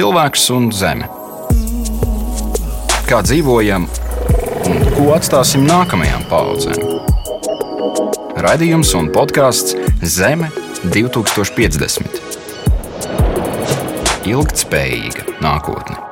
cilvēks 0.00 0.46
un 0.54 0.70
zeme. 0.72 1.04
Kā 3.04 3.18
dzīvojam 3.26 3.84
un 4.70 4.78
ko 4.94 5.10
atstāsim 5.12 5.66
nākamajām 5.68 6.24
paudzēm? 6.30 6.80
Radījums 8.46 8.94
un 8.96 9.12
podkāsts 9.12 9.76
Zeme 10.00 10.48
2050. 10.86 12.22
Ilgtspējīga 14.30 15.22
nākotne. 15.44 16.09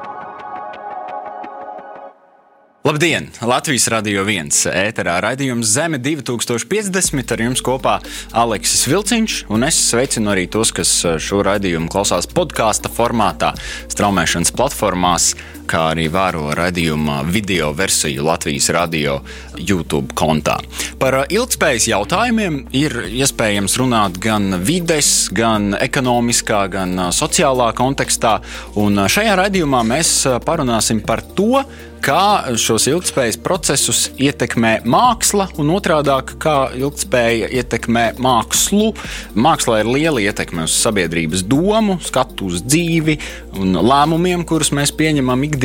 Labdien! 2.89 3.27
Latvijas 3.45 3.85
radio 3.93 4.23
viens 4.25 4.63
ēterā 4.65 5.19
raidījums 5.21 5.75
Zeme 5.75 5.99
2050 6.01 7.35
ar 7.35 7.43
jums 7.45 7.61
kopā 7.61 7.99
Aleksis 8.33 8.87
Vilciņš, 8.89 9.35
un 9.53 9.67
es 9.67 9.77
sveicinu 9.91 10.33
arī 10.33 10.47
tos, 10.49 10.73
kas 10.73 10.95
šo 11.21 11.43
raidījumu 11.45 11.91
klausās 11.93 12.31
podkāstu 12.33 12.89
formātā, 12.89 13.51
straumēšanas 13.93 14.55
platformās, 14.57 15.35
kā 15.69 15.85
arī 15.93 16.09
vēro 16.13 16.49
raidījuma 16.57 17.21
video 17.29 17.73
versiju 17.77 18.25
Latvijas 18.27 18.71
radio 18.75 19.19
YouTube 19.59 20.15
kontā. 20.19 20.59
Par 21.01 21.21
ilgspējas 21.29 21.89
jautājumiem 21.91 22.61
ir 22.77 22.97
iespējams 23.21 23.77
runāt 23.81 24.19
gan 24.23 24.61
vides, 24.65 25.29
gan 25.35 25.75
ekonomiskā, 25.79 26.65
gan 26.73 26.97
sociālā 27.15 27.71
kontekstā, 27.79 28.39
un 28.81 29.05
šajā 29.09 29.37
raidījumā 29.43 29.85
mēs 29.93 30.15
parunāsim 30.47 31.05
par 31.05 31.25
to, 31.37 31.63
kā 32.05 32.55
šos 32.59 32.87
ilgspējas 32.91 33.39
procesus 33.43 34.05
ietekmē 34.23 34.85
māksla, 34.89 35.49
un 35.59 35.73
otrādi- 35.75 36.15
kā 36.45 36.71
ilgspēja 36.79 37.51
ietekmē 37.51 38.05
mākslu. 38.23 38.95
Mākslā 39.35 39.81
ir 39.81 39.91
liela 39.91 40.21
ietekme 40.21 40.65
uz 40.65 40.73
sabiedrības 40.73 41.43
domu, 41.43 41.99
skatu 42.01 42.47
uz 42.47 42.63
dzīvi 42.63 43.19
un 43.59 43.75
lēmumiem, 43.75 44.45
kurus 44.45 44.71
mēs 44.71 44.93
pieņemam 44.93 45.43
ikdienā. 45.51 45.58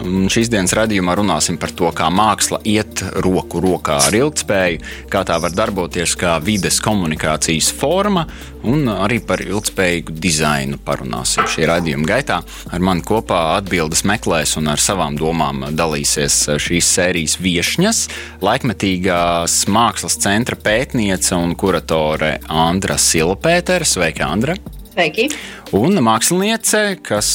Un 0.00 0.28
šīs 0.32 0.50
dienas 0.52 0.74
raidījumā 0.76 1.14
runāsim 1.18 1.58
par 1.60 1.72
to, 1.76 1.90
kā 1.96 2.08
māksla 2.12 2.60
iet 2.68 3.02
roku 3.24 3.60
rokā 3.62 3.98
ar 4.06 4.16
ilgspēju, 4.16 4.80
kā 5.12 5.22
tā 5.28 5.36
var 5.42 5.54
darboties 5.54 6.16
kā 6.20 6.38
vides 6.44 6.80
komunikācijas 6.84 7.70
forma, 7.76 8.26
un 8.64 8.88
arī 8.92 9.20
par 9.24 9.42
ilgspējīgu 9.44 10.16
dizainu 10.20 10.80
parunāsim 10.84 11.48
šī 11.50 11.68
raidījuma 11.70 12.08
gaitā. 12.08 12.40
Ar 12.72 12.84
mani 12.84 13.04
kopā 13.06 13.40
atbildes 13.58 14.04
meklēs 14.08 14.56
un 14.60 14.72
ar 14.72 14.80
savām 14.82 15.18
domām 15.20 15.68
dalīsies 15.76 16.42
šīs 16.60 16.90
sērijas 16.96 17.38
viesņas, 17.44 18.02
laikmetīgās 18.44 19.62
mākslas 19.70 20.20
centra 20.20 20.58
pētniece 20.60 21.36
un 21.36 21.56
kuratore 21.60 22.38
Andra 22.48 22.98
Silpētera. 23.00 23.86
Sveika, 23.88 24.32
Andra! 24.32 24.58
Sveiki. 24.90 25.28
Un 25.76 26.00
māksliniece, 26.02 26.98
kas 27.06 27.28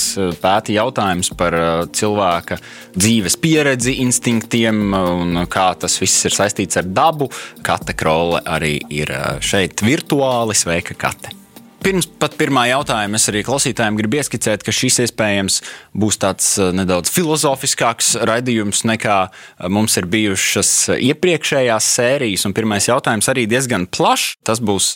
pēta 0.44 0.74
jautājumus 0.76 1.32
par 1.40 1.56
cilvēka 1.96 2.60
dzīves 2.98 3.40
pieredzi, 3.40 3.96
instinktiem 4.04 4.84
un 5.00 5.46
kā 5.52 5.70
tas 5.80 5.96
viss 6.02 6.28
ir 6.28 6.36
saistīts 6.36 6.82
ar 6.82 6.92
dabu. 6.92 7.30
Kate 7.64 7.96
Krolle 7.96 8.44
arī 8.44 8.78
ir 8.92 9.16
šeit 9.40 9.86
virtuāli. 9.86 10.58
Sveika, 10.58 10.98
Kate! 11.00 11.45
Pirms 11.86 12.08
pat 12.18 12.34
pirmā 12.34 12.64
jautājuma 12.66 13.20
es 13.20 13.28
arī 13.30 13.44
klausītājiem 13.46 13.98
gribu 14.00 14.18
ieskicēt, 14.18 14.64
ka 14.66 14.74
šis 14.74 14.96
iespējams 15.04 15.60
būs 15.94 16.16
tāds 16.18 16.48
eh, 16.58 16.72
nedaudz 16.74 17.12
filozofiskāks 17.14 18.16
raidījums 18.26 18.82
nekā 18.90 19.18
eh, 19.28 19.68
mums 19.70 19.94
ir 20.02 20.08
bijušas 20.10 20.72
iepriekšējās 20.96 21.90
sērijas. 22.00 22.48
Un 22.50 22.56
pirmais 22.58 22.88
jautājums 22.90 23.30
arī 23.30 23.44
diezgan 23.52 23.86
plašs. 23.86 24.32
Tas 24.50 24.64
būs 24.66 24.96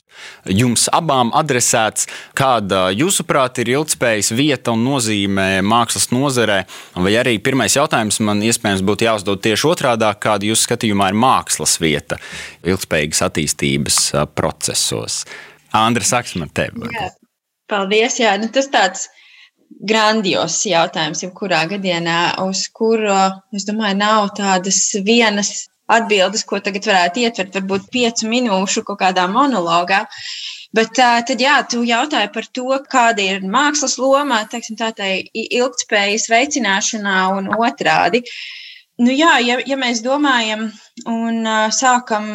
jums 0.49 0.87
abām 0.97 1.29
adresēts. 1.37 2.07
Kāda, 2.33 2.87
jūsuprāt, 2.97 3.61
ir 3.61 3.69
ilgspējas 3.75 4.31
vieta 4.33 4.73
un 4.73 4.81
nozīme 4.87 5.61
mākslas 5.61 6.09
nozarē? 6.09 6.63
Vai 6.97 7.13
arī 7.21 7.35
pirmais 7.37 7.77
jautājums 7.77 8.17
man 8.25 8.41
iespējams 8.49 8.81
būtu 8.89 9.05
jāuzdod 9.11 9.45
tieši 9.45 9.69
otrādi, 9.75 10.09
kāda 10.25 10.49
jūsu 10.49 10.65
skatījumā 10.71 11.13
ir 11.13 11.21
mākslas 11.21 11.77
vieta 11.85 12.17
ilgspējīgas 12.65 13.23
attīstības 13.29 14.01
eh, 14.15 14.27
procesos? 14.33 15.21
Andra, 15.75 16.05
sāksim 16.05 16.43
ar 16.45 16.51
tevi. 16.55 16.89
Jā, 16.93 17.09
paldies. 17.69 18.19
Jā, 18.21 18.35
nu, 18.41 18.49
tas 18.53 18.69
tāds 18.73 19.07
grandios 19.69 20.57
jautājums, 20.65 21.23
jebkurā 21.23 21.63
gadienā, 21.69 22.19
uz 22.45 22.65
kuru, 22.73 23.17
es 23.55 23.67
domāju, 23.69 23.99
nav 24.01 24.31
tādas 24.37 24.81
vienas 25.05 25.67
atbildes, 25.89 26.45
ko 26.45 26.59
tagad 26.61 26.85
varētu 26.89 27.23
ietvert, 27.25 27.55
varbūt 27.57 27.89
piecu 27.93 28.29
minūšu 28.29 28.85
kaut 28.85 29.01
kādā 29.01 29.25
monologā. 29.29 30.03
Bet 30.73 30.93
tad, 30.97 31.31
jā, 31.41 31.55
tu 31.69 31.81
jautāji 31.85 32.29
par 32.33 32.45
to, 32.53 32.67
kāda 32.91 33.25
ir 33.25 33.45
mākslas 33.45 33.97
loma, 34.01 34.43
teiksim, 34.49 34.77
tā 34.77 34.91
tai 34.97 35.11
ilgtspējas 35.33 36.29
veicināšanā 36.29 37.23
un 37.37 37.49
otrādi. 37.57 38.21
Uh, 38.21 38.58
Nu 38.99 39.13
jā, 39.15 39.37
ja, 39.39 39.55
ja 39.63 39.77
mēs 39.79 40.01
domājam 40.03 40.65
un 41.07 41.45
uh, 41.47 41.69
sākam 41.71 42.25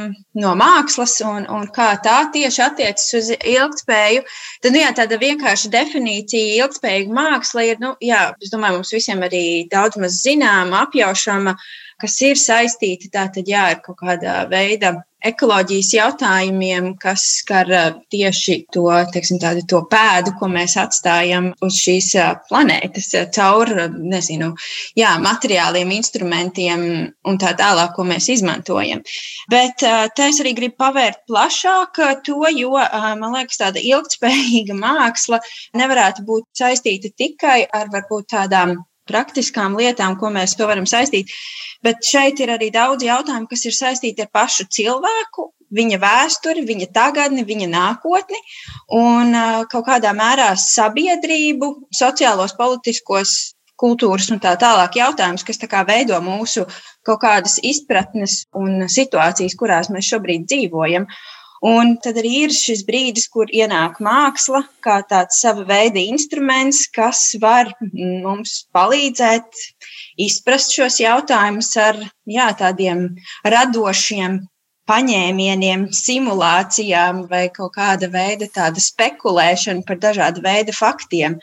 no 0.41 0.53
mākslas 0.57 1.19
un, 1.21 1.45
un 1.53 1.67
kā 1.75 1.91
tā 2.01 2.23
tieši 2.33 2.63
attiecas 2.65 3.11
uz 3.19 3.29
ilgspēju, 3.37 4.23
tad 4.65 4.73
nu, 4.73 4.81
jā, 4.81 4.95
tāda 4.97 5.19
vienkārša 5.21 5.69
definīcija 5.75 6.65
ilgspējīga 6.65 7.13
māksla 7.19 7.67
ir, 7.69 7.83
nu, 7.85 7.93
jā, 8.01 8.23
es 8.41 8.55
domāju, 8.55 8.79
mums 8.79 8.95
visiem 8.97 9.21
arī 9.29 9.45
daudz 9.69 10.01
maz 10.01 10.23
zināma, 10.25 10.87
apjaušama, 10.87 11.53
kas 12.01 12.17
ir 12.25 12.41
saistīti 12.41 13.13
tātad, 13.13 13.45
jā, 13.45 13.67
ar 13.75 13.85
kaut 13.85 14.01
kādā 14.01 14.41
veida 14.49 14.97
ekoloģijas 15.25 15.91
jautājumiem, 15.97 16.93
kas 17.01 17.25
skar 17.41 17.71
tieši 18.13 18.59
to, 18.75 18.87
teiksim, 19.15 19.41
tādu, 19.43 19.65
to 19.71 19.81
pēdu, 19.91 20.35
ko 20.39 20.49
mēs 20.53 20.77
atstājam 20.81 21.51
uz 21.65 21.79
šīs 21.81 22.13
planētas 22.49 23.11
caur, 23.35 23.73
nezinu, 23.97 24.53
jā, 24.99 25.15
materiāliem, 25.25 25.95
instrumentiem 25.97 26.87
un 27.25 27.41
tā 27.41 27.55
tālāk, 27.59 27.95
ko 27.97 28.07
mēs 28.09 28.29
izmantojam. 28.37 29.05
Bet 29.53 29.85
te 29.85 30.29
es 30.29 30.41
arī 30.43 30.55
gribu 30.57 30.79
pavērt 30.85 31.25
plašāk 31.31 32.03
to, 32.27 32.41
jo, 32.55 32.75
man 33.21 33.39
liekas, 33.39 33.61
tāda 33.61 33.83
ilgtspējīga 33.83 34.77
māksla 34.79 35.41
nevarētu 35.79 36.27
būt 36.29 36.51
saistīta 36.59 37.13
tikai 37.17 37.63
ar 37.73 37.93
varbūt 37.93 38.33
tādām 38.35 38.79
praktiskām 39.09 39.77
lietām, 39.79 40.19
ko 40.21 40.31
mēs 40.35 40.57
to 40.59 40.69
varam 40.71 40.87
saistīt. 40.89 41.33
Bet 41.85 42.05
šeit 42.05 42.41
ir 42.41 42.55
arī 42.55 42.71
daudz 42.75 43.05
jautājumu, 43.05 43.49
kas 43.51 43.67
ir 43.69 43.77
saistīti 43.77 44.25
ar 44.25 44.31
pašu 44.33 44.69
cilvēku, 44.73 45.51
viņa 45.75 45.99
vēsturi, 46.01 46.65
viņa 46.69 46.91
tagadni, 46.95 47.45
viņa 47.47 47.69
nākotni 47.73 48.41
un 48.95 49.35
kaut 49.71 49.89
kādā 49.89 50.15
mērā 50.17 50.53
sabiedrību, 50.61 51.71
sociālos, 51.93 52.57
politiskos, 52.59 53.55
kultūras 53.81 54.31
un 54.31 54.41
tā 54.43 54.55
tālāk 54.61 55.01
jautājums, 55.01 55.45
kas 55.47 55.59
tā 55.59 55.69
kā 55.71 55.83
veido 55.87 56.19
mūsu 56.23 56.65
kaut 57.05 57.21
kādas 57.25 57.59
izpratnes 57.63 58.45
un 58.57 58.87
situācijas, 58.91 59.57
kurās 59.59 59.91
mēs 59.93 60.13
šobrīd 60.13 60.47
dzīvojam. 60.47 61.09
Un 61.65 61.95
tad 62.05 62.19
arī 62.21 62.33
ir 62.45 62.53
šis 62.53 62.83
brīdis, 62.85 63.25
kur 63.33 63.49
ienāk 63.49 63.97
māksla, 64.05 64.67
kā 64.85 64.99
tāds 65.09 65.39
sava 65.41 65.65
veida 65.65 66.03
instruments, 66.03 66.83
kas 66.93 67.31
var 67.41 67.71
mums 67.95 68.67
palīdzēt 68.77 69.63
izprast 70.21 70.77
šos 70.77 71.01
jautājumus 71.01 71.71
ar 71.81 72.03
jā, 72.29 72.51
tādiem 72.59 73.07
radošiem 73.49 74.43
paņēmieniem, 74.91 75.87
simulācijām 75.97 77.25
vai 77.31 77.47
kaut 77.55 77.73
kāda 77.79 78.13
veida 78.13 78.51
tāda 78.53 78.85
spekulēšana 78.85 79.87
par 79.89 80.03
dažādu 80.05 80.45
veidu 80.45 80.77
faktiem. 80.77 81.39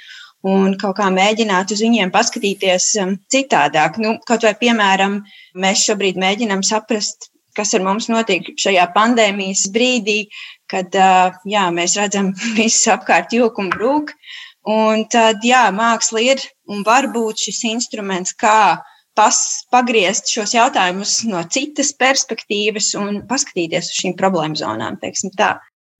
Un 0.46 0.78
kaut 0.82 1.00
kā 1.02 1.10
mēģināt 1.14 1.74
uz 1.74 1.82
viņiem 1.82 2.14
paskatīties 2.14 2.92
um, 3.02 3.18
citādāk. 3.30 3.98
Nu, 4.02 4.16
kaut 4.26 4.46
vai, 4.46 4.54
piemēram, 4.58 5.20
mēs 5.66 5.84
šobrīd 5.90 6.18
mēģinām 6.22 6.62
saprast, 6.66 7.31
kas 7.58 7.74
ar 7.78 7.86
mums 7.86 8.10
notiek 8.12 8.54
šajā 8.60 8.88
pandēmijas 8.96 9.68
brīdī, 9.74 10.20
kad 10.72 10.96
jā, 10.96 11.66
mēs 11.76 11.98
redzam, 12.00 12.32
viss 12.60 12.88
apkārt 12.92 13.36
jūk 13.36 13.60
un 13.62 13.72
brūk. 13.74 14.16
Un 14.72 15.08
tad, 15.10 15.42
jā, 15.42 15.66
māksla 15.74 16.22
ir 16.22 16.42
un 16.70 16.84
var 16.86 17.08
būt 17.14 17.48
šis 17.48 17.64
instruments, 17.72 18.36
kā 18.38 18.78
pas, 19.18 19.38
pagriezt 19.74 20.30
šos 20.32 20.54
jautājumus 20.56 21.22
no 21.28 21.42
citas 21.52 21.92
perspektīvas 21.98 22.94
un 23.00 23.24
paskatīties 23.30 23.92
uz 23.92 24.00
šīm 24.04 24.16
problēmu 24.20 24.60
zonām. 24.60 25.00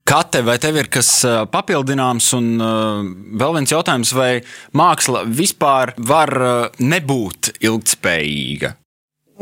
Kate, 0.02 0.42
vai 0.42 0.56
tev 0.58 0.80
ir 0.80 0.88
kas 0.90 1.10
papildināms? 1.52 2.32
Un 2.38 2.48
uh, 2.58 3.02
vēl 3.38 3.58
viens 3.58 3.74
jautājums, 3.74 4.10
vai 4.16 4.30
māksla 4.74 5.22
vispār 5.30 5.94
var 5.98 6.34
uh, 6.38 6.82
nebūt 6.82 7.54
ilgspējīga? 7.62 8.76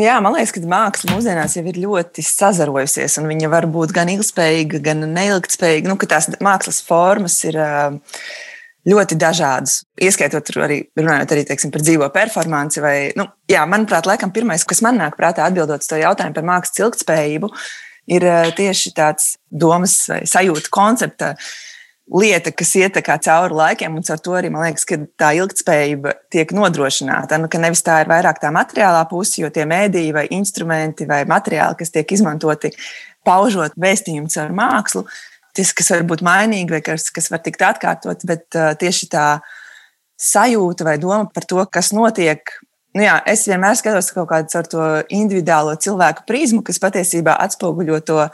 Jā, 0.01 0.15
man 0.25 0.33
liekas, 0.33 0.55
ka 0.55 0.61
māksla 0.65 1.13
mūsdienās 1.13 1.59
jau 1.59 1.63
ir 1.69 1.77
ļoti 1.83 2.23
sazarojusies, 2.25 3.19
un 3.21 3.27
viņa 3.29 3.51
var 3.53 3.67
būt 3.69 3.93
gan 3.93 4.09
ilgspējīga, 4.09 4.81
gan 4.87 5.05
neilgspējīga. 5.13 5.91
Nu, 5.91 5.99
tās 6.09 6.31
mākslas 6.41 6.79
formas 6.87 7.37
ir 7.45 7.59
ļoti 8.89 9.19
dažādas. 9.21 9.83
Ieskaitot 10.01 10.49
arī, 10.65 10.81
runājot 10.97 11.35
arī 11.37 11.45
teiksim, 11.51 11.73
par 11.75 11.85
dzīvo 11.85 12.09
performanci. 12.15 12.81
Vai, 12.81 12.95
nu, 13.19 13.29
jā, 13.51 13.67
manuprāt, 13.69 14.09
laikam 14.09 14.33
pirmais, 14.33 14.65
kas 14.65 14.81
man 14.87 14.97
nāk 15.03 15.19
prātā 15.21 15.45
atbildot 15.45 15.85
uz 15.85 15.93
to 15.93 16.01
jautājumu 16.01 16.39
par 16.39 16.49
mākslas 16.49 16.81
ilgspējību, 16.87 17.53
ir 18.17 18.29
tieši 18.57 18.95
tāds 18.97 19.35
domas 19.53 19.99
vai 20.09 20.23
sajūta 20.25 20.73
koncepta 20.73 21.35
lieta, 22.11 22.51
kas 22.53 22.73
iet 22.79 22.99
cauri 23.07 23.55
laikiem, 23.55 23.97
un 23.97 24.05
ar 24.11 24.21
to 24.23 24.35
arī 24.35 24.51
man 24.51 24.67
liekas, 24.67 24.87
ka 24.89 24.99
tā 25.21 25.31
ilgspējība 25.39 26.15
tiek 26.33 26.53
nodrošināta. 26.57 27.39
Nu, 27.39 27.51
nevis 27.63 27.85
tā 27.87 28.01
ir 28.03 28.11
vairāk 28.11 28.41
tā 28.43 28.51
materiālā 28.55 29.05
puse, 29.11 29.41
jo 29.43 29.51
tie 29.55 29.67
mēdīji 29.69 30.15
vai 30.17 30.27
instrumenti 30.35 31.07
vai 31.07 31.23
materiāli, 31.31 31.79
kas 31.79 31.95
tiek 31.95 32.13
izmantoti, 32.17 32.73
paužot 33.27 33.77
vēstījumu 33.81 34.33
caur 34.33 34.55
mākslu, 34.57 35.05
tas, 35.57 35.73
kas 35.77 35.93
var 35.95 36.07
būt 36.11 36.25
mainīgi 36.27 36.77
vai 36.77 36.83
kas, 36.85 37.11
kas 37.15 37.31
var 37.31 37.43
tikt 37.45 37.63
atkārtots, 37.67 38.27
bet 38.27 38.59
uh, 38.59 38.73
tieši 38.79 39.11
tā 39.13 39.27
sajūta 40.21 40.87
vai 40.89 40.99
doma 41.01 41.31
par 41.33 41.47
to, 41.49 41.63
kas 41.73 41.95
notiek 41.97 42.59
Nu 42.91 43.05
jā, 43.05 43.13
es 43.31 43.45
vienmēr 43.47 43.77
skatos 43.79 44.09
kaut 44.11 44.27
kādu 44.33 44.57
ar 44.59 44.67
to 44.67 44.85
individuālo 45.15 45.77
cilvēku 45.79 46.25
prizmu, 46.27 46.65
kas 46.67 46.81
patiesībā 46.83 47.37
atspoguļo 47.45 48.01
to 48.03 48.25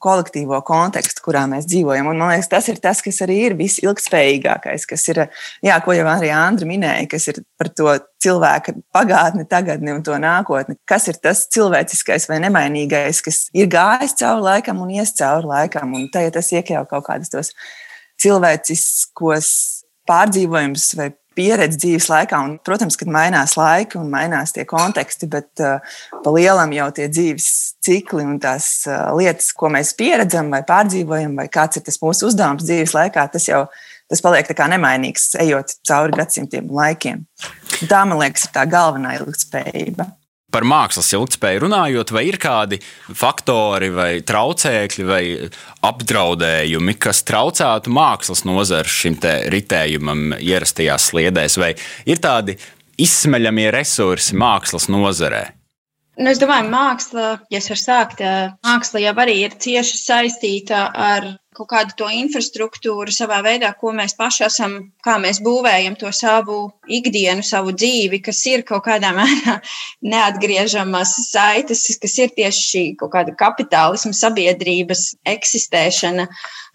kolektīvo 0.00 0.56
kontekstu, 0.64 1.20
kurā 1.26 1.42
mēs 1.50 1.66
dzīvojam. 1.68 2.08
Un, 2.08 2.22
man 2.22 2.32
liekas, 2.32 2.48
tas 2.48 2.70
ir 2.72 2.80
tas, 2.80 3.02
kas 3.04 3.20
arī 3.26 3.36
ir 3.50 3.56
visilgspējīgākais, 3.58 4.86
kas 4.88 5.04
ir, 5.12 5.20
jā, 5.66 5.76
ko 5.84 5.92
jau 5.92 6.06
arī 6.08 6.30
Andra 6.32 6.68
minēja, 6.70 7.04
kas 7.12 7.28
ir 7.28 7.42
par 7.60 7.68
to 7.76 7.92
cilvēka 8.24 8.78
pagātni, 8.96 9.44
tagadni 9.50 9.92
un 9.92 10.00
to 10.06 10.16
nākotni. 10.22 10.78
Kas 10.88 11.10
ir 11.12 11.20
tas 11.20 11.44
cilvēciskais 11.52 12.30
vai 12.32 12.40
nemainīgais, 12.46 13.20
kas 13.26 13.42
ir 13.52 13.68
gājis 13.72 14.16
cauri 14.22 14.48
laikam 14.48 14.80
un 14.80 14.96
ies 14.96 15.12
cauri 15.20 15.52
laikam, 15.52 15.92
un 15.98 16.08
tajā 16.14 16.32
tas 16.38 16.48
iekļauj 16.56 16.88
kaut 16.94 17.04
kādus 17.10 17.36
tos 17.36 17.52
cilvēciskos 18.24 19.52
pārdzīvojumus 20.08 20.88
vai 20.96 21.12
pieredzi 21.36 21.80
dzīves 21.82 22.08
laikā. 22.10 22.40
Un, 22.42 22.56
protams, 22.64 22.98
kad 22.98 23.10
mainās 23.12 23.56
laiki 23.58 24.00
un 24.00 24.10
mainās 24.12 24.54
tie 24.56 24.66
konteksti, 24.68 25.28
bet 25.32 25.64
uh, 25.64 25.98
pa 26.24 26.34
lielam 26.34 26.72
jau 26.74 26.88
tie 26.96 27.08
dzīves 27.12 27.50
cikli 27.86 28.24
un 28.26 28.40
tās 28.42 28.70
uh, 28.88 29.12
lietas, 29.18 29.52
ko 29.56 29.70
mēs 29.72 29.94
pieredzam 29.98 30.50
vai 30.54 30.62
pārdzīvojam, 30.66 31.36
vai 31.40 31.48
kāds 31.52 31.80
ir 31.80 31.86
tas 31.86 32.00
mūsu 32.02 32.30
uzdevums 32.30 32.66
dzīves 32.66 32.96
laikā, 32.96 33.28
tas 33.32 33.48
jau 33.50 33.66
tas 34.10 34.22
paliek 34.22 34.50
nemainīgs, 34.70 35.32
ejot 35.42 35.78
cauri 35.86 36.14
gadsimtiem 36.16 36.68
un 36.70 36.78
laikiem. 36.78 37.24
Tā, 37.90 38.04
man 38.06 38.20
liekas, 38.20 38.46
ir 38.46 38.54
tā 38.54 38.62
galvenā 38.70 39.16
ilgspējība. 39.18 40.06
Par 40.56 40.64
mākslas 40.64 41.10
ilgspēju 41.12 41.66
runājot, 41.66 42.14
vai 42.16 42.22
ir 42.30 42.38
kādi 42.40 42.78
faktori, 43.12 43.90
vai 43.92 44.22
traucēkļi, 44.24 45.04
vai 45.04 45.20
apdraudējumi, 45.84 46.94
kas 46.96 47.20
traucētu 47.28 47.92
mākslas 47.92 48.46
nozaru 48.48 48.88
šim 48.88 49.18
ritējumam, 49.52 50.38
ierastajās 50.40 51.10
sliedēs, 51.10 51.58
vai 51.60 51.74
ir 52.08 52.24
tādi 52.24 52.56
izsmeļamie 52.96 53.68
resursi 53.76 54.38
mākslas 54.40 54.88
nozarē? 54.88 55.44
Nu, 56.16 56.30
es 56.32 56.38
domāju, 56.40 56.70
māksla, 56.72 57.24
ja 57.52 57.58
es 57.60 57.66
varu 57.68 57.80
sākt, 57.82 58.22
māksla 58.64 59.02
jau 59.02 59.12
arī 59.20 59.34
ir 59.42 59.56
cieši 59.60 59.98
saistīta 60.00 60.86
ar 60.88 61.34
kaut 61.56 61.68
kādu 61.70 61.96
to 61.96 62.08
infrastruktūru 62.12 63.12
savā 63.12 63.42
veidā, 63.44 63.70
ko 63.80 63.92
mēs 63.96 64.14
paši 64.16 64.44
esam, 64.46 64.74
kā 65.04 65.16
mēs 65.20 65.40
būvējam 65.44 65.96
to 66.00 66.12
savu 66.16 66.58
ikdienu, 66.98 67.44
savu 67.44 67.72
dzīvi, 67.76 68.20
kas 68.24 68.40
ir 68.48 68.64
kaut 68.68 68.84
kādā 68.88 69.12
mērā 69.16 69.58
neatgriežamas 70.12 71.14
saites, 71.30 71.84
kas 72.00 72.18
ir 72.24 72.32
tieši 72.36 72.66
šī 72.70 72.84
kaut 73.00 73.12
kāda 73.16 73.36
kapitālisma 73.36 74.16
sabiedrības 74.16 75.10
eksistēšana 75.36 76.28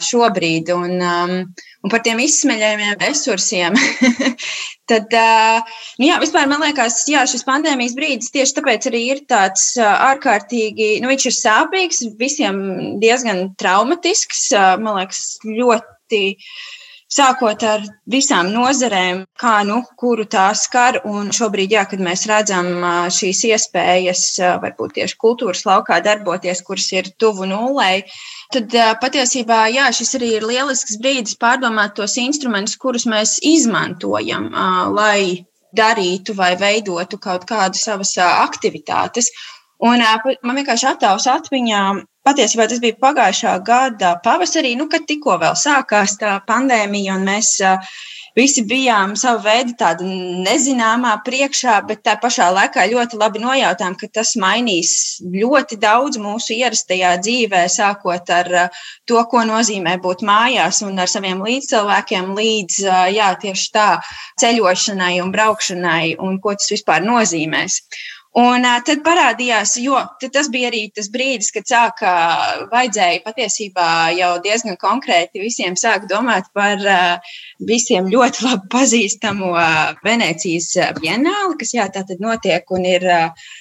šobrīd. 0.05 0.71
Un, 0.75 0.97
um, 0.99 1.35
un 1.81 1.93
par 1.93 2.03
tiem 2.05 2.21
izsmeļamiem 2.23 2.99
resursiem. 3.01 3.77
Tad, 4.91 5.13
uh, 5.15 5.77
nu 6.01 6.09
jā, 6.09 6.17
vispār 6.21 6.49
man 6.51 6.63
liekas, 6.65 7.03
jā, 7.09 7.23
šis 7.29 7.45
pandēmijas 7.47 7.95
brīdis 7.97 8.33
tieši 8.33 8.57
tāpēc 8.57 8.89
arī 8.91 9.05
ir 9.13 9.23
tāds 9.29 9.71
uh, 9.79 9.87
ārkārtīgi, 10.11 10.97
nu, 11.03 11.11
viņš 11.13 11.29
ir 11.29 11.37
sāpīgs, 11.37 12.03
visiem 12.19 12.61
diezgan 13.01 13.51
traumatisks. 13.61 14.49
Uh, 14.51 14.75
man 14.81 15.01
liekas, 15.01 15.25
ļoti. 15.47 16.27
Sākot 17.11 17.59
ar 17.67 17.81
visām 18.07 18.53
nozarēm, 18.53 19.25
kā 19.35 19.57
nu, 19.67 19.81
kuru 19.99 20.23
tā 20.31 20.45
skar, 20.55 21.01
un 21.03 21.33
šobrīd, 21.35 21.73
jā, 21.75 21.81
kad 21.91 21.99
mēs 21.99 22.23
redzam 22.29 22.69
šīs 23.11 23.41
iespējas, 23.49 24.21
varbūt 24.63 24.95
tieši 24.95 25.17
kultūras 25.19 25.65
laukā 25.67 25.97
darboties, 26.05 26.63
kuras 26.63 26.87
ir 26.95 27.11
tuvu 27.19 27.49
nulei, 27.51 28.05
tad 28.53 28.75
patiesībā 29.01 29.61
jā, 29.73 29.87
šis 29.95 30.15
arī 30.19 30.33
ir 30.37 30.45
lielisks 30.47 30.99
brīdis 31.01 31.37
pārdomāt 31.41 31.95
tos 31.99 32.17
instrumentus, 32.21 32.77
kurus 32.81 33.07
mēs 33.09 33.37
izmantojam, 33.45 34.49
lai 34.95 35.47
darītu 35.77 36.35
vai 36.35 36.53
veidotu 36.59 37.19
kaut 37.21 37.47
kādas 37.49 37.87
savas 37.87 38.13
aktivitātes. 38.27 39.31
Un 39.81 40.03
man 40.43 40.59
vienkārši 40.59 40.91
attēlus 40.91 41.29
atmiņā 41.31 41.83
Patiesībā 42.21 42.67
tas 42.69 42.81
bija 42.81 42.93
pagājušā 43.01 43.51
gada 43.65 44.11
pavasarī, 44.25 44.75
nu, 44.77 44.85
kad 44.89 45.07
tikko 45.09 45.39
vēl 45.41 45.55
sākās 45.57 46.19
tā 46.21 46.35
pandēmija, 46.45 47.15
un 47.17 47.23
mēs 47.25 47.55
visi 48.37 48.63
bijām 48.67 49.15
savu 49.19 49.43
veidu 49.45 49.75
tāda 49.79 50.05
nezināmā 50.05 51.13
priekšā, 51.25 51.77
bet 51.87 52.03
tā 52.05 52.15
pašā 52.21 52.47
laikā 52.55 52.85
ļoti 52.91 53.19
labi 53.19 53.41
nojautām, 53.43 53.97
ka 53.99 54.07
tas 54.19 54.33
mainīs 54.39 54.93
ļoti 55.25 55.79
daudz 55.81 56.19
mūsu 56.21 56.55
ierastajā 56.57 57.15
dzīvē, 57.23 57.65
sākot 57.71 58.31
ar 58.35 58.51
to, 59.09 59.19
ko 59.31 59.43
nozīmē 59.47 59.97
būt 60.03 60.23
mājās 60.27 60.81
un 60.87 61.01
ar 61.01 61.11
saviem 61.11 61.43
līdzcilvēkiem, 61.45 62.31
līdz 62.37 62.79
jā, 63.17 63.29
tieši 63.43 63.69
tā 63.75 63.89
ceļošanai 64.41 65.19
un 65.23 65.35
braukšanai 65.35 66.15
un 66.19 66.39
ko 66.43 66.55
tas 66.55 66.71
vispār 66.71 67.03
nozīmēs. 67.05 67.81
Un 68.39 68.63
uh, 68.63 68.77
tad 68.87 69.01
parādījās, 69.03 69.73
jo 69.83 69.97
tas 70.31 70.47
bija 70.51 70.69
arī 70.69 70.85
tas 70.95 71.09
brīdis, 71.11 71.49
kad 71.51 71.67
sāka 71.67 72.11
vajadzēja 72.71 73.23
patiesībā 73.25 73.87
jau 74.15 74.29
diezgan 74.45 74.77
konkrēti 74.79 75.43
visiem 75.43 75.75
sākt 75.75 76.07
domāt 76.11 76.47
par 76.55 76.79
uh, 76.79 77.33
visiem 77.59 78.07
ļoti 78.13 78.45
labi 78.47 78.71
pazīstamo 78.71 79.51
uh, 79.51 79.91
Venecijas 80.05 80.71
bienāli, 81.01 81.57
kas 81.59 81.75
jā, 81.75 81.89
tā 81.91 82.05
tad 82.07 82.23
notiek 82.23 82.71
un 82.71 82.87
ir. 82.87 83.03
Uh, 83.03 83.51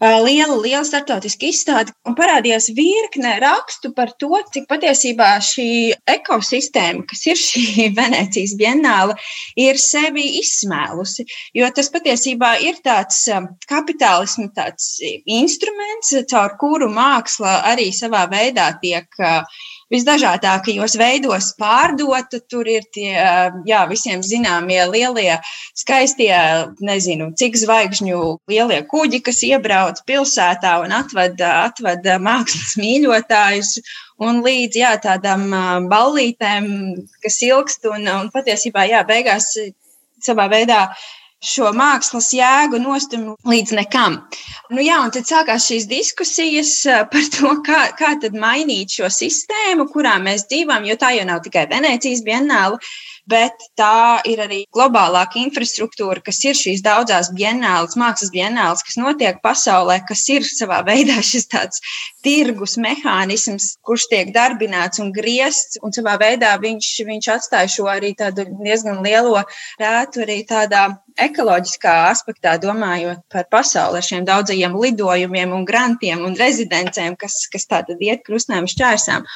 liela, 0.00 0.56
liela 0.56 0.84
startautiska 0.84 1.46
izstāde, 1.50 1.92
un 2.08 2.14
parādījās 2.16 2.70
virkne 2.76 3.34
rakstu 3.42 3.92
par 3.96 4.14
to, 4.20 4.32
cik 4.52 4.66
patiesībā 4.70 5.28
šī 5.44 5.68
ekosistēma, 6.08 7.04
kas 7.10 7.26
ir 7.28 7.40
šī 7.40 7.64
Venecijas 7.98 8.56
bienāla, 8.60 9.16
ir 9.60 9.80
sevi 9.80 10.24
izsmēlusi. 10.40 11.26
Jo 11.56 11.68
tas 11.76 11.92
patiesībā 11.92 12.56
ir 12.64 12.80
tāds 12.84 13.26
kapitālismu 13.68 14.50
tāds 14.56 14.96
instruments, 15.26 16.14
caur 16.32 16.56
kuru 16.60 16.88
māksla 16.92 17.60
arī 17.70 17.90
savā 17.92 18.24
veidā 18.30 18.70
tiek 18.80 19.20
visdažādākajos 19.92 20.96
veidos 21.00 21.50
pārdota. 21.60 22.40
Tur 22.50 22.68
ir 22.70 22.86
tie 22.94 23.12
jā, 23.68 23.80
visiem 23.90 24.22
zināmie 24.26 24.80
lielie, 24.90 25.38
skaistie, 25.78 26.32
nezinu, 26.84 27.30
cik 27.38 27.58
zvaigžņu 27.60 28.22
lielie 28.50 28.80
kuģi, 28.90 29.22
kas 29.26 29.42
iebrauc 29.46 30.02
pilsētā 30.08 30.76
un 30.84 30.94
atved, 31.00 31.40
atved 31.40 32.08
mākslas 32.22 32.76
mīļotājus. 32.80 33.76
Un 34.20 34.42
līdz 34.44 34.76
jā, 34.76 34.96
tādām 35.00 35.46
ballītēm, 35.88 36.66
kas 37.24 37.38
ilgst 37.46 37.86
un, 37.88 38.04
un 38.04 38.28
patiesībā 38.34 38.84
jā, 38.90 39.00
beigās 39.08 39.54
savā 40.20 40.50
veidā 40.52 40.90
šo 41.40 41.70
mākslas 41.72 42.30
jēgu 42.36 42.78
nostum 42.82 43.30
līdz 43.48 43.72
nekam. 43.78 44.18
Nu, 44.70 44.82
jā, 44.84 44.98
un 45.00 45.12
tad 45.14 45.28
sākās 45.28 45.68
šīs 45.70 45.86
diskusijas 45.88 46.72
eh, 46.86 47.04
par 47.12 47.28
to, 47.32 47.54
kā, 47.66 47.80
kā 47.96 48.12
tad 48.20 48.36
mainīt 48.36 48.98
šo 48.98 49.08
sistēmu, 49.12 49.88
kurā 49.92 50.18
mēs 50.20 50.44
dzīvojam, 50.50 50.84
jo 50.90 50.98
tā 51.00 51.14
jau 51.16 51.24
nav 51.28 51.40
tikai 51.46 51.64
Venecijas 51.70 52.20
bienāla, 52.26 52.76
bet 53.28 53.56
tā 53.78 54.20
ir 54.28 54.40
arī 54.44 54.60
globālāka 54.74 55.40
infrastruktūra, 55.40 56.22
kas 56.24 56.40
ir 56.44 56.56
šīs 56.58 56.84
daudzās 56.84 57.30
bienāles, 57.36 57.96
mākslas 58.00 58.32
bienāles, 58.34 58.84
kas 58.86 58.98
notiek 59.00 59.40
pasaulē, 59.44 60.00
kas 60.08 60.24
ir 60.32 60.46
savā 60.46 60.80
veidā 60.90 61.20
šis 61.24 61.48
tāds 61.50 61.82
tirgus 62.24 62.76
mehānisms, 62.80 63.74
kurš 63.86 64.08
tiek 64.12 64.32
darbināts 64.34 65.02
un 65.02 65.12
griezts, 65.16 65.80
un 65.84 65.94
savā 65.96 66.16
veidā 66.20 66.54
viņš, 66.62 66.90
viņš 67.08 67.30
atstāja 67.36 67.74
šo 67.76 67.88
arī 67.90 68.14
tādu 68.18 68.46
diezgan 68.60 69.02
lielo 69.04 69.44
rētu 69.80 70.24
arī 70.24 70.40
tādā 70.48 70.88
ekoloģiskā 71.20 71.94
aspektā, 72.10 72.56
domājot 72.60 73.22
par 73.32 73.48
pasauli 73.52 74.00
ar 74.00 74.06
šiem 74.06 74.26
daudzajiem 74.28 74.76
lidojumiem 74.76 75.52
un 75.56 75.66
grantiem 75.68 76.22
un 76.26 76.36
rezidencēm, 76.38 77.16
kas, 77.20 77.42
kas 77.52 77.68
tātad 77.70 78.00
iet 78.04 78.24
krustnēm 78.26 78.68
šķērsām. 78.70 79.26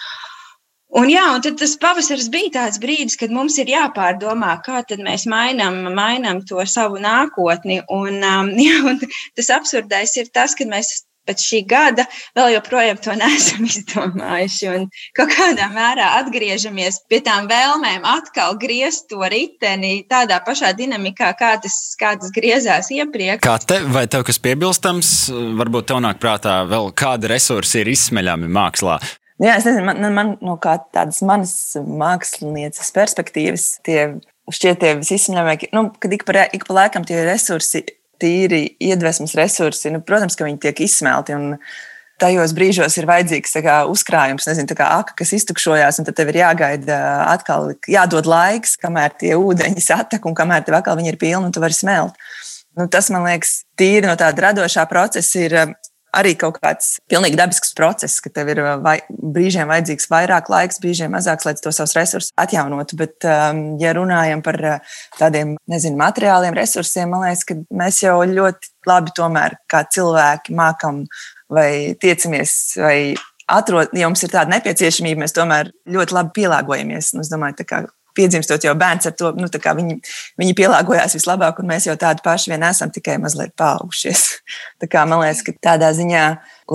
Un, 0.94 1.08
jā, 1.10 1.24
un 1.34 1.42
tas 1.42 1.74
pavasaris 1.82 2.28
bija 2.30 2.52
tāds 2.58 2.78
brīdis, 2.82 3.16
kad 3.18 3.32
mums 3.34 3.56
ir 3.58 3.72
jāpārdomā, 3.72 4.52
kā 4.62 4.84
mēs 5.02 5.26
mainām, 5.30 5.80
mainām 5.94 6.44
to 6.46 6.62
savu 6.70 7.02
nākotni. 7.02 7.80
Un, 7.90 8.22
um, 8.22 8.52
jā, 8.68 8.78
un 8.86 9.02
tas 9.34 9.50
absurdais 9.56 10.14
ir 10.20 10.30
tas, 10.34 10.54
ka 10.54 10.68
mēs 10.70 11.00
pēc 11.24 11.40
šī 11.40 11.60
gada 11.68 12.04
vēl 12.36 12.52
joprojām 12.54 13.00
to 13.02 13.16
neesam 13.18 13.64
izdomājuši. 13.70 14.68
Un 14.70 14.86
kaut 15.16 15.32
kādā 15.34 15.66
mērā 15.72 16.10
atgriežamies 16.20 17.00
pie 17.10 17.22
tām 17.24 17.48
vēlmēm, 17.50 18.06
atkal 18.06 18.54
griezt 18.60 19.08
to 19.10 19.24
riteni 19.32 20.04
tādā 20.10 20.38
pašā 20.46 20.74
dinamikā, 20.78 21.32
kā 21.40 21.54
tas, 21.64 21.80
kā 21.98 22.14
tas 22.20 22.30
griezās 22.36 22.92
iepriekš. 22.94 23.42
Kā 23.44 23.58
te, 23.58 23.80
vai 23.90 24.06
tev 24.10 24.28
kas 24.28 24.38
piebilstams, 24.44 25.12
varbūt 25.58 25.90
tev 25.90 26.04
nāk 26.04 26.22
prātā 26.22 26.60
vēl 26.70 26.92
kādi 26.94 27.34
resursi 27.34 27.82
ir 27.82 27.94
izsmeļami 27.96 28.54
mākslā? 28.60 29.00
Jā, 29.42 29.56
es 29.58 29.64
nezinu, 29.66 29.82
man, 29.88 30.04
man 30.14 30.28
no 30.44 30.54
kā 30.62 30.76
tādas 30.94 31.18
manas 31.26 31.54
mākslinieces 31.74 32.92
perspektīvas, 32.94 33.66
tie 33.86 33.98
šķiet 34.52 34.80
tie 34.82 34.92
visizņemamākie, 35.00 35.72
nu, 35.74 35.88
kad 35.98 36.12
ik 36.14 36.22
pa, 36.28 36.46
ik 36.54 36.66
pa 36.68 36.76
laikam 36.78 37.06
tie 37.08 37.24
resursi, 37.26 37.82
tīri 38.22 38.76
iedvesmas 38.78 39.34
resursi, 39.34 39.90
nu, 39.90 40.04
protams, 40.06 40.38
ka 40.38 40.46
viņi 40.46 40.62
tiek 40.62 40.84
izsmelti. 40.86 41.34
Un, 41.34 41.58
tajos 42.22 42.54
brīžos 42.54 42.94
ir 43.00 43.08
vajadzīgs 43.10 43.56
kā, 43.64 43.80
uzkrājums, 43.90 44.46
nezinu, 44.46 44.76
kā 44.78 44.86
aka, 45.00 45.16
kas 45.18 45.34
iztukšojās, 45.34 45.98
un 45.98 46.06
tad 46.06 46.16
tev 46.18 46.30
ir 46.30 46.40
jāgaida 46.44 46.98
atkal, 47.26 47.72
jādod 47.90 48.28
laiks, 48.30 48.76
kamēr 48.80 49.16
tie 49.18 49.34
ūdeņi 49.38 49.82
satek 49.90 50.28
un 50.30 50.36
kamēr 50.38 50.66
tev 50.66 50.78
atkal 50.78 50.98
viņi 51.00 51.14
ir 51.14 51.20
pilni 51.20 51.50
un 51.50 51.54
tu 51.54 51.62
vari 51.64 51.76
smelt. 51.76 52.18
Nu, 52.78 52.86
tas, 52.90 53.10
man 53.14 53.26
liekas, 53.26 53.60
tīri 53.78 54.06
no 54.06 54.14
tāda 54.18 54.48
radošā 54.48 54.86
procesa 54.90 55.42
ir 55.42 55.58
arī 56.16 56.34
kaut 56.38 56.58
kāds 56.62 56.94
pilnīgi 57.10 57.38
dabisks 57.38 57.74
process, 57.76 58.22
ka 58.24 58.32
tev 58.34 58.52
ir 58.52 58.62
vai, 58.84 58.96
brīžiem 59.10 59.70
vajadzīgs 59.70 60.08
vairāk 60.12 60.50
laiks, 60.52 60.80
brīžiem 60.82 61.14
mazāks, 61.14 61.46
lai 61.48 61.54
to 61.58 61.72
savus 61.74 61.96
resursus 61.98 62.32
atjaunotu. 62.40 62.98
Bet, 63.00 63.18
um, 63.28 63.64
ja 63.82 63.94
runājam 63.96 64.44
par 64.44 64.60
tādiem, 65.18 65.56
nezinu, 65.70 65.98
materiāliem 66.00 66.56
resursiem, 66.58 67.10
man 67.12 67.26
liekas, 67.26 67.44
ka 67.48 67.58
mēs 67.74 68.02
jau 68.04 68.18
ļoti 68.30 68.72
labi 68.88 69.14
tomēr 69.16 69.58
kā 69.70 69.84
cilvēki 69.94 70.56
mākam 70.56 71.04
vai 71.52 71.94
tiecamies, 72.00 72.56
vai 72.80 72.98
atrod, 73.50 73.92
ja 73.96 74.08
mums 74.08 74.24
ir 74.24 74.32
tāda 74.32 74.56
nepieciešamība, 74.56 75.24
mēs 75.24 75.36
tomēr 75.36 75.70
ļoti 75.90 76.16
labi 76.16 76.34
pielāgojamies. 76.40 77.12
Un 77.14 77.24
es 77.24 77.32
domāju, 77.32 77.64
ka 77.64 77.84
piedzimstot 78.16 78.64
jau 78.66 78.74
bērns 78.78 79.10
ar 79.10 79.16
to, 79.18 79.32
nu, 79.38 79.48
viņi, 79.48 79.98
viņi 80.40 80.56
pielāgojās 80.58 81.16
vislabāk, 81.18 81.60
un 81.60 81.70
mēs 81.72 81.88
jau 81.88 81.96
tādi 82.00 82.24
paši 82.24 82.54
vien 82.54 82.66
esam, 82.66 82.92
tikai 82.94 83.18
mazliet 83.22 83.54
paaugušies. 83.60 84.24
Tā 84.80 84.90
kā 84.90 85.04
man 85.08 85.24
liekas, 85.24 85.44
ka 85.46 85.56
tādā 85.70 85.92
ziņā, 85.96 86.24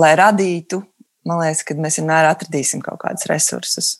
lai 0.00 0.12
radītu, 0.20 0.82
man 1.28 1.42
liekas, 1.44 1.64
ka 1.66 1.78
mēs 1.80 2.00
vienmēr 2.00 2.30
atradīsim 2.34 2.84
kaut 2.84 3.02
kādus 3.04 3.28
resursus. 3.30 3.96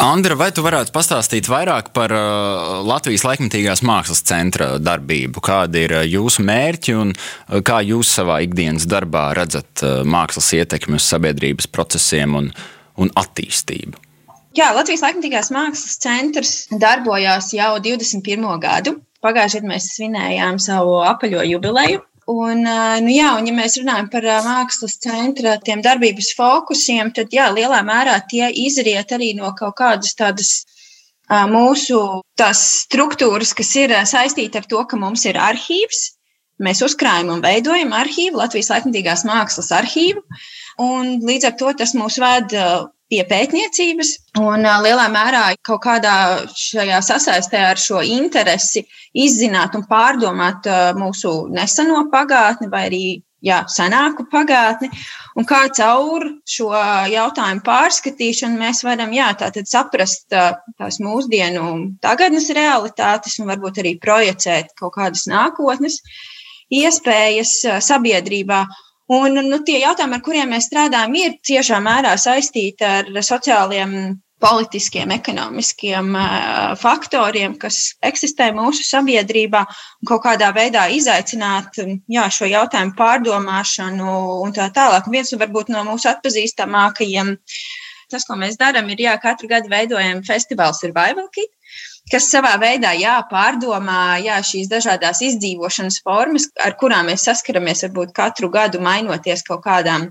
Andra, 0.00 0.32
vai 0.32 0.48
tu 0.48 0.62
varētu 0.64 0.94
pastāstīt 0.94 1.44
vairāk 1.50 1.90
par 1.92 2.12
uh, 2.16 2.78
Latvijas 2.88 3.26
laikmatīgās 3.26 3.82
mākslas 3.84 4.22
centra 4.24 4.78
darbību? 4.80 5.42
Kādi 5.44 5.82
ir 5.84 5.92
uh, 5.98 6.06
jūsu 6.08 6.40
mērķi 6.48 6.94
un 6.96 7.12
uh, 7.12 7.58
kā 7.60 7.82
jūs 7.84 8.14
savā 8.16 8.38
ikdienas 8.46 8.88
darbā 8.88 9.26
redzat 9.36 9.84
mākslas 10.08 10.48
ietekmi 10.56 10.96
uz 10.96 11.04
sabiedrības 11.04 11.68
procesiem 11.68 12.38
un, 12.40 12.48
un 13.00 13.12
attīstību? 13.18 13.98
Jā, 14.58 14.72
Latvijas 14.74 15.04
laikmatīgās 15.04 15.52
mākslas 15.54 15.98
centrs 16.02 16.54
darbojās 16.82 17.52
jau 17.54 17.76
21. 17.82 18.46
gadu. 18.62 18.96
Pagājušajā 19.22 19.62
gadā 19.62 19.74
mēs 19.74 19.90
svinējām 19.94 20.58
savu 20.62 20.96
apaļo 21.06 21.44
jubileju. 21.52 22.00
Un, 22.30 22.62
nu 22.62 23.10
jā, 23.10 23.30
un, 23.38 23.46
ja 23.48 23.54
mēs 23.54 23.76
runājam 23.80 24.08
par 24.10 24.26
mākslas 24.44 24.98
centra 25.02 25.56
darbības 25.66 26.32
fokusiem, 26.38 27.10
tad 27.16 27.32
jā, 27.34 27.48
lielā 27.54 27.80
mērā 27.86 28.20
tie 28.30 28.50
izriet 28.66 29.10
arī 29.16 29.32
no 29.38 29.50
kaut 29.58 29.76
kādas 29.80 30.14
tādas 30.18 30.52
mūsu 31.50 31.98
tās 32.38 32.62
struktūras, 32.86 33.54
kas 33.54 33.74
ir 33.78 33.94
saistīta 34.06 34.62
ar 34.62 34.70
to, 34.70 34.82
ka 34.86 34.98
mums 34.98 35.26
ir 35.26 35.38
arhīvs. 35.38 36.10
Mēs 36.60 36.82
uzkrājam 36.84 37.30
un 37.32 37.42
veidojam 37.42 37.94
arhīvu, 37.96 38.36
Latvijas 38.36 38.70
laikmatīgās 38.74 39.24
mākslas 39.24 39.70
arhīvu. 39.72 40.22
Un 40.80 41.18
līdz 41.26 41.50
ar 41.50 41.56
to 41.60 41.72
tas 41.76 41.94
mūs 41.98 42.18
ved 42.22 42.56
pie 43.10 43.24
pētniecības 43.26 44.12
un 44.38 44.66
lielā 44.84 45.08
mērā 45.10 45.42
kaut 45.66 45.82
kādā 45.84 46.14
šajā 46.54 47.00
sasaistē 47.02 47.64
ar 47.72 47.80
šo 47.80 48.04
interesi 48.06 48.84
izzināt 49.18 49.74
un 49.76 49.84
pārdomāt 49.90 50.68
mūsu 50.98 51.34
neseno 51.50 52.04
pagātni 52.12 52.70
vai 52.70 52.84
arī 52.86 53.04
jā, 53.44 53.60
senāku 53.72 54.26
pagātni, 54.30 54.90
un 55.38 55.46
kā 55.48 55.62
caur 55.76 56.26
šo 56.48 56.70
jautājumu 57.10 57.64
pārskatīšanu 57.66 58.60
mēs 58.60 58.84
varam 58.86 59.12
jā, 59.16 59.30
saprast 59.68 60.28
tās 60.30 61.00
mūsdienu 61.02 61.96
tagadnes 62.04 62.50
realitātes 62.56 63.38
un 63.40 63.50
varbūt 63.50 63.82
arī 63.82 63.96
projicēt 64.02 64.74
kaut 64.78 64.94
kādas 64.98 65.26
nākotnes 65.30 66.00
iespējas 66.70 67.56
sabiedrībā. 67.82 68.64
Un 69.10 69.34
nu, 69.42 69.58
tie 69.66 69.80
jautājumi, 69.82 70.16
ar 70.16 70.22
kuriem 70.22 70.52
mēs 70.54 70.68
strādājam, 70.68 71.14
ir 71.18 71.38
ciešā 71.46 71.80
mērā 71.82 72.12
saistīti 72.20 72.86
ar 72.86 73.08
sociāliem, 73.26 73.94
politiskiem, 74.40 75.10
ekonomiskiem 75.12 76.14
faktoriem, 76.80 77.56
kas 77.60 77.80
eksistē 78.06 78.48
mūsu 78.56 78.86
sabiedrībā, 78.86 79.64
un 80.00 80.08
kaut 80.08 80.24
kādā 80.24 80.48
veidā 80.56 80.86
izaicināt 80.94 81.76
jā, 82.08 82.24
šo 82.32 82.48
jautājumu 82.48 82.96
pārdomāšanu 82.96 84.16
un 84.46 84.56
tā 84.56 84.70
tālāk. 84.76 85.06
Un 85.06 85.18
viens 85.18 85.34
varbūt 85.42 85.74
no 85.74 85.84
mūsu 85.90 86.08
atpazīstamākajiem, 86.14 87.34
tas, 88.10 88.24
ko 88.26 88.38
mēs 88.40 88.56
darām, 88.62 88.88
ir, 88.94 89.04
jā, 89.10 89.18
katru 89.20 89.50
gadu 89.50 89.72
veidojam 89.72 90.24
festivālu 90.26 90.78
Survival 90.78 91.28
Kit 91.34 91.52
kas 92.12 92.28
savā 92.32 92.56
veidā 92.62 92.92
jā, 92.98 93.16
pārdomā 93.30 94.20
jā, 94.24 94.40
šīs 94.50 94.70
dažādas 94.72 95.22
izdzīvošanas 95.30 96.00
formas, 96.04 96.50
ar 96.66 96.76
kurām 96.80 97.10
mēs 97.12 97.26
saskaramies 97.28 97.86
varbūt 97.86 98.14
katru 98.16 98.50
gadu, 98.52 98.82
mainoties 98.82 99.46
kaut 99.46 99.64
kādām 99.66 100.10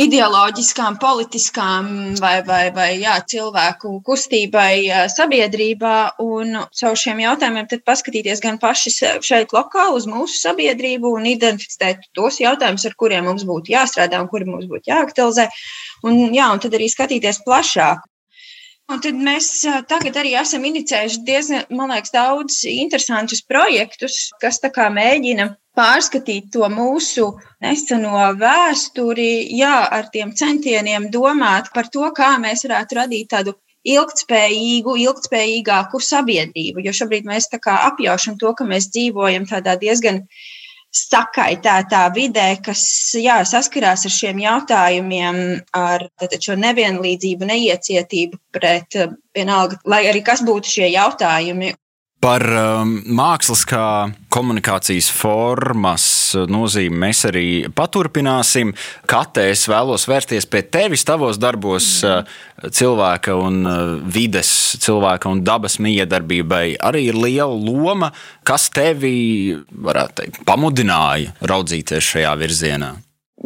ideoloģiskām, 0.00 0.96
politiskām 1.02 1.88
vai, 2.22 2.40
vai, 2.46 2.62
vai 2.74 2.88
jā, 3.02 3.16
cilvēku 3.32 3.98
kustībai 4.06 5.08
sabiedrībā. 5.12 5.96
Un 6.24 6.60
caur 6.80 6.98
šiem 7.02 7.22
jautājumiem 7.24 7.68
tad 7.70 7.82
paskatīties 7.88 8.42
gan 8.44 8.60
paši 8.62 8.92
šeit 9.26 9.54
lokāli 9.56 9.98
uz 9.98 10.06
mūsu 10.10 10.38
sabiedrību 10.40 11.14
un 11.18 11.28
identificēt 11.32 12.06
tos 12.16 12.40
jautājumus, 12.42 12.86
ar 12.86 12.96
kuriem 13.02 13.28
mums 13.28 13.44
būtu 13.48 13.74
jāstrādā 13.74 14.22
un 14.22 14.30
kuri 14.32 14.48
mums 14.48 14.70
būtu 14.70 14.92
jāaktualizē. 14.92 15.50
Un, 16.06 16.22
jā, 16.32 16.48
un 16.54 16.62
tad 16.62 16.78
arī 16.78 16.88
skatīties 16.88 17.42
plašāk. 17.44 18.06
Un 18.90 18.98
tad 18.98 19.18
mēs 19.22 19.48
tagad 19.86 20.16
arī 20.18 20.32
esam 20.40 20.64
inicējuši 20.66 21.20
diezgan, 21.26 21.66
man 21.78 21.92
liekas, 21.94 22.10
daudz 22.10 22.56
interesantus 22.66 23.42
projektus, 23.46 24.16
kas 24.42 24.58
mēģina 24.96 25.46
pārskatīt 25.78 26.50
to 26.54 26.66
mūsu 26.72 27.28
neseno 27.62 28.24
vēsturi, 28.40 29.46
jā, 29.54 29.76
ar 29.98 30.10
tiem 30.12 30.34
centieniem 30.34 31.06
domāt 31.14 31.70
par 31.74 31.86
to, 31.88 32.08
kā 32.16 32.32
mēs 32.42 32.66
varētu 32.66 32.98
radīt 32.98 33.30
tādu 33.30 33.54
ilgspējīgu, 33.86 34.96
ilgspējīgāku 35.06 36.00
sabiedrību. 36.04 36.82
Jo 36.84 36.92
šobrīd 36.96 37.28
mēs 37.30 37.48
apjaušam 37.52 38.36
to, 38.42 38.52
ka 38.58 38.66
mēs 38.66 38.90
dzīvojam 38.90 39.46
tādā 39.48 39.78
diezgan 39.80 40.24
sakaitētā 40.90 42.02
vidē, 42.14 42.48
kas 42.64 42.82
jā, 43.18 43.40
saskarās 43.46 44.06
ar 44.08 44.14
šiem 44.14 44.40
jautājumiem, 44.42 45.36
ar 45.76 46.08
šo 46.34 46.56
nevienlīdzību, 46.58 47.46
neiecietību 47.50 48.40
pret 48.54 48.98
vienalga, 49.36 49.78
lai 49.86 50.04
arī 50.10 50.24
kas 50.26 50.42
būtu 50.46 50.74
šie 50.78 50.90
jautājumi. 50.94 51.74
Par 52.20 52.44
um, 52.44 52.98
mākslas 53.16 53.62
kā 53.64 53.84
komunikācijas 54.34 55.08
formas 55.14 56.08
nozīmi 56.50 57.02
mēs 57.04 57.24
arī 57.28 57.46
paturpināsim. 57.76 58.72
Katē 59.10 59.48
es 59.52 59.66
vēlos 59.70 60.06
vērsties 60.10 60.48
pie 60.50 60.62
tevis, 60.62 61.04
tavos 61.08 61.40
darbos, 61.40 61.88
mm. 62.04 62.70
cilvēka 62.76 63.36
un 63.40 63.60
uh, 63.64 63.82
vides, 64.04 64.50
cilvēka 64.84 65.30
un 65.32 65.44
dabas 65.46 65.78
miedarbībai 65.82 66.78
arī 66.90 67.06
ir 67.10 67.20
liela 67.20 67.54
loma. 67.54 68.12
Kas 68.46 68.68
tevi, 68.74 69.56
varētu 69.70 70.22
teikt, 70.22 70.42
pamudināja 70.48 71.36
raudzīties 71.40 72.12
šajā 72.14 72.34
virzienā? 72.40 72.94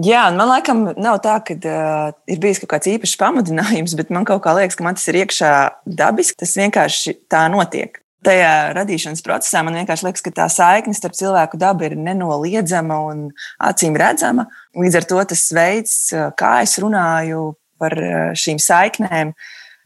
Jā, 0.02 0.24
man 0.34 0.48
laikam 0.50 0.88
nav 0.98 1.20
tā, 1.22 1.36
ka 1.46 1.54
uh, 1.54 2.14
ir 2.26 2.40
bijis 2.42 2.58
kaut 2.64 2.72
kāds 2.74 2.90
īpašs 2.90 3.18
pamudinājums, 3.20 3.94
bet 3.98 4.10
man 4.14 4.26
kaut 4.26 4.42
kā 4.42 4.56
liekas, 4.58 4.78
ka 4.78 4.86
man 4.86 4.98
tas 4.98 5.06
ir 5.12 5.20
iekšā 5.22 5.52
dabiski. 5.86 6.40
Tas 6.42 6.56
vienkārši 6.58 7.20
tā 7.30 7.46
notiek 7.52 8.03
tajā 8.24 8.52
radīšanas 8.76 9.22
procesā 9.24 9.62
man 9.64 9.76
vienkārši 9.78 10.06
liekas, 10.06 10.24
ka 10.24 10.32
tā 10.34 10.46
saikne 10.52 10.94
starp 10.96 11.16
cilvēku 11.18 11.60
dabu 11.60 11.86
ir 11.88 11.96
nenoliedzama 11.98 13.00
un 13.10 13.26
acīm 13.62 13.98
redzama. 14.00 14.46
Līdz 14.78 15.00
ar 15.00 15.08
to 15.10 15.24
tas 15.34 15.44
veids, 15.54 15.98
kā 16.38 16.54
es 16.64 16.78
runāju 16.82 17.52
par 17.80 17.96
šīm 18.38 18.60
saiknēm, 18.62 19.34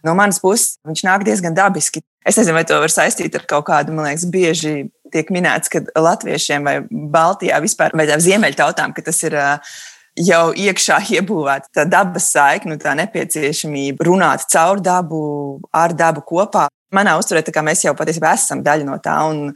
no 0.07 0.14
manas 0.18 0.40
puses, 0.42 0.76
viņš 0.87 1.04
nāk 1.07 1.26
diezgan 1.26 1.57
dabiski. 1.57 2.04
Es 2.28 2.37
nezinu, 2.37 2.59
vai 2.59 2.64
to 2.68 2.78
var 2.83 2.92
saistīt 2.92 3.37
ar 3.38 3.47
kaut 3.49 3.66
kādu, 3.71 3.95
man 3.97 4.11
liekas, 4.11 4.26
bieži 4.28 4.88
tiek 5.12 5.30
minēts, 5.33 5.71
ka 5.73 5.80
latviešiem 5.97 6.66
vai 6.68 6.80
Baltijā 6.88 7.61
vispār, 7.64 7.95
vai 7.97 8.09
ziemeļtautām, 8.09 8.92
ka 8.97 9.04
tas 9.07 9.23
ir 9.25 9.38
jau 10.18 10.42
iekšā 10.52 10.99
iebūvēta 11.16 11.73
tā 11.78 11.85
dabas 11.88 12.28
saikne, 12.35 12.76
tā 12.83 12.95
nepieciešamība 12.99 14.04
runāt 14.07 14.45
caur 14.52 14.83
dabu, 14.83 15.21
ar 15.73 15.95
dabu 15.97 16.25
kopā 16.26 16.66
manā 16.95 17.16
uzturē, 17.21 17.42
mēs 17.64 17.85
jau 17.85 17.95
patiesībā 17.99 18.35
esam 18.37 18.62
daļa 18.66 18.87
no 18.88 18.99
tā. 19.02 19.16
Un, 19.30 19.54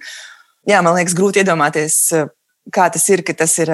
jā, 0.69 0.81
man 0.85 0.97
liekas, 0.99 1.17
grūti 1.19 1.43
iedomāties, 1.43 1.99
kā 2.73 2.89
tas 2.93 3.09
ir, 3.13 3.25
ka 3.27 3.37
tas 3.45 3.57
ir 3.63 3.73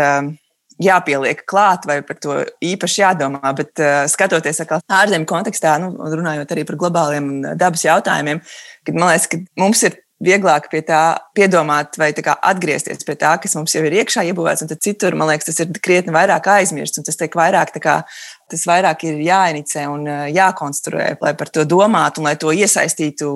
jāpieliek 0.78 1.42
klāt 1.48 1.86
vai 1.90 2.00
par 2.06 2.18
to 2.22 2.40
īpaši 2.64 3.02
jādomā. 3.02 3.54
Bet 3.58 3.82
skatoties 4.12 4.62
ārzemju 4.64 5.28
kontekstā, 5.28 5.78
nu, 5.82 5.94
runājot 5.98 6.54
arī 6.54 6.66
par 6.68 6.78
globāliem 6.80 7.32
dabas 7.58 7.86
jautājumiem, 7.86 8.42
kad 8.86 8.98
man 8.98 9.12
liekas, 9.12 9.30
ka 9.32 9.42
mums 9.58 9.82
ir 9.88 9.98
vieglāk 10.24 10.66
pie 10.70 10.80
tā 10.82 11.18
piedomāt 11.36 11.94
vai 11.98 12.10
atgriezties 12.12 13.06
pie 13.06 13.14
tā, 13.18 13.36
kas 13.42 13.54
mums 13.54 13.74
jau 13.74 13.84
ir 13.86 14.00
iekšā 14.00 14.24
iebūvēts, 14.30 14.64
un 14.64 14.70
tad 14.72 14.82
citur, 14.82 15.14
man 15.18 15.30
liekas, 15.30 15.50
tas 15.50 15.62
ir 15.62 15.78
krietni 15.82 16.14
vairāk 16.14 16.48
aizmirsts, 16.56 16.98
un 16.98 17.06
tas 17.06 17.18
tiek 17.18 17.34
vairāk, 17.38 17.70
tas 18.50 18.64
vairāk 18.68 19.04
ir 19.08 19.20
jāinicē 19.26 19.84
un 19.90 20.06
jākonstruē, 20.34 21.10
lai 21.22 21.34
par 21.38 21.50
to 21.52 21.66
domātu 21.68 22.22
un 22.22 22.30
lai 22.30 22.36
to 22.40 22.52
iesaistītu 22.54 23.28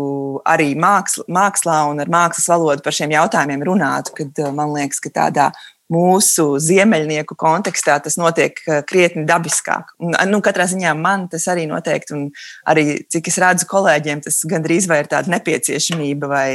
arī 0.49 0.73
māksl, 0.78 1.26
mākslā 1.28 1.83
un 1.90 2.02
ar 2.02 2.11
mākslas 2.12 2.49
valodu 2.52 2.85
par 2.85 2.97
šiem 2.97 3.14
jautājumiem 3.14 3.64
runātu, 3.69 4.16
kad 4.23 4.42
man 4.57 4.75
liekas, 4.76 5.02
ka 5.04 5.12
tādā 5.23 5.50
mūsu 5.92 6.47
ziemeļnieku 6.62 7.37
kontekstā 7.38 7.99
tas 8.02 8.16
notiek 8.21 8.57
krietni 8.88 9.26
dabiskāk. 9.28 9.92
Un, 10.02 10.16
nu, 10.31 10.40
katrā 10.45 10.66
ziņā 10.71 10.95
man 10.99 11.26
tas 11.33 11.45
arī 11.52 11.66
noteikti, 11.71 12.16
un 12.16 12.31
arī 12.69 13.02
cik 13.12 13.28
es 13.28 13.38
redzu 13.42 13.69
kolēģiem, 13.71 14.23
tas 14.25 14.40
gandrīz 14.49 14.88
vai 14.90 15.02
ir 15.02 15.12
tāda 15.12 15.35
nepieciešamība 15.35 16.31
vai 16.31 16.47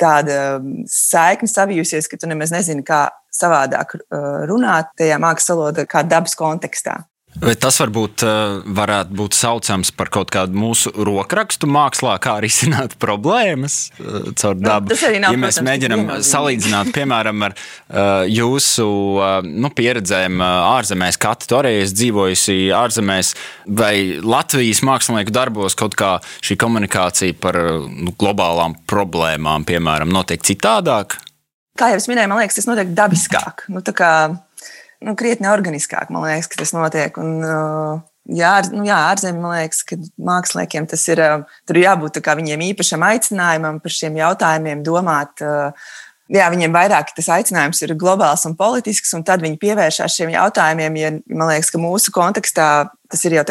tāda 0.00 0.58
saikne 0.90 1.48
savijusies, 1.48 2.08
ka 2.10 2.18
tu 2.18 2.28
nemaz 2.30 2.52
nezini, 2.54 2.84
kā 2.86 3.06
savādāk 3.34 3.96
runāt 4.50 4.92
tajā 4.98 5.18
mākslas 5.22 5.54
valodā, 5.54 5.86
kā 5.88 6.04
dabas 6.06 6.36
kontekstā. 6.38 7.00
Vai 7.42 7.54
tas 7.58 7.76
varbūt 7.82 8.22
uh, 8.22 8.60
varētu 8.76 9.16
būt 9.18 9.34
saucams 9.34 9.90
par 9.98 10.10
kaut 10.14 10.30
kādu 10.34 10.54
mūsu 10.58 10.92
rokrakstu 10.94 11.66
mākslā, 11.66 12.14
kā 12.22 12.36
arī 12.38 12.50
izsināt 12.52 12.94
problēmas 13.04 13.88
uh, 13.98 14.30
caur 14.38 14.54
nu, 14.54 14.62
dabu? 14.62 14.86
Nu, 14.86 14.94
tas 14.94 15.02
arī 15.08 15.18
nav. 15.24 15.34
Ja 15.34 15.42
mēs 15.42 15.58
mēģinām 15.66 16.04
salīdzināt, 16.24 16.92
piemēram, 16.96 17.42
ar 17.48 17.56
uh, 17.56 18.22
jūsu 18.30 18.86
nu, 19.50 19.72
pieredzēm 19.74 20.42
ārzemēs, 20.44 21.18
Kati, 21.24 21.50
esi 21.72 21.98
dzīvojusi 21.98 22.58
ārzemēs, 22.76 23.34
vai 23.66 23.94
Latvijas 24.22 24.84
mākslinieku 24.86 25.34
darbos 25.34 25.74
kaut 25.78 25.98
kā 25.98 26.16
šī 26.44 26.58
komunikācija 26.60 27.38
par 27.40 27.58
nu, 27.90 28.14
globālām 28.20 28.78
problēmām, 28.90 29.66
piemēram, 29.66 30.12
notiek 30.14 30.44
citādāk? 30.46 31.18
Kā 31.74 31.90
jau 31.90 31.98
es 31.98 32.06
minēju, 32.06 32.30
man 32.30 32.38
liekas, 32.38 32.60
tas 32.60 32.68
notiek 32.70 32.92
dabiskāk. 32.94 33.64
Nu, 33.74 33.82
nu, 35.04 35.14
krietni 35.18 35.50
organiskāk, 35.52 36.10
man 36.14 36.26
liekas, 36.26 36.50
ka 36.50 36.60
tas 36.62 36.74
notiek. 36.76 37.20
Un, 37.20 37.38
uh, 37.44 38.02
Jā, 38.24 38.54
nu, 38.72 38.86
jā 38.88 38.96
ārzemē 39.10 39.36
man 39.36 39.52
liekas, 39.58 39.82
ka 39.84 39.98
māksliniekiem 40.16 40.86
tas 40.88 41.02
ir. 41.12 41.20
Uh, 41.20 41.58
tur 41.68 41.76
jābūt 41.76 42.22
viņiem 42.24 42.62
īpašam 42.70 43.04
aicinājumam 43.04 43.82
par 43.84 43.92
šiem 43.92 44.16
jautājumiem, 44.16 44.80
domāt. 44.86 45.42
Uh, 45.44 45.92
jā, 46.32 46.46
viņiem 46.54 46.72
vairāk 46.72 47.12
tas 47.16 47.28
aicinājums 47.36 47.82
ir 47.84 47.92
globāls 48.00 48.46
un 48.48 48.56
politisks, 48.56 49.12
un 49.16 49.26
tad 49.28 49.44
viņi 49.44 49.60
pievēršās 49.60 50.16
šiem 50.16 50.32
jautājumiem. 50.32 50.96
Ja, 50.96 51.12
man 51.36 51.52
liekas, 51.52 51.68
ka 51.74 51.82
mūsu 51.82 52.14
kontekstā 52.16 52.68
tas 53.12 53.24
ir 53.28 53.36
jau 53.36 53.44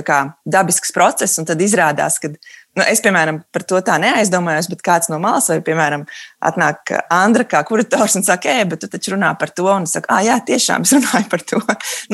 dabisks 0.49 0.91
process, 0.95 1.37
un 1.37 1.45
tad 1.45 1.61
izrādās, 1.61 2.17
ka 2.17 2.33
Nu, 2.73 2.81
es, 2.89 3.03
piemēram, 3.05 3.43
par 3.53 3.65
to 3.69 3.77
tā 3.85 3.99
neaizdomājos, 4.01 4.67
bet 4.71 4.81
kāds 4.85 5.09
no 5.11 5.19
malas, 5.21 5.51
vai, 5.51 5.59
piemēram, 5.65 6.07
atnāk 6.41 6.95
Andra 7.13 7.45
kā 7.45 7.61
kurators 7.67 8.17
un 8.17 8.25
saka, 8.25 8.49
ej, 8.49 8.65
bet 8.71 8.81
tu 8.81 8.89
taču 8.89 9.13
runā 9.13 9.29
par 9.37 9.53
to, 9.53 9.67
un 9.69 9.85
es 9.85 9.93
saku, 9.93 10.09
ah, 10.09 10.23
jā, 10.25 10.39
tiešām 10.47 10.87
es 10.87 10.95
runāju 10.97 11.29
par 11.29 11.45
to. 11.45 11.61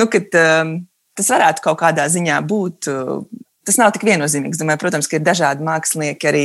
nu, 0.00 0.08
kad, 0.12 0.28
um, 0.36 0.74
tas 1.16 1.30
varētu 1.32 1.64
kaut 1.64 1.80
kādā 1.84 2.08
ziņā 2.12 2.42
būt. 2.48 2.90
Uh, 2.92 3.46
Tas 3.68 3.76
nav 3.76 3.90
tik 3.92 4.06
viennozīmīgs. 4.08 4.56
Domāju, 4.58 4.80
protams, 4.80 5.06
ka 5.06 5.18
ir 5.18 5.22
dažādi 5.22 5.62
mākslinieki 5.62 6.28
arī 6.30 6.42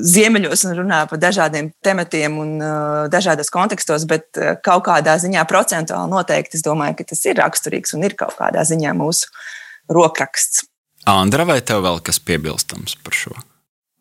ziemeļos 0.00 0.64
un 0.64 0.72
runā 0.78 1.02
par 1.10 1.20
dažādiem 1.20 1.68
tematiem 1.84 2.38
un 2.40 2.54
uh, 2.56 3.04
dažādos 3.12 3.52
kontekstos, 3.52 4.06
bet 4.10 4.40
uh, 4.40 4.54
kaut 4.64 4.86
kādā 4.88 5.18
ziņā 5.20 5.44
procentuāli 5.50 6.10
noteikti 6.10 6.56
es 6.56 6.64
domāju, 6.64 6.96
ka 6.98 7.10
tas 7.12 7.20
ir 7.28 7.36
raksturīgs 7.38 7.94
un 7.94 8.08
ir 8.08 8.16
kaut 8.18 8.34
kādā 8.40 8.64
ziņā 8.64 8.96
mūsu 8.96 9.28
rokraksts. 9.92 10.64
Andra, 11.04 11.44
vai 11.44 11.60
tev 11.60 11.84
vēl 11.84 12.00
kas 12.02 12.18
piebilstams 12.24 12.96
par 13.04 13.20
šo? 13.20 13.36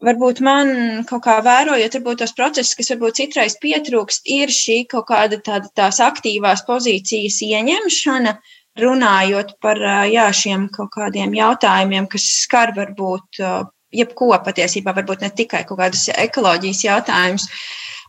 Varbūt 0.04 0.42
man 0.46 0.74
kaut 1.10 1.24
kā 1.26 1.38
vērojot, 1.46 2.00
varbūt 2.00 2.24
tos 2.24 2.36
procesus, 2.38 2.76
kas 2.80 2.92
varbūt 2.94 3.20
citreiz 3.22 3.56
pietrūkst, 3.64 4.28
ir 4.30 4.52
šī 4.54 4.84
kaut 4.92 5.08
kāda 5.12 5.40
tāda 5.44 5.72
tās 5.76 6.02
aktīvās 6.04 6.66
pozīcijas 6.68 7.40
ieņemšana, 7.48 8.36
runājot 8.80 9.56
par 9.62 9.80
jā, 10.10 10.28
šiem 10.34 10.68
kaut 10.74 10.94
kādiem 10.98 11.36
jautājumiem, 11.38 12.10
kas 12.12 12.26
skar 12.44 12.74
varbūt 12.78 13.44
jebko 13.94 14.34
patiesībā, 14.46 14.94
varbūt 14.98 15.26
ne 15.26 15.32
tikai 15.34 15.64
kaut 15.70 15.80
kādus 15.82 16.10
ekoloģijas 16.14 16.86
jautājumus. 16.88 17.50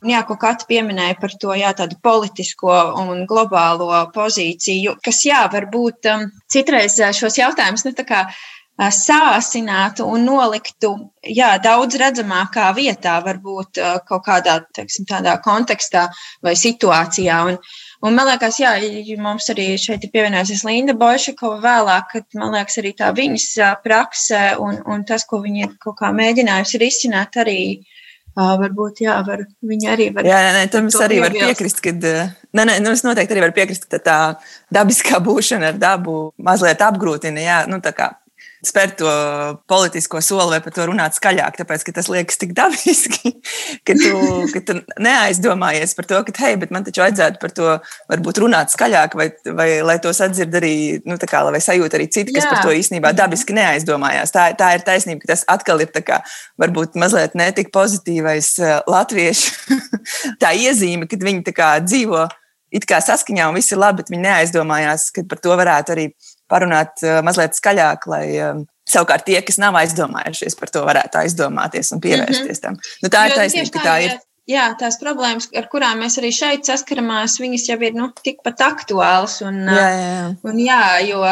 Jā, 0.04 0.18
ko 0.28 0.34
Kati 0.36 0.66
pieminēja 0.68 1.14
par 1.16 1.32
to 1.40 1.54
jā, 1.57 1.70
politisko 2.04 2.72
un 3.00 3.22
globālo 3.28 3.88
pozīciju, 4.12 4.98
kas, 5.04 5.22
jā, 5.24 5.38
varbūt 5.52 6.11
um, 6.12 6.26
citreiz 6.52 6.98
šos 7.16 7.38
jautājumus, 7.40 7.87
nu, 7.87 7.94
tā 7.96 8.04
kā 8.04 8.20
sāsinātu 8.78 10.06
un 10.10 10.24
noliktu 10.26 10.90
jā, 11.22 11.54
daudz 11.62 11.94
redzamākā 12.00 12.72
vietā, 12.74 13.20
varbūt 13.22 13.78
kaut 14.08 14.24
kādā 14.26 14.58
teiksim, 14.74 15.06
tādā 15.06 15.37
kontekstā 15.42 16.08
vai 16.42 16.56
situācijā. 16.58 17.38
Un, 17.46 17.58
un 18.02 18.14
man 18.14 18.26
liekas, 18.32 18.58
jā, 18.58 18.74
mums 19.22 19.48
arī 19.54 19.74
šeit 19.78 20.04
ir 20.04 20.10
pievienojusies 20.10 20.64
Linda 20.66 20.94
Bošakova 20.98 21.60
vēlāk, 21.62 22.10
kad 22.12 22.26
man 22.34 22.54
liekas 22.56 22.80
arī 22.82 22.94
tā 22.98 23.12
viņas 23.14 23.50
prakse 23.84 24.56
un, 24.58 24.82
un 24.90 25.04
tas, 25.06 25.24
ko 25.24 25.38
viņa 25.44 25.68
ir 25.68 25.76
kaut 25.78 26.00
kā 26.02 26.10
mēģinājusi 26.14 26.82
risināt 26.82 27.38
arī. 27.44 27.60
Uh, 28.34 28.56
varbūt, 28.58 29.04
jā, 29.04 29.14
var, 29.22 29.44
viņa 29.62 29.92
arī 29.92 30.08
var. 30.10 30.26
Jā, 30.26 30.40
nē, 30.56 30.64
tam 30.66 30.88
es 30.90 30.96
arī 30.98 31.20
varu 31.22 31.38
piekrist, 31.38 31.78
ka, 31.78 31.92
nē, 31.94 32.64
nē, 32.66 32.80
nu, 32.82 32.90
es 32.90 33.04
noteikti 33.06 33.30
arī 33.37 33.44
varu 33.44 33.54
piekrist, 33.54 33.87
ka 33.87 34.00
tā 34.02 34.18
dabiskā 34.74 35.20
būšana 35.22 35.70
ar 35.70 35.78
dabu 35.78 36.32
mazliet 36.42 36.82
apgrūtina, 36.82 37.44
jā, 37.46 37.60
nu, 37.70 37.78
tā 37.78 37.94
kā 37.94 38.10
spērt 38.68 38.96
to 39.00 39.11
politisko 39.70 40.20
soli 40.24 40.55
vai 40.55 40.61
par 40.64 40.74
to 40.77 40.87
runāt 40.88 41.16
skaļāk, 41.16 41.59
tāpēc, 41.61 41.85
ka 41.87 41.94
tas 41.98 42.11
liekas 42.12 42.40
tik 42.40 42.55
dabiski, 42.57 43.33
ka 43.87 43.96
tu, 43.98 44.12
ka 44.53 44.62
tu 44.68 44.77
neaizdomājies 45.05 45.96
par 45.98 46.09
to, 46.11 46.20
ka, 46.27 46.35
hei, 46.44 46.59
bet 46.61 46.74
man 46.74 46.87
taču 46.87 47.05
vajadzētu 47.05 47.40
par 47.42 47.55
to 47.57 47.72
varbūt 48.12 48.42
runāt 48.44 48.74
skaļāk, 48.74 49.16
vai, 49.18 49.29
vai 49.57 49.68
lai 49.87 49.98
tos 50.03 50.22
atzird 50.24 50.55
arī, 50.61 50.74
nu, 51.09 51.18
tā 51.20 51.29
kā, 51.31 51.42
vai 51.48 51.62
sajūt 51.64 51.98
arī 51.98 52.09
citi, 52.11 52.35
kas 52.35 52.46
Jā. 52.46 52.53
par 52.55 52.64
to 52.66 52.77
īstenībā 52.77 53.14
dabiski 53.16 53.57
neaizdomājās. 53.57 54.35
Tā, 54.35 54.50
tā 54.59 54.74
ir 54.79 54.87
taisnība, 54.87 55.24
ka 55.24 55.35
tas 55.35 55.44
atkal 55.50 55.83
ir 55.85 55.92
tā 55.94 56.05
kā 56.07 56.20
varbūt 56.61 56.98
mazliet 57.00 57.37
netik 57.38 57.72
pozitīvais 57.74 58.55
eh, 58.62 58.79
latviešu 58.90 59.81
tā 60.42 60.55
iezīme, 60.57 61.11
kad 61.11 61.22
viņi 61.24 61.46
tā 61.50 61.57
kā 61.57 61.74
dzīvo 61.85 62.27
it 62.74 62.87
kā 62.90 62.98
saskaņā 63.05 63.48
un 63.48 63.59
viss 63.59 63.72
ir 63.72 63.81
labi, 63.81 64.03
bet 64.03 64.11
viņi 64.12 64.24
neaizdomājās, 64.24 65.11
ka 65.14 65.24
par 65.31 65.40
to 65.42 65.55
varētu 65.59 65.94
arī 65.94 66.09
parunāt 66.54 67.02
eh, 67.02 67.18
mazliet 67.26 67.56
skaļāk, 67.58 68.06
lai 68.10 68.26
eh, 68.34 68.60
savukārt 68.90 69.26
tie, 69.28 69.40
kas 69.46 69.58
nav 69.62 69.76
aizdomājušies 69.80 70.58
par 70.60 70.72
to, 70.74 70.84
varētu 70.86 71.22
aizdomāties 71.24 71.92
un 71.96 72.04
pievērsties 72.04 72.62
tam. 72.62 72.78
Nu, 73.02 73.10
tā 73.12 73.26
ir 73.28 73.36
taisnība, 73.38 73.74
ka 73.74 73.88
tā 73.88 73.98
ir. 74.06 74.22
Jā, 74.44 74.68
tās 74.76 74.98
problēmas, 75.00 75.48
ar 75.56 75.70
kurām 75.72 76.02
mēs 76.04 76.18
arī 76.20 76.28
šeit 76.36 76.68
saskaramies, 76.68 77.38
viņas 77.40 77.68
jau 77.70 77.78
ir 77.80 77.94
nu, 77.96 78.10
tikpat 78.26 78.60
aktuālas. 78.66 79.38
Un, 79.40 79.62
jā, 79.64 79.84
jā, 79.88 80.02
jā. 80.10 80.26
Un, 80.44 80.58
jā, 80.60 80.82
jo 81.08 81.22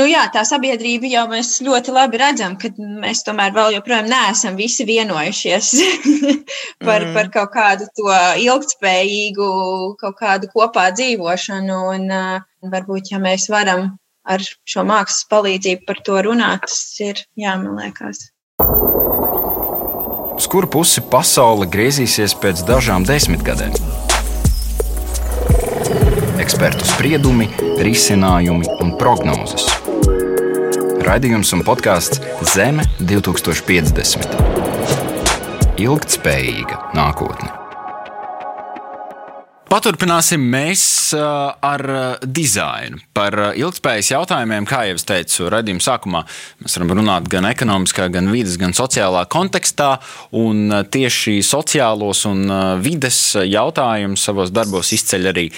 nu, 0.00 0.06
jā, 0.10 0.24
tā 0.34 0.42
sabiedrība 0.48 1.06
jau 1.12 1.24
mēs 1.30 1.52
ļoti 1.62 1.94
labi 1.94 2.18
redzam, 2.18 2.56
ka 2.58 2.72
mēs 2.74 3.22
tomēr 3.26 3.54
vēl 3.54 3.76
joprojām 3.76 4.10
neesam 4.10 4.58
visi 4.58 4.82
vienojušies 4.88 5.70
par, 6.86 7.06
mm. 7.06 7.14
par 7.14 7.30
kaut 7.38 7.54
kādu 7.54 7.86
to 7.94 8.10
ilgspējīgu, 8.42 9.50
kaut 10.02 10.18
kādu 10.18 10.50
kopā 10.50 10.90
dzīvošanu. 10.98 11.82
Un, 11.94 12.10
un 12.10 12.74
varbūt, 12.74 13.14
ja 13.14 13.22
mēs 13.22 13.46
varam 13.52 13.92
ar 14.24 14.42
šo 14.42 14.84
mākslas 14.88 15.26
palīdzību 15.30 15.86
par 15.88 16.00
to 16.06 16.20
runāt, 16.26 16.66
tas 16.68 17.00
ir 17.04 17.24
jāmaliekas. 17.38 18.30
Uz 20.34 20.48
kuru 20.50 20.66
pusi 20.70 21.02
pasaule 21.10 21.68
griezīsies 21.70 22.34
pēc 22.42 22.64
dažām 22.68 23.06
desmitgadēm? 23.06 23.76
Ekspertu 26.42 26.84
spriedumi, 26.88 27.46
risinājumi 27.86 28.66
un 28.82 28.94
prognozes. 29.00 29.64
Radījums 31.04 31.52
un 31.56 31.62
podkāsts 31.66 32.20
Zeme 32.54 32.84
2050. 33.00 34.40
Ilgtspējīga 35.84 36.76
nākotne. 36.96 37.63
Paturpināsim 39.74 40.38
mēs 40.52 40.82
ar 41.18 41.82
dizainu. 42.22 43.00
Par 43.16 43.34
ilgspējas 43.58 44.12
jautājumiem, 44.12 44.68
kā 44.70 44.84
jau 44.86 45.00
es 45.00 45.06
teicu, 45.08 45.48
redzējuma 45.50 45.82
sākumā 45.82 46.20
mēs 46.62 46.78
varam 46.78 46.92
runāt 47.00 47.26
gan 47.32 47.48
ekonomiskā, 47.48 48.06
gan 48.14 48.30
vidas, 48.30 48.54
gan 48.60 48.76
sociālā 48.76 49.24
kontekstā. 49.34 49.96
Un 50.38 50.70
tieši 50.94 51.40
sociālos 51.42 52.22
un 52.30 52.46
vides 52.86 53.20
jautājumus 53.42 54.30
savos 54.30 54.54
darbos 54.54 54.94
izceļ 54.94 55.30
arī 55.34 55.48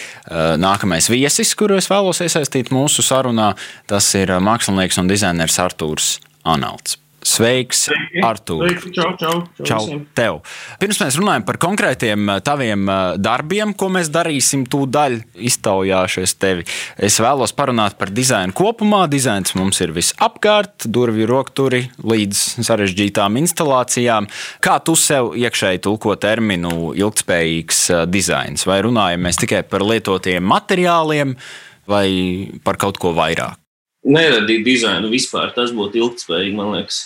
nākamais 0.65 1.13
viesis, 1.13 1.53
kuru 1.53 1.77
es 1.77 1.93
vēlos 1.93 2.25
iesaistīt 2.25 2.73
mūsu 2.73 3.05
sarunā. 3.05 3.53
Tas 3.85 4.15
ir 4.17 4.33
mākslinieks 4.41 4.97
un 5.03 5.13
dizainers 5.13 5.61
Artūrs 5.61 6.15
Analts. 6.49 7.03
Sveiks, 7.27 7.89
Artur! 8.23 8.69
Čau, 8.95 9.11
čau, 9.19 9.39
čau, 9.59 9.65
čau 9.67 9.99
tev! 10.15 10.37
Pirms 10.79 11.01
mēs 11.03 11.17
runājam 11.19 11.45
par 11.49 11.59
konkrētiem 11.59 12.29
eh, 12.31 12.41
taviem 12.47 12.87
eh, 12.87 13.01
darbiem, 13.19 13.73
ko 13.75 13.89
mēs 13.91 14.12
darīsim 14.15 14.62
tūdaļ 14.71 15.17
iztaujāšies 15.49 16.37
tevi, 16.39 16.67
es 17.09 17.19
vēlos 17.23 17.55
parunāt 17.57 17.97
par 17.99 18.12
dizainu 18.15 18.55
kopumā. 18.57 19.03
Dizains 19.11 19.57
mums 19.59 19.83
ir 19.83 19.95
visapkārt, 19.97 20.87
durvju 20.87 21.27
rokturi 21.27 21.83
līdz 22.07 22.45
sarežģītām 22.69 23.41
instalācijām. 23.43 24.31
Kā 24.62 24.79
tu 24.87 24.95
sev 24.95 25.33
iekšēji 25.35 25.83
tulko 25.89 26.15
terminu 26.23 26.95
ilgspējīgs 26.95 27.83
eh, 27.91 28.07
dizains? 28.07 28.69
Vai 28.71 28.79
runājam 28.87 29.27
mēs 29.27 29.43
tikai 29.43 29.65
par 29.67 29.83
lietotiem 29.83 30.47
materiāliem 30.47 31.35
vai 31.91 32.07
par 32.62 32.79
kaut 32.79 33.03
ko 33.03 33.17
vairāk? 33.19 33.59
Neradīt 34.07 34.62
dizainu 34.62 35.11
vispār, 35.11 35.51
tas 35.59 35.75
būtu 35.75 35.99
ilgspējīgi, 35.99 36.55
man 36.55 36.77
liekas 36.77 37.03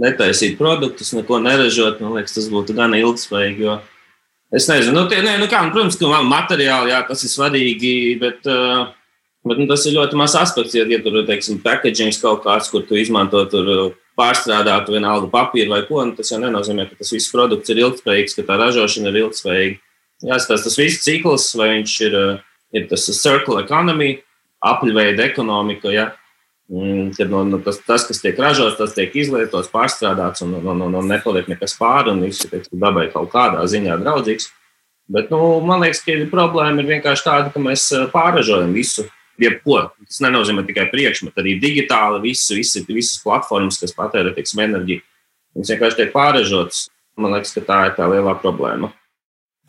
netaisīt 0.00 0.56
produktus, 0.58 1.12
neko 1.14 1.38
neražot. 1.42 2.00
Man 2.02 2.16
liekas, 2.18 2.36
tas 2.36 2.50
būtu 2.52 2.76
gan 2.76 2.96
ilgspējīgi. 2.98 3.66
Jo 3.66 3.80
es 4.54 4.68
nezinu, 4.70 4.94
nu, 4.94 5.08
tie, 5.10 5.18
ne, 5.24 5.34
nu 5.42 5.48
kā, 5.50 5.64
nu, 5.66 5.72
protams, 5.74 5.98
ka 5.98 6.20
materiāli 6.22 6.92
jā, 6.92 7.00
tas 7.08 7.24
ir 7.26 7.32
svarīgi, 7.32 7.94
bet, 8.20 8.44
uh, 8.46 8.86
bet 9.48 9.60
nu, 9.60 9.66
tas 9.70 9.84
ir 9.88 9.96
ļoti 9.96 10.18
mazs 10.20 10.38
aspekts. 10.38 10.76
Ja, 10.78 10.86
ja 10.86 11.00
tur 11.02 11.20
ir 11.22 11.60
packagings 11.64 12.20
kaut 12.22 12.44
kāds, 12.46 12.70
kur 12.70 12.84
tu 12.86 12.98
izmanto 13.00 13.42
tur 13.50 13.96
pārstrādātu 14.18 14.94
vienalga 14.94 15.26
papīru 15.32 15.72
vai 15.74 15.82
ko, 15.88 16.04
nu, 16.06 16.14
tas 16.14 16.30
jau 16.30 16.38
nenozīmē, 16.42 16.86
ka 16.90 17.00
tas 17.00 17.10
viss 17.14 17.32
produkts 17.34 17.72
ir 17.72 17.82
ilgspējīgs, 17.82 18.36
ka 18.38 18.46
tā 18.46 18.58
ražošana 18.60 19.10
ir 19.10 19.24
ilgspējīga. 19.24 19.80
Jāskatās 20.24 20.68
tas 20.68 20.78
viss 20.78 21.02
cikls, 21.02 21.48
vai 21.58 21.72
viņš 21.72 21.94
ir, 22.06 22.14
ir 22.78 22.86
tas 22.88 23.08
circle 23.18 23.58
economy, 23.64 24.20
apļveida 24.64 25.26
ekonomika. 25.26 25.90
Ja? 25.92 26.12
Mm, 26.72 27.10
kad 27.16 27.28
no, 27.30 27.42
no 27.44 27.58
tas, 27.60 27.76
tas, 27.84 28.06
kas 28.08 28.22
tiek 28.22 28.38
ražots, 28.40 28.78
tas 28.78 28.94
tiek 28.96 29.12
izlietots, 29.20 29.68
pārstrādāts 29.72 30.40
un, 30.46 30.54
un, 30.62 30.80
un, 30.86 30.94
un 30.96 31.10
nepaliek 31.10 31.48
nekas 31.50 31.76
pāri 31.76 32.14
un 32.14 32.22
viss 32.24 32.46
ir 32.48 32.64
dabai 32.72 33.10
kaut 33.12 33.28
kādā 33.34 33.66
ziņā 33.68 33.98
draudzīgs. 34.00 34.48
Bet, 35.12 35.28
nu, 35.28 35.60
man 35.60 35.84
liekas, 35.84 36.00
ka 36.00 36.16
problēma 36.30 36.80
ir 36.80 36.88
vienkārši 36.88 37.26
tāda, 37.26 37.52
ka 37.52 37.60
mēs 37.60 37.84
eh, 37.92 38.08
pārražojam 38.12 38.72
visu. 38.76 39.04
Jebko. 39.34 39.80
Tas 40.06 40.20
nenozīmē 40.22 40.62
tikai 40.62 40.84
priekšmetu, 40.92 41.40
arī 41.42 41.56
digitāli 41.58 42.20
visu, 42.22 42.54
visi, 42.54 42.84
visas 42.86 43.16
platformas, 43.18 43.80
kas 43.82 43.90
patērē 43.96 44.30
tiksim, 44.36 44.60
enerģiju. 44.62 45.02
Viņas 45.58 45.72
vienkārši 45.74 45.98
tiek 45.98 46.12
pārražotas. 46.12 46.84
Man 47.18 47.34
liekas, 47.34 47.50
ka 47.56 47.64
tā 47.66 47.80
ir 47.88 47.96
tā 47.98 48.06
lielā 48.12 48.36
problēma. 48.38 48.92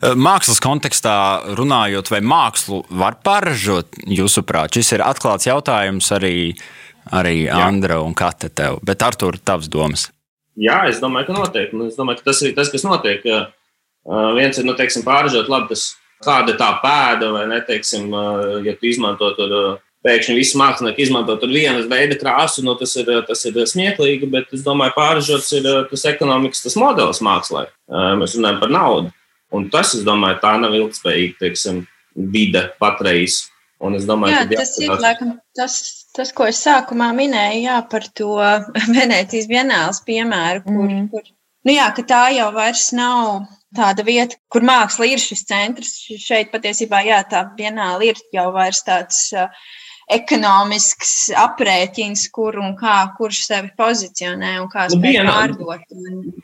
Eh, 0.06 0.14
mākslas 0.14 0.62
kontekstā 0.62 1.16
runājot, 1.58 2.14
vai 2.14 2.22
mākslu 2.22 2.84
var 3.02 3.18
pārražot, 3.26 3.98
jūsuprāt, 4.06 4.78
šis 4.78 4.94
ir 4.94 5.04
atklāts 5.04 5.50
jautājums 5.50 6.14
arī 6.14 6.36
uh, 6.54 6.64
arī 7.12 7.46
Andra 7.52 8.00
un 8.02 8.14
Kate 8.16 8.50
tev. 8.50 8.80
Bet 8.86 9.02
ar 9.02 9.16
to 9.18 9.30
tavs 9.44 9.70
domas? 9.72 10.08
Jā, 10.56 10.86
es 10.90 11.00
domāju, 11.02 11.28
ka 11.28 11.36
noteikti. 11.36 11.78
Es 11.86 11.98
domāju, 11.98 12.22
ka 12.22 12.30
tas 12.30 12.42
ir 12.42 12.54
tas, 12.56 12.70
kas 12.72 12.84
notiek. 12.86 13.24
Uh, 13.26 14.32
viens 14.36 14.56
ir, 14.56 14.64
nu, 14.64 14.76
teiksim, 14.78 15.04
pāržot 15.04 15.50
labi, 15.52 15.74
tas 15.74 15.90
kāda 16.24 16.54
tā 16.56 16.70
pēda, 16.82 17.32
vai 17.34 17.44
ne, 17.50 17.58
teiksim, 17.66 18.08
uh, 18.14 18.56
ja 18.64 18.76
tu 18.78 18.88
izmanto 18.88 19.32
tur. 19.38 19.52
Uh, 19.52 19.82
Pēkšņi 20.06 20.34
visi 20.36 20.58
mākslinieki 20.60 21.02
izmanto 21.02 21.34
tur 21.40 21.50
vienas 21.50 21.88
veida 21.90 22.14
krāsu, 22.14 22.62
nu 22.62 22.76
tas 22.78 22.92
ir, 23.00 23.08
tas 23.26 23.40
ir 23.48 23.56
smieklīgi, 23.66 24.28
bet 24.30 24.52
es 24.54 24.62
domāju, 24.62 24.92
pāržots 24.94 25.48
ir 25.56 25.66
tas 25.90 26.04
ekonomikas 26.06 26.62
tas 26.62 26.76
modelis 26.78 27.18
mākslā. 27.26 27.64
Mēs 28.20 28.36
runājam 28.38 28.60
par 28.60 28.70
naudu. 28.70 29.10
Un 29.56 29.66
tas, 29.72 29.96
es 29.98 30.04
domāju, 30.06 30.38
tā 30.44 30.52
nav 30.62 30.76
ilgspējīga, 30.78 31.38
teiksim, 31.40 31.80
vide 32.14 32.68
patreiz. 32.78 33.46
Un 33.82 33.98
es 33.98 34.06
domāju, 34.08 34.36
jā, 34.36 34.44
ka 34.46 34.60
tas 34.62 34.76
ir 34.80 34.94
laikam 34.94 35.34
tas, 35.56 35.80
Tas, 36.16 36.32
ko 36.32 36.46
es 36.48 36.62
sākumā 36.64 37.10
minēju, 37.16 37.62
jā, 37.66 37.76
par 37.92 38.06
to 38.16 38.36
Venecijas 38.96 39.48
vienāls 39.50 40.02
piemēru, 40.06 40.64
kur, 40.64 40.84
mm. 40.88 41.08
kur 41.12 41.26
nu 41.66 41.76
jā, 41.76 41.90
tā 42.08 42.22
jau 42.36 42.50
vairs 42.54 42.88
nav 42.96 43.46
tāda 43.76 44.04
vieta, 44.06 44.38
kur 44.52 44.64
māksla 44.64 45.10
ir 45.10 45.20
šis 45.20 45.44
centrs. 45.48 45.98
Šeit 46.22 46.52
patiesībā 46.54 47.02
jā, 47.04 47.20
tā 47.28 47.44
vienāla 47.58 48.12
ir 48.12 48.20
jau 48.32 48.46
vairs 48.54 48.80
tāds 48.86 49.26
uh, 49.36 49.50
ekonomisks 50.16 51.32
aprēķins, 51.36 52.28
kur 52.34 52.56
un 52.62 52.76
kā, 52.78 52.94
kurš 53.18 53.42
sevi 53.48 53.72
pozicionē 53.78 54.54
un 54.62 54.70
kā 54.72 54.86
nu, 54.86 55.00
spēj 55.00 55.18
pārdot. 55.26 55.84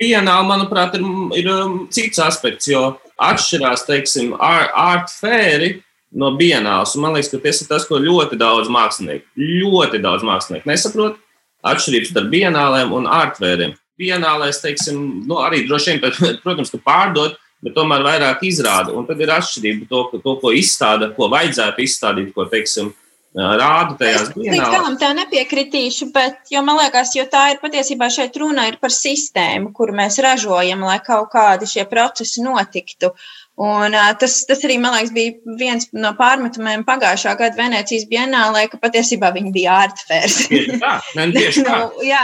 Vienāla, 0.02 0.42
manuprāt, 0.48 0.98
ir, 0.98 1.06
ir 1.38 1.50
um, 1.54 1.78
cits 1.94 2.20
aspekts, 2.22 2.68
jo 2.72 2.90
atšķirās, 3.22 3.86
teiksim, 3.88 4.34
art 4.42 5.14
fēri 5.14 5.76
no 6.12 6.32
Bienālas. 6.38 6.94
Man 7.00 7.16
liekas, 7.16 7.30
ka 7.32 7.40
tas 7.42 7.62
ir 7.62 7.68
tas, 7.70 7.86
ko 7.88 8.00
ļoti 8.02 8.38
daudz 8.40 8.70
mākslinieku, 8.72 9.26
ļoti 9.38 10.00
daudz 10.04 10.26
mākslinieku 10.26 10.70
nesaprot. 10.70 11.20
Atšķirības 11.62 12.10
starp 12.10 12.32
Bienālēm 12.32 12.94
un 12.96 13.06
ārtvēriem. 13.10 13.76
Bienālēs, 14.00 14.58
teiksim, 14.64 14.98
nu, 15.28 15.38
arī 15.44 15.62
droši 15.68 15.94
vien, 15.94 16.16
protams, 16.44 16.72
ka 16.72 16.80
pārdot, 16.82 17.36
bet 17.62 17.76
tomēr 17.76 18.02
vairāk 18.06 18.42
izrāda. 18.48 18.94
Un 18.96 19.06
tad 19.06 19.20
ir 19.22 19.30
atšķirība 19.30 19.86
to, 19.90 20.08
to 20.24 20.34
ko 20.42 20.50
izstāda, 20.56 21.12
ko 21.14 21.30
vajadzētu 21.32 21.84
izstādīt, 21.84 22.32
ko, 22.34 22.48
teiksim, 22.50 22.90
rāda 23.32 23.94
tajās 24.00 24.32
dienās. 24.34 24.74
Es 24.74 24.98
tā 25.00 25.12
nepiekritīšu, 25.16 26.10
bet 26.12 26.50
man 26.66 26.82
liekas, 26.82 27.14
jo 27.16 27.24
tā 27.30 27.46
ir 27.54 27.62
patiesībā 27.62 28.10
šeit 28.12 28.34
runa 28.42 28.66
ir 28.68 28.80
par 28.82 28.92
sistēmu, 28.92 29.70
kuru 29.76 29.94
mēs 30.02 30.18
ražojam, 30.24 30.82
lai 30.84 30.98
kaut 31.04 31.30
kādi 31.32 31.70
šie 31.70 31.86
procesi 31.88 32.44
notiktu. 32.44 33.12
Uh, 33.12 33.30
Un, 33.60 33.92
uh, 33.92 34.12
tas, 34.16 34.38
tas 34.48 34.62
arī, 34.64 34.78
man 34.80 34.94
liekas, 34.96 35.10
bija 35.12 35.56
viens 35.60 35.84
no 35.92 36.14
pārmetumiem 36.16 36.86
pagājušā 36.88 37.34
gada 37.36 37.58
Venecijas 37.58 38.06
Bienālē, 38.08 38.62
ka 38.72 38.78
patiesībā 38.80 39.28
viņi 39.34 39.52
bija 39.52 39.74
ārtfērs. 39.82 40.38
nu, 41.66 41.82
jā, 42.08 42.22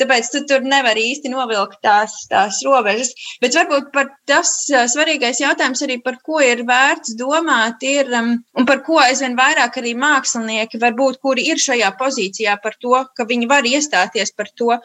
tāpēc 0.00 0.30
tu 0.32 0.42
tur 0.48 0.64
nevar 0.64 0.96
īsti 0.96 1.32
novilkt 1.34 1.82
tās, 1.84 2.16
tās 2.32 2.62
robežas. 2.64 3.12
Bet 3.44 3.58
varbūt 3.60 3.92
par 3.92 4.08
tas 4.30 4.54
svarīgais 4.94 5.42
jautājums 5.44 5.84
arī, 5.84 6.00
par 6.00 6.16
ko 6.24 6.40
ir 6.40 6.64
vērts 6.64 7.12
domāt, 7.20 7.84
ir, 7.84 8.08
um, 8.16 8.32
un 8.56 8.70
par 8.70 8.80
ko 8.86 9.02
aizvien 9.04 9.36
vairāk 9.36 9.76
arī 9.82 9.92
mākslinieki 10.00 10.80
varbūt, 10.80 11.20
kuri 11.20 11.44
ir 11.52 11.60
šajā 11.60 11.92
pozīcijā 12.00 12.56
par 12.64 12.80
to, 12.80 12.96
ka 13.14 13.28
viņi 13.28 13.52
var 13.52 13.68
iestāties 13.68 14.32
par 14.32 14.48
to, 14.56 14.80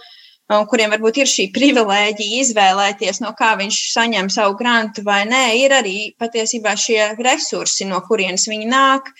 kuriem 0.70 0.94
varbūt 0.94 1.22
ir 1.24 1.30
šī 1.30 1.48
privilēģija 1.58 2.44
izvēlēties, 2.44 3.22
no 3.24 3.34
kā 3.38 3.56
viņš 3.62 3.80
saņem 3.96 4.30
savu 4.34 4.58
grantu 4.60 5.06
vai 5.06 5.24
nē, 5.30 5.46
ir 5.64 5.76
arī 5.80 5.98
patiesībā 6.20 6.76
šie 6.80 7.16
resursi, 7.20 7.88
no 7.90 8.02
kurienes 8.06 8.48
viņi 8.52 8.70
nāk. 8.72 9.12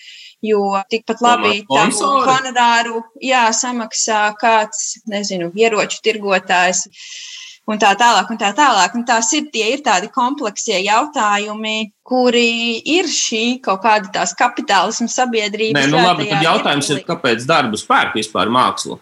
Jo 0.44 0.76
tikpat 0.92 1.22
labi 1.24 1.62
tādu 1.64 2.10
honorāru 2.26 3.00
jā, 3.24 3.46
samaksā 3.56 4.20
kāds, 4.38 5.00
nezinu, 5.08 5.48
ieroču 5.56 6.02
tirgotājs 6.04 6.84
un 7.66 7.80
tā 7.82 7.92
tālāk. 7.98 8.30
Un 8.30 8.38
tā 8.40 8.52
tālāk. 8.56 8.94
Un 8.98 9.04
tās 9.08 9.32
ir, 9.36 9.48
ir 9.58 9.82
tādi 9.86 10.10
kompleksie 10.12 10.78
jautājumi, 10.84 11.90
kuri 12.06 12.78
ir 12.96 13.10
šī 13.10 13.58
kaut 13.64 13.82
kāda 13.84 14.12
tās 14.20 14.36
kapitālisma 14.38 15.08
sabiedrības. 15.10 15.80
Nē, 15.80 15.88
nu 15.90 16.04
labi, 16.04 16.28
tad 16.30 16.46
jautājums 16.46 16.92
ir, 16.94 17.02
kāpēc 17.08 17.48
darbu 17.48 17.80
spēku 17.80 18.20
vispār 18.20 18.52
mākslu? 18.52 19.00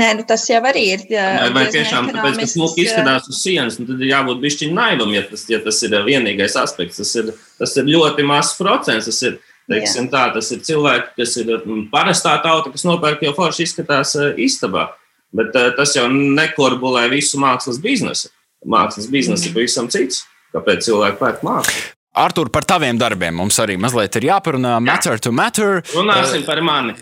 Nē, 0.00 0.06
nu 0.16 0.24
tas 0.24 0.46
jau 0.48 0.60
arī 0.64 0.82
ir. 0.94 1.02
Vai, 1.10 1.50
vai 1.52 1.62
tiešām 1.72 2.06
tāpēc, 2.14 2.38
ka 2.40 2.46
smuki 2.48 2.86
izskatās 2.86 3.26
uz 3.28 3.42
sienas, 3.42 3.76
nu 3.76 3.84
tad 3.90 4.00
ir 4.00 4.08
jābūt 4.08 4.40
bišķiņ 4.40 4.72
naivam, 4.76 5.12
ja 5.12 5.20
tas, 5.28 5.44
ja 5.52 5.58
tas 5.60 5.82
ir 5.84 5.96
vienīgais 6.06 6.56
aspekts. 6.56 7.00
Tas 7.02 7.12
ir, 7.20 7.28
tas 7.60 7.76
ir 7.76 7.90
ļoti 7.92 8.24
mazs 8.24 8.56
procents. 8.56 9.10
Tas 9.10 9.20
ir, 9.28 9.36
teiksim, 9.68 10.08
tā, 10.12 10.24
tas 10.32 10.48
ir 10.56 10.64
cilvēki, 10.64 11.12
kas 11.20 11.36
ir 11.42 11.52
parastā 11.92 12.38
tauta, 12.44 12.72
kas 12.72 12.86
nopērk 12.88 13.26
jau 13.28 13.34
forši 13.36 13.68
izskatās 13.68 14.16
istabā. 14.40 14.88
Bet 15.36 15.52
tas 15.76 15.92
jau 15.96 16.08
nekorbulē 16.12 17.06
visu 17.12 17.40
mākslas 17.40 17.80
biznesu. 17.80 18.32
Mākslas 18.64 19.12
biznesa 19.12 19.48
ir 19.48 19.56
pavisam 19.56 19.92
cits. 19.92 20.24
Kāpēc 20.56 20.88
cilvēki 20.88 21.20
pērk 21.20 21.44
mākslu? 21.44 21.84
Artur, 22.12 22.50
par 22.52 22.66
taviem 22.68 22.98
darbiem 23.00 23.32
mums 23.40 23.56
arī 23.62 23.78
mazliet 23.80 24.18
ir 24.18 24.26
jāparunā. 24.26 24.74
Jā. 24.74 24.80
Matter 24.84 25.20
to 25.24 25.30
matter. 25.32 25.78
Runāsim 25.94 26.42
uh, 26.42 26.44
par 26.44 26.60
mani. 26.60 26.92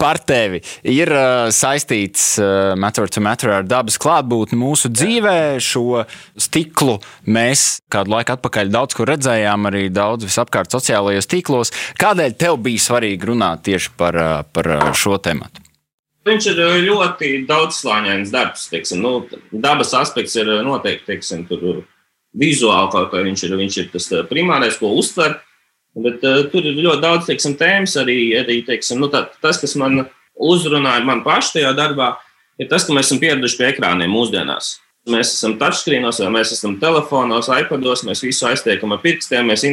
Par 0.00 0.16
tevi. 0.24 0.62
Ir 0.88 1.12
uh, 1.12 1.50
saistīts 1.52 2.38
uh, 2.40 2.72
Matter 2.80 3.10
to 3.12 3.20
matter 3.20 3.52
ar 3.58 3.68
dabas 3.68 4.00
klātbūtni 4.00 4.56
mūsu 4.56 4.88
dzīvē. 4.88 5.60
Šo 5.60 6.06
stiklu 6.40 6.96
mēs 7.28 7.82
kādu 7.92 8.16
laiku 8.16 8.38
atpakaļ 8.38 8.72
daudz 8.72 8.96
kur 8.96 9.12
redzējām, 9.12 9.68
arī 9.68 9.90
daudz 9.92 10.24
visapkārt 10.30 10.72
sociālajos 10.72 11.28
tīklos. 11.28 11.74
Kādēļ 12.00 12.40
tev 12.40 12.56
bija 12.64 12.88
svarīgi 12.88 13.34
runāt 13.34 13.66
tieši 13.68 13.92
par, 14.00 14.16
uh, 14.16 14.36
par 14.48 14.72
uh, 14.78 14.90
šo 14.96 15.20
tematu? 15.20 15.60
Viņš 16.24 16.54
ir 16.54 16.66
ļoti 16.88 17.34
daudzslāņains 17.44 18.32
darbs. 18.32 18.70
Teiksim, 18.72 19.04
nu, 19.04 19.18
dabas 19.52 19.92
aspekts 19.92 20.40
ir 20.40 20.48
noteikti 20.64 21.12
teiksim, 21.12 21.44
tur 21.50 21.84
vizuāli 22.38 22.90
kaut 22.92 23.10
kā 23.12 23.22
viņš 23.24 23.46
ir, 23.46 23.56
viņš 23.58 23.80
ir 23.80 23.90
tas 23.92 24.08
primārais, 24.30 24.78
ko 24.80 24.92
uztver. 24.98 25.38
Bet 25.94 26.24
uh, 26.26 26.42
tur 26.50 26.66
ir 26.66 26.80
ļoti 26.82 27.02
daudz 27.04 27.28
teiksim, 27.28 27.54
tēmas 27.58 27.94
arī. 28.00 28.18
arī 28.40 28.58
teiksim, 28.66 28.98
nu, 28.98 29.06
tā, 29.12 29.28
tas, 29.42 29.60
kas 29.62 29.76
man 29.78 30.08
uzrunāja 30.34 31.04
man 31.06 31.22
pašu 31.22 31.58
tajā 31.58 31.70
darbā, 31.78 32.16
ir 32.58 32.66
tas, 32.70 32.86
ka 32.86 32.96
mēs 32.96 33.06
esam 33.06 33.20
pieraduši 33.22 33.60
pie 33.60 33.68
ekrāniem 33.70 34.10
mūsdienās. 34.10 34.78
Mēs 35.10 35.36
esam 35.36 35.54
touchscreenos, 35.60 36.18
vai 36.24 36.32
mēs 36.40 36.54
esam 36.56 36.78
telefonos, 36.80 37.50
iPados, 37.52 38.02
mēs 38.08 38.24
visu 38.24 38.48
aiztiekam 38.48 38.96
ar 38.96 39.02
pirkstiem, 39.04 39.46
mēs, 39.52 39.66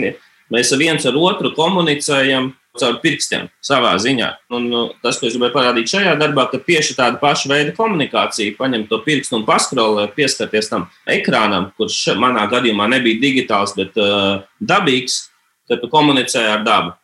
mēs 0.51 0.73
viens 0.77 1.07
ar 1.07 1.17
otru 1.17 1.53
komunicējam 1.55 2.51
caur 2.79 2.97
pirkstiem 3.03 3.49
savā 3.63 3.91
ziņā. 3.99 4.29
Un, 4.55 4.67
nu, 4.71 4.81
tas, 5.03 5.17
ko 5.19 5.27
es 5.27 5.35
gribēju 5.35 5.55
parādīt 5.55 5.91
šajā 5.91 6.13
darbā, 6.19 6.45
ka 6.51 6.61
tieši 6.63 6.95
tāda 6.97 7.19
paša 7.21 7.51
veida 7.51 7.75
komunikācija, 7.75 8.55
paņemt 8.59 8.87
to 8.91 9.01
pirkstu 9.05 9.39
un 9.39 9.45
paskrolēt, 9.47 10.15
pieskarties 10.15 10.71
tam 10.71 10.87
ekrānam, 11.09 11.71
kurš 11.79 12.15
manā 12.21 12.47
gadījumā 12.51 12.87
nebija 12.93 13.19
digitāls, 13.21 13.75
bet 13.77 13.97
uh, 13.99 14.43
dabīgs, 14.63 15.25
tad 15.69 15.83
tu 15.83 15.91
komunicē 15.91 16.47
ar 16.55 16.65
dabu. 16.67 16.95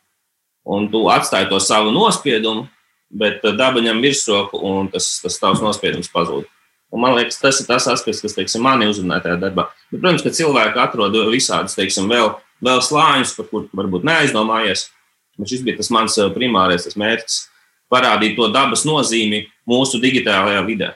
Un 0.68 0.88
tu 0.92 1.06
atstāji 1.12 1.48
to 1.52 1.60
savu 1.64 1.92
nospiedumu, 1.92 2.66
bet 3.12 3.44
uh, 3.44 3.56
daba 3.56 3.84
ņem 3.84 4.00
virsroku 4.04 4.60
un 4.64 4.88
tas, 4.92 5.18
tas 5.24 5.40
tavs 5.42 5.64
nospiedums 5.64 6.12
pazūd. 6.12 6.48
Un 6.88 7.02
man 7.04 7.18
liekas, 7.18 7.36
tas 7.36 7.58
ir 7.60 7.66
tas 7.68 7.84
aspekts, 7.92 8.22
kas 8.24 8.32
teiksim, 8.32 8.62
mani 8.64 8.88
uzrunā 8.88 9.18
tajā 9.20 9.36
darbā. 9.42 9.66
Bet, 9.90 10.00
protams, 10.00 10.22
ka 10.24 10.32
cilvēki 10.32 10.80
atrod 10.80 11.18
visādus 11.28 11.76
teiksim, 11.76 12.08
vēl, 12.08 12.30
vēl 12.64 12.80
slāņus, 12.84 13.34
par 13.36 13.48
kuriem 13.50 13.82
varbūt 13.82 14.06
neaizdomājies. 14.08 14.86
Šis 15.46 15.62
bija 15.66 15.78
tas 15.78 15.92
mans 15.94 16.18
eh, 16.18 16.30
primārais 16.34 16.86
tas 16.86 16.98
mērķis- 16.98 17.42
parādīt 17.92 18.36
to 18.36 18.48
dabas 18.52 18.84
nozīmi 18.88 19.46
mūsu 19.68 20.00
digitālajā 20.02 20.64
vidē. 20.66 20.94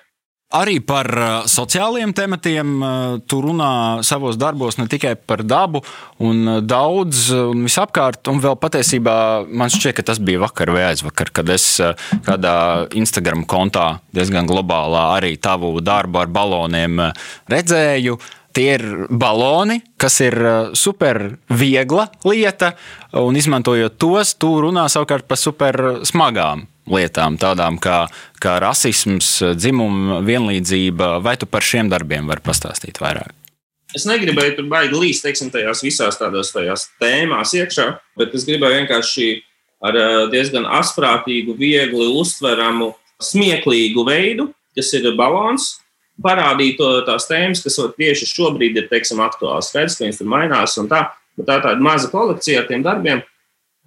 Arī 0.53 0.83
par 0.85 1.09
uh, 1.17 1.29
sociālajiem 1.49 2.11
tematiem 2.13 2.73
uh, 2.85 3.15
tu 3.25 3.39
runā 3.41 4.03
savos 4.05 4.37
darbos 4.37 4.77
ne 4.77 4.85
tikai 4.85 5.15
par 5.17 5.41
dabu, 5.49 5.81
un 6.21 6.61
daudz 6.69 7.31
un 7.33 7.63
visapkārt. 7.65 8.29
Un 8.29 8.43
vēl 8.43 8.59
patiesībā 8.61 9.15
man 9.49 9.73
šķiet, 9.73 9.97
ka 9.97 10.05
tas 10.11 10.21
bija 10.21 10.43
vakar 10.43 10.75
vai 10.75 10.85
aizvakar, 10.91 11.33
kad 11.33 11.49
es 11.49 11.81
kādā 12.27 12.85
Instagram 12.93 13.47
kontā 13.49 14.03
diezgan 14.13 14.45
globālā 14.45 15.15
arī 15.17 15.39
tavu 15.41 15.79
darbu 15.81 16.21
ar 16.21 16.29
baloniem 16.29 17.01
redzēju. 17.49 18.21
Tie 18.53 18.67
ir 18.75 18.83
baloni, 19.09 19.79
kas 20.01 20.19
ir 20.21 20.37
super 20.77 21.23
viegla 21.49 22.09
lieta, 22.29 22.75
un 23.17 23.37
izmantojot 23.39 23.97
tos, 24.01 24.35
tu 24.37 24.51
runā 24.61 24.85
savukārt 24.93 25.25
par 25.29 25.41
super 25.41 25.81
smagām 26.09 26.67
lietām, 26.93 27.39
tādām 27.41 27.79
kā, 27.81 28.07
kā 28.43 28.57
rasisms, 28.63 29.39
dzimuma 29.57 30.21
vienlīdzība, 30.27 31.15
vai 31.23 31.37
tu 31.39 31.47
par 31.47 31.65
šiem 31.65 31.91
darbiem 31.93 32.29
vari 32.29 32.45
pastāstīt 32.45 33.01
vairāk? 33.03 33.33
Es 33.93 34.07
negribēju 34.09 34.57
tur 34.57 34.69
baigi 34.73 34.97
līst 34.97 35.27
teiksim, 35.27 35.51
tajās 35.53 35.83
visās 35.85 36.17
tādās 36.17 36.53
tajās 36.55 36.87
tēmās 37.01 37.53
iekšā, 37.59 37.87
bet 38.19 38.33
es 38.37 38.47
gribēju 38.49 38.81
vienkārši 38.81 39.29
ar 39.85 39.99
diezgan 40.33 40.65
asprātīgu, 40.81 41.57
viegli 41.59 42.09
uztveramu, 42.17 42.93
smieklīgu 43.23 44.05
veidu, 44.07 44.49
kas 44.77 44.93
ir 44.97 45.11
balons, 45.19 45.82
parādīt 46.21 46.79
to, 46.81 46.91
tās 47.07 47.27
tēmas, 47.31 47.63
kas 47.65 47.79
tieši 47.97 48.29
šobrīd 48.29 48.79
ir 48.79 48.89
teiksim, 48.91 49.23
aktuāls. 49.25 49.71
Skaidrs, 49.71 49.97
ka 49.99 50.05
viņas 50.05 50.21
tur 50.21 50.31
mainās 50.33 50.77
tā, 50.77 51.03
tā 51.41 51.59
ir 51.59 51.65
tāda 51.65 51.79
maza 51.83 52.11
kolekcija 52.13 52.63
ar 52.63 52.69
tiem 52.69 52.85
darbiem, 52.85 53.23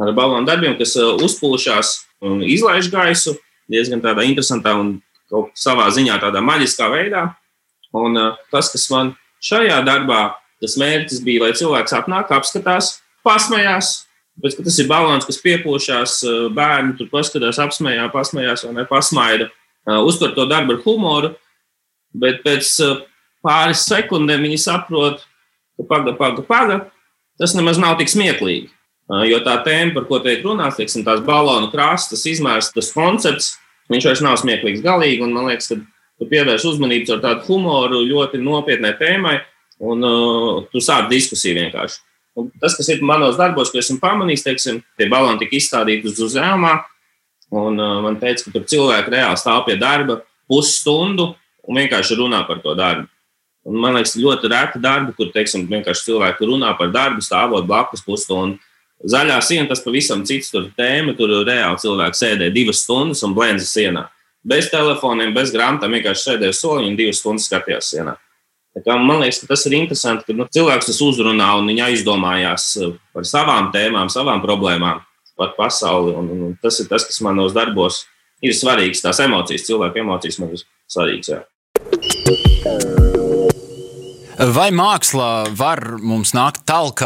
ar 0.01 0.13
balonu 0.17 0.47
darbiem, 0.47 0.77
kas 0.79 0.95
uzpūšās 0.97 1.95
un 2.25 2.41
izlaiž 2.45 2.89
gaisu 2.93 3.35
diezgan 3.71 4.01
tādā 4.03 4.25
interesantā 4.25 4.75
un 4.79 4.97
savā 5.57 5.87
ziņā 5.93 6.17
tādā 6.21 6.41
maģiskā 6.45 6.89
veidā. 6.93 7.27
Un 7.95 8.17
uh, 8.19 8.41
tas, 8.51 8.69
kas 8.73 8.89
man 8.91 9.13
šajā 9.43 9.79
darbā, 9.87 10.35
tas 10.63 10.75
mērķis 10.79 11.21
bija, 11.25 11.45
lai 11.45 11.55
cilvēks 11.57 11.95
atnāk, 11.95 12.33
apskatās, 12.35 12.97
pasmējās. 13.25 14.01
Bet 14.41 14.57
tas 14.59 14.75
ir 14.81 14.89
balons, 14.89 15.23
kas 15.23 15.39
piepūšās, 15.39 16.17
bērni 16.51 16.97
tur 16.99 17.07
paskatās, 17.07 17.59
apsmējās, 17.63 18.11
pasmējās 18.11 18.65
vai 18.67 18.73
nepasmaida. 18.81 19.47
Uztver 20.03 20.33
to 20.35 20.43
darbu 20.49 20.75
ar 20.75 20.81
humoru, 20.83 21.29
bet 22.21 22.41
pēc 22.45 22.71
uh, 22.85 23.03
pāris 23.45 23.85
sekundēm 23.89 24.45
viņi 24.47 24.61
saprot, 24.65 25.23
ka 25.77 25.87
paga, 25.89 26.15
paga, 26.17 26.45
paga, 26.45 26.79
tas 27.39 27.55
nemaz 27.57 27.79
nav 27.81 27.97
tik 27.99 28.11
smieklīgi. 28.11 28.71
Jo 29.29 29.37
tā 29.45 29.59
tēma, 29.61 29.93
par 29.93 30.07
ko 30.09 30.17
tiek 30.23 30.41
runāts, 30.41 30.79
teiksim, 30.79 31.03
tās 31.05 31.19
balonu 31.25 31.69
krāsas, 31.69 32.09
tas 32.09 32.23
izmērs, 32.25 32.71
tas 32.73 32.89
koncepts, 32.95 33.51
viņš 33.93 34.07
vairs 34.09 34.23
nav 34.25 34.39
smieklīgs 34.41 34.81
galīgi. 34.81 35.21
Un 35.27 35.35
man 35.35 35.51
liekas, 35.51 35.69
ka 35.69 35.77
tu 35.77 36.29
pievērš 36.31 36.65
uzmanību 36.71 37.13
ar 37.13 37.21
tādu 37.21 37.45
humoru 37.45 38.01
ļoti 38.07 38.41
nopietnai 38.41 38.95
tēmai, 38.97 39.35
un 39.85 40.09
uh, 40.09 40.65
tu 40.71 40.81
sāc 40.81 41.05
diskusiju 41.11 41.59
vienkārši. 41.59 42.01
Un 42.35 42.49
tas, 42.59 42.73
kas 42.75 42.89
ir 42.91 43.05
manos 43.05 43.37
darbos, 43.39 43.69
ko 43.71 43.79
esmu 43.79 43.99
pamanījis, 44.01 44.43
teiksim, 44.47 44.81
tie 44.97 45.05
baloni 45.11 45.43
tika 45.43 45.55
izstādīti 45.59 46.09
uz 46.09 46.17
uzņēmumā, 46.25 46.73
un 47.61 47.77
uh, 47.77 47.99
man 48.03 48.17
teica, 48.19 48.47
ka 48.47 48.55
tur 48.57 48.65
cilvēki 48.73 49.13
reāli 49.13 49.39
stāv 49.39 49.67
pie 49.69 49.77
darba 49.79 50.23
pusstundu 50.49 51.35
un 51.65 51.81
vienkārši 51.81 52.17
runā 52.19 52.43
par 52.47 52.61
to 52.63 52.75
darbu. 52.77 53.09
Un 53.65 53.79
man 53.81 53.95
liekas, 53.97 54.13
ļoti 54.21 54.49
reti 54.51 54.79
darbi, 54.81 55.15
kur 55.17 55.31
teiksim, 55.33 55.65
vienkārši 55.69 56.11
cilvēki 56.11 56.45
runā 56.45 56.75
par 56.77 56.91
darbu, 56.93 57.23
stāvot 57.25 57.65
blakus 57.65 58.03
pusstundu. 58.05 58.59
Zaļā 59.05 59.39
siena 59.43 59.67
tas 59.69 59.81
pavisam 59.83 60.21
cits 60.25 60.51
tur 60.53 60.69
tēma. 60.77 61.15
Tur 61.17 61.33
reāli 61.45 61.81
cilvēki 61.81 62.19
sēdēja 62.19 62.53
divas 62.53 62.83
stundas 62.85 63.23
un 63.25 63.33
blēņas 63.35 63.71
sienā. 63.73 64.05
Bez 64.45 64.69
telefoniem, 64.69 65.33
bez 65.33 65.49
grāmatām 65.53 65.97
vienkārši 65.97 66.29
sēdēja 66.29 66.55
soliņā 66.55 66.91
un 66.91 66.99
divas 66.99 67.19
stundas 67.21 67.49
skatījās 67.49 67.89
sienā. 67.95 68.13
Kā, 68.75 68.97
man 68.99 69.23
liekas, 69.23 69.39
tas 69.47 69.63
ir 69.69 69.77
interesanti, 69.77 70.27
ka 70.27 70.35
nu, 70.35 70.45
cilvēks 70.51 70.89
tas 70.89 71.01
uzrunā 71.01 71.47
un 71.57 71.69
viņa 71.71 71.89
aizdomājās 71.89 72.67
uh, 72.83 72.95
par 73.15 73.25
savām 73.27 73.69
tēmām, 73.73 74.11
savām 74.11 74.43
problēmām, 74.43 74.99
par 75.39 75.55
pasauli. 75.57 76.13
Un, 76.19 76.29
un 76.35 76.55
tas 76.61 76.77
ir 76.83 76.89
tas, 76.91 77.07
kas 77.07 77.21
manos 77.23 77.55
darbos 77.55 78.03
ir 78.43 78.53
svarīgs. 78.53 79.03
Tās 79.05 79.23
emocijas, 79.23 79.65
cilvēku 79.69 80.03
emocijas 80.03 80.41
man 80.43 80.53
ir 80.53 80.65
svarīgas. 80.91 81.31
Jā. 81.31 81.41
Vai 84.35 84.67
māksla 84.75 85.47
var 85.55 85.79
mums 86.03 86.33
nākt 86.35 86.65
tālāk 86.67 87.03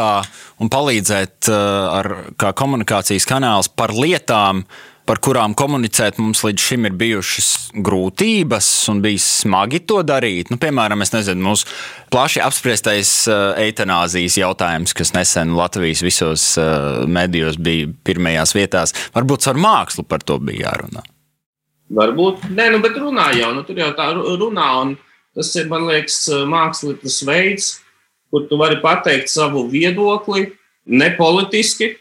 un 0.60 0.70
palīdzēt 0.72 1.48
uh, 1.48 1.56
ar 2.00 2.08
kā 2.40 2.50
komunikācijas 2.58 3.26
kanāls 3.28 3.70
par 3.70 3.94
lietām, 3.94 4.64
par 5.06 5.20
kurām 5.22 5.54
komunicēt 5.58 6.18
mums 6.22 6.42
līdz 6.42 6.64
šim 6.64 6.88
ir 6.88 6.96
bijušas 6.98 7.70
grūtības 7.86 8.70
un 8.90 9.00
bijis 9.04 9.28
smagi 9.44 9.80
to 9.86 10.02
darīt? 10.06 10.50
Nu, 10.50 10.58
piemēram, 10.60 11.04
nezinu, 11.06 11.44
mūsu 11.52 11.70
plaši 12.10 12.42
apspriestais 12.42 13.14
uh, 13.30 13.54
eitanāzijas 13.62 14.40
jautājums, 14.42 14.96
kas 14.98 15.14
nesen 15.14 15.54
Latvijas 15.58 16.02
visos 16.06 16.50
uh, 16.58 17.06
medijos 17.06 17.62
bija 17.62 17.92
pirmajās 18.04 18.58
vietās. 18.58 18.96
Varbūt 19.14 19.52
ar 19.54 19.64
mākslu 19.70 20.06
par 20.08 20.26
to 20.26 20.42
bija 20.42 20.66
jārunā. 20.68 21.06
Varbūt, 21.90 22.50
nē, 22.54 22.68
nu, 22.74 22.78
bet 22.84 22.98
runā 22.98 23.32
jau, 23.34 23.50
nu, 23.56 23.64
tur 23.66 23.78
jau 23.80 23.90
tā 23.98 24.12
runā. 24.14 24.68
Un 24.82 24.98
Tas 25.34 25.52
ir, 25.54 25.68
man 25.70 25.86
liekas, 25.86 26.24
mākslinieks 26.50 27.20
veids, 27.26 27.68
kur 28.30 28.48
tu 28.50 28.58
vari 28.58 28.80
pateikt 28.82 29.30
savu 29.30 29.62
viedokli, 29.70 30.48
nepolitiski. 30.90 31.94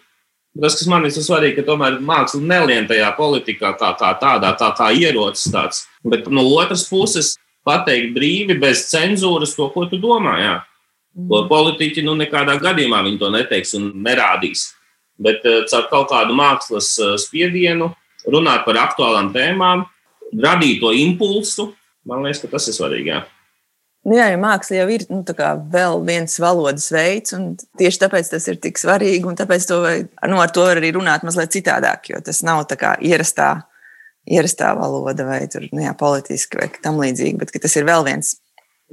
Tas, 0.60 0.73
kas 0.80 0.88
man 0.89 1.06
ir 1.06 1.13
svarīgi, 1.13 1.60
ka 1.60 1.67
tomēr 1.67 1.99
māksla 2.04 2.41
nelien 2.41 2.88
tajā 2.89 3.12
politikā 3.15 3.75
kā, 3.78 3.91
kā 3.99 4.10
tādā, 4.19 4.49
tā 4.58 4.71
kā 4.78 4.89
ierocis 4.97 5.54
tāds. 5.54 5.84
Bet 6.02 6.25
no 6.34 6.41
otras 6.58 6.88
puses, 6.89 7.36
pateikt 7.67 8.15
brīvi, 8.15 8.58
bez 8.60 8.88
cenzūras 8.89 9.54
to, 9.56 9.69
ko 9.75 9.86
tu 9.91 10.02
domā. 10.02 10.36
Jā. 10.41 10.56
To 11.30 11.43
politiķi 11.52 12.02
nu, 12.08 12.17
nekādā 12.17 12.58
gadījumā 12.62 13.04
viņi 13.06 13.21
to 13.21 13.30
neteiks 13.34 13.75
un 13.78 13.91
nerādīs. 14.02 14.71
Bet 15.21 15.45
caur 15.69 15.86
kaut 15.91 16.10
kādu 16.10 16.34
mākslas 16.34 16.95
spiedienu, 17.21 17.91
runāt 18.31 18.65
par 18.65 18.77
aktuālām 18.87 19.33
tēmām, 19.33 19.85
radīt 20.45 20.79
to 20.83 20.93
impulsu, 20.93 21.71
Man 22.09 22.23
liekas, 22.25 22.41
ka 22.43 22.49
tas 22.55 22.67
ir 22.69 22.75
svarīgi. 22.77 23.11
Jā. 23.11 23.23
Nu, 24.07 24.15
jā, 24.15 24.29
jo 24.31 24.39
māksla 24.41 24.79
jau 24.79 24.85
ir 24.95 25.03
nu, 25.11 25.19
vēl 25.73 25.97
viens 26.07 26.37
valodas 26.39 26.87
veids, 26.93 27.33
un 27.35 27.49
tieši 27.79 28.01
tāpēc 28.05 28.31
tas 28.31 28.47
ir 28.49 28.59
tik 28.63 28.79
svarīgi. 28.79 29.35
Tāpēc 29.41 29.67
to, 29.69 29.79
nu, 30.31 30.39
ar 30.39 30.53
to 30.55 30.63
var 30.65 30.79
arī 30.79 30.93
runāt 30.95 31.25
mazliet 31.27 31.53
citādāk, 31.57 32.09
jo 32.13 32.21
tas 32.23 32.39
nav 32.47 32.63
ierastā, 32.63 33.49
ierastā 34.29 34.71
valoda 34.79 35.27
vai 35.27 35.41
tur, 35.51 35.67
nu, 35.73 35.83
jā, 35.83 35.93
politiski 35.99 36.61
vai 36.61 36.69
tam 36.79 37.01
līdzīgi, 37.03 37.37
bet 37.41 37.53
tas 37.59 37.75
ir 37.75 37.87
vēl 37.89 38.07
viens. 38.07 38.37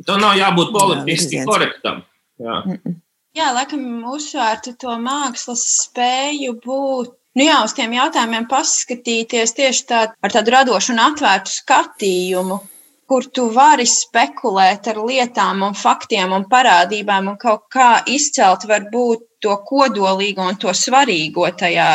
Tam 0.06 0.20
nav 0.20 0.34
jābūt 0.36 0.74
politiski 0.74 1.38
jā, 1.38 1.46
korektam. 1.48 2.02
Jā. 2.42 2.60
Mm 2.66 2.76
-mm. 2.82 2.98
jā, 3.38 3.52
laikam 3.54 3.86
uzsvērtu 4.12 4.74
to 4.76 4.98
mākslas 5.00 5.62
spēju 5.86 6.58
būt 6.66 7.14
nu 7.36 7.44
jā, 7.44 7.58
uz 7.64 7.74
tiem 7.76 7.92
jautājumiem 7.96 8.48
paskatīties 8.50 9.54
tieši 9.58 9.84
tā, 9.90 10.06
ar 10.10 10.34
tādu 10.34 10.56
radošu 10.56 10.94
un 10.96 11.04
atvērtu 11.10 11.52
skatījumu 11.52 12.62
kur 13.06 13.26
tu 13.30 13.46
vari 13.54 13.86
spekulēt 13.86 14.88
ar 14.90 14.98
lietām, 15.06 15.62
un 15.62 15.76
faktiem 15.78 16.32
un 16.34 16.46
parādībām, 16.50 17.30
un 17.30 17.38
kaut 17.38 17.68
kā 17.72 17.90
izcelt 18.10 18.66
varbūt 18.66 19.22
to 19.46 19.54
kodolīgo 19.68 20.46
un 20.50 20.58
to 20.58 20.74
svarīgo 20.74 21.46
tajā, 21.60 21.88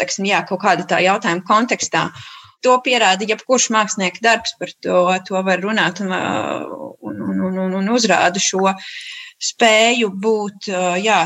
teksim, 0.00 0.26
jā, 0.32 0.42
kaut 0.48 0.62
kāda 0.64 0.86
tā 0.90 1.00
jautājuma 1.06 1.46
kontekstā. 1.46 2.08
To 2.66 2.76
pierāda 2.84 3.24
jebkurš 3.28 3.70
mākslinieka 3.72 4.20
darbs, 4.24 4.56
par 4.60 4.74
to, 4.84 5.04
to 5.28 5.40
var 5.46 5.62
runāt 5.62 6.02
un, 6.04 6.10
un, 6.12 7.22
un, 7.30 7.60
un, 7.64 7.78
un 7.78 7.94
uzrāda 7.94 8.42
šo 8.42 8.66
spēju 9.40 10.10
būt 10.20 10.68
jā, 11.00 11.20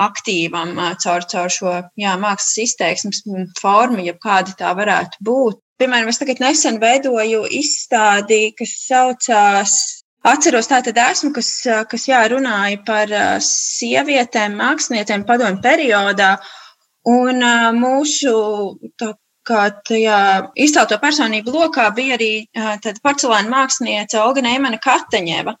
aktīvam 0.00 0.74
caur, 1.02 1.26
caur 1.28 1.52
šo 1.52 1.74
jā, 2.00 2.14
mākslas 2.20 2.56
izteiksmes 2.64 3.24
formu, 3.60 4.00
ja 4.06 4.16
kāda 4.16 4.56
tā 4.58 4.74
varētu 4.78 5.20
būt. 5.26 5.60
Piemēram, 5.80 6.10
es 6.12 6.20
tagad 6.20 6.42
nesen 6.42 6.76
veidoju 6.80 7.46
izstādi, 7.56 8.50
kas 8.56 8.76
saucās 8.84 9.76
Atceros, 10.20 10.66
tātad 10.68 10.98
esmu, 11.00 11.30
kas, 11.32 11.48
kas 11.88 12.02
jā, 12.04 12.18
runāja 12.28 12.76
par 12.84 13.12
sievietēm, 13.40 14.52
māksliniecēm 14.58 15.24
padomju 15.24 15.62
periodā. 15.64 16.34
Un 17.08 17.40
mūsu 17.78 18.32
izcelto 20.60 20.98
personību 21.00 21.54
lokā 21.54 21.86
bija 21.96 22.18
arī 22.18 22.32
porcelāna 23.00 23.48
mākslinieca 23.48 24.20
Olga 24.26 24.44
Neimana 24.44 24.76
Kateņeva, 24.84 25.56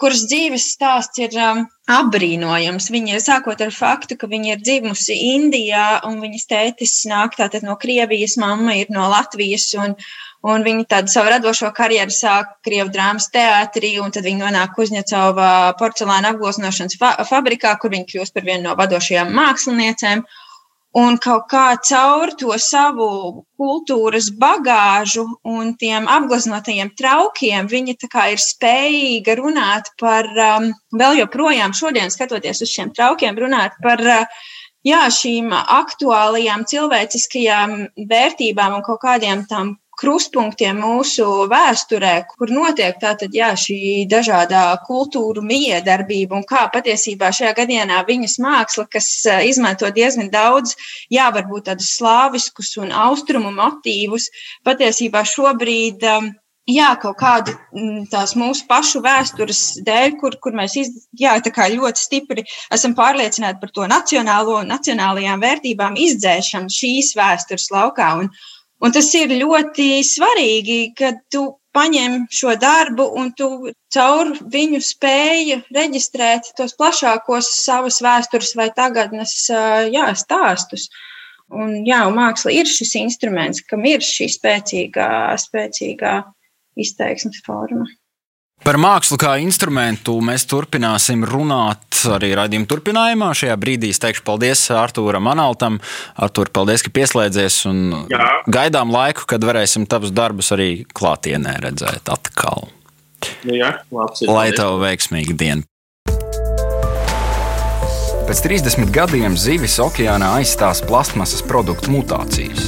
kuras 0.00 0.24
dzīves 0.30 0.70
stāsts 0.74 1.20
ir 1.20 1.34
um, 1.42 1.64
apbrīnojams. 1.90 2.88
Viņa 2.94 3.16
ir 3.16 3.24
sākot 3.24 3.60
ar 3.64 3.74
faktu, 3.74 4.16
ka 4.20 4.30
viņa 4.30 4.54
ir 4.54 4.62
dzimusi 4.62 5.16
Indijā, 5.34 6.00
un 6.08 6.20
viņas 6.22 6.48
tētis 6.50 6.94
nāk 7.10 7.36
tātad 7.38 7.66
no 7.66 7.76
Krievijas, 7.80 8.38
mamma 8.40 8.78
ir 8.78 8.92
no 8.94 9.10
Latvijas. 9.10 9.70
Un, 9.78 9.98
Un 10.46 10.62
viņa 10.62 10.84
tādu 10.86 11.10
savu 11.10 11.32
radošo 11.32 11.72
karjeru 11.74 12.14
sāk 12.14 12.52
Krievijas 12.62 12.92
drāmas 12.94 13.24
teātrī, 13.34 13.96
un 13.98 14.12
tad 14.14 14.22
viņa 14.22 14.44
nonāk 14.44 14.76
Uzņecovā 14.78 15.48
porcelāna 15.80 16.30
apgleznošanas 16.30 16.94
fa 17.00 17.16
fabrikā, 17.26 17.72
kur 17.82 17.90
viņa 17.90 18.06
kļūst 18.12 18.36
par 18.36 18.46
vienu 18.46 18.68
no 18.68 18.76
vadošajām 18.78 19.34
māksliniecēm. 19.34 20.22
Un 20.96 21.18
kaut 21.20 21.50
kā 21.50 21.76
caur 21.84 22.30
to 22.40 22.54
savu 22.56 23.44
kultūras 23.60 24.30
bagāžu 24.32 25.26
un 25.44 25.74
tiem 25.76 26.08
apgleznotajiem 26.08 26.94
traukiem 26.96 27.68
viņa 27.68 27.94
ir 28.32 28.40
spējīga 28.40 29.36
runāt 29.36 29.92
par, 30.00 30.24
um, 30.24 30.72
vēl 30.96 31.20
joprojām 31.20 31.76
šodien 31.76 32.10
skatoties 32.10 32.62
uz 32.64 32.72
šiem 32.72 32.94
traukiem, 32.96 33.36
runāt 33.36 33.76
par 33.82 34.00
uh, 34.00 34.24
jā, 34.86 35.02
šīm 35.12 35.52
aktuālajām 35.52 36.64
cilvēciskajām 36.64 37.76
vērtībām 38.08 38.78
un 38.78 38.86
kaut 38.86 39.02
kādiem 39.04 39.44
tam 39.50 39.76
krustpunktiem 39.98 40.78
mūsu 40.78 41.26
vēsturē, 41.50 42.14
kur 42.30 42.52
notiek 42.54 42.98
tātad, 43.02 43.34
jā, 43.34 43.50
šī 43.58 44.06
dažādā 44.10 44.64
kultūru 44.86 45.42
miedarbība 45.44 46.38
un 46.38 46.46
kā 46.48 46.66
patiesībā 46.74 47.32
šajā 47.34 47.54
gadienā 47.58 48.00
viņas 48.08 48.38
māksla, 48.42 48.86
kas 48.92 49.10
izmanto 49.48 49.90
diezgan 49.94 50.30
daudz, 50.34 50.76
jā, 51.10 51.28
varbūt 51.34 51.70
tādus 51.70 51.94
slāviskus 51.98 52.76
un 52.82 52.94
austrumu 52.94 53.50
motīvus, 53.54 54.30
patiesībā 54.68 55.24
šobrīd. 55.26 56.06
Jā, 56.68 56.90
kaut 57.00 57.16
kādu 57.16 57.54
tās 58.12 58.34
mūsu 58.36 58.66
pašu 58.68 59.00
vēstures 59.00 59.60
dēļ, 59.86 60.18
kur, 60.20 60.34
kur 60.36 60.52
mēs 60.52 60.74
iz, 60.76 60.90
jā, 61.16 61.32
ļoti 61.40 62.02
stipri 62.02 62.44
esam 62.76 62.92
pārliecināti 62.98 63.56
par 63.62 63.72
to 63.72 63.86
nacionālo 63.88 64.58
un 64.60 64.68
nacionālajām 64.74 65.40
vērtībām, 65.40 65.96
izdzēšam 65.96 66.68
šīs 66.68 67.14
vēstures 67.16 67.70
laukā. 67.72 68.10
Un, 68.20 68.28
Un 68.84 68.94
tas 68.94 69.08
ir 69.18 69.32
ļoti 69.34 69.88
svarīgi, 70.06 70.78
kad 70.98 71.18
tu 71.32 71.48
paņem 71.74 72.24
šo 72.34 72.54
darbu 72.60 73.06
un 73.20 73.32
tu 73.38 73.48
caur 73.94 74.32
viņu 74.54 74.80
spēji 74.84 75.60
reģistrēt 75.74 76.52
tos 76.58 76.74
plašākos 76.78 77.50
savas 77.64 78.00
vēstures 78.04 78.54
vai 78.58 78.68
tagadnes 78.74 79.34
jā, 79.50 80.08
stāstus. 80.22 80.88
Un, 81.48 81.78
jā, 81.88 82.02
un 82.06 82.18
māksla 82.18 82.52
ir 82.52 82.68
šis 82.68 82.94
instruments, 83.00 83.62
kam 83.64 83.86
ir 83.88 84.04
šī 84.04 84.28
spēcīgā, 84.34 85.08
spēcīgā 85.40 86.18
izteiksmes 86.78 87.40
forma. 87.46 87.88
Par 88.66 88.76
mākslu 88.80 89.16
kā 89.20 89.36
instrumentu 89.40 90.16
mēs 90.24 90.44
turpināsim 90.50 91.22
runāt 91.28 92.00
arī 92.10 92.32
raidījuma 92.36 92.68
turpinājumā. 92.68 93.30
Šajā 93.38 93.54
brīdī 93.60 93.92
es 93.94 94.02
teikšu 94.02 94.24
paldies 94.26 94.64
Artūram 94.74 95.30
Analtam. 95.30 95.78
Artūr, 96.18 96.50
paldies, 96.54 96.84
ka 96.84 96.92
pieslēdzies. 96.94 97.62
Jā. 98.12 98.26
Gaidām 98.50 98.92
laiku, 98.94 99.24
kad 99.30 99.46
varēsim 99.46 99.86
tavus 99.90 100.12
darbus 100.14 100.52
arī 100.56 100.84
klātienē 100.90 101.58
redzēt 101.64 102.10
atkal. 102.12 102.68
Nu 103.46 103.56
jā, 103.56 103.72
labs, 103.94 104.22
Lai 104.28 104.50
tev 104.54 104.78
veiksmīga 104.82 105.34
diena! 105.38 105.66
Pēc 108.28 108.42
30 108.44 108.90
gadiem 108.92 109.38
zivis 109.40 109.78
okeānā 109.80 110.26
aizstās 110.36 110.82
plastmasas 110.84 111.40
produktu 111.48 111.88
mutācijas. 111.94 112.66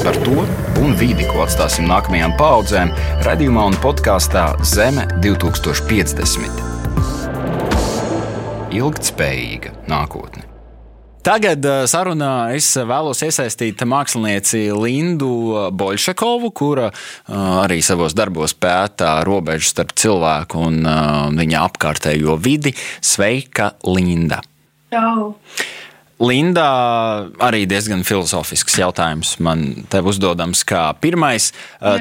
Par 0.00 0.16
to 0.24 0.46
un 0.80 0.94
vidi, 0.96 1.26
ko 1.28 1.42
atstāsim 1.44 1.84
nākamajām 1.90 2.32
paudzēm, 2.38 2.94
radījumā 3.26 3.66
un 3.68 3.76
podkāstā 3.82 4.46
Zeme 4.64 5.04
2050. 5.20 6.48
Ilgtspējīga 8.72 9.74
nākotne. 9.92 10.48
Tagad 11.28 11.60
uh, 11.68 11.84
sarunā 11.84 12.56
es 12.56 12.72
vēlos 12.80 13.20
iesaistīt 13.28 13.84
mākslinieci 13.84 14.72
Lindu 14.72 15.68
Boļšakovu, 15.76 16.54
kura 16.56 16.88
uh, 16.88 16.96
arī 17.66 17.82
savos 17.84 18.16
darbos 18.16 18.56
pētā 18.56 19.20
robežu 19.28 19.76
starp 19.76 19.92
cilvēku 19.92 20.68
un 20.70 20.80
uh, 20.88 21.28
viņa 21.36 21.68
apkārtējo 21.68 22.40
vidi. 22.40 22.72
Sveika, 23.04 23.74
Linda! 23.84 24.40
Čau! 24.92 25.34
Linda, 26.16 26.68
arī 27.44 27.66
diezgan 27.68 28.00
filozofisks 28.06 28.78
jautājums 28.80 29.34
man 29.44 29.66
te 29.92 30.00
uzdodams. 30.00 30.62
Kā 30.64 30.88
pirmais, 30.96 31.50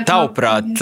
tavuprāt, 0.07 0.79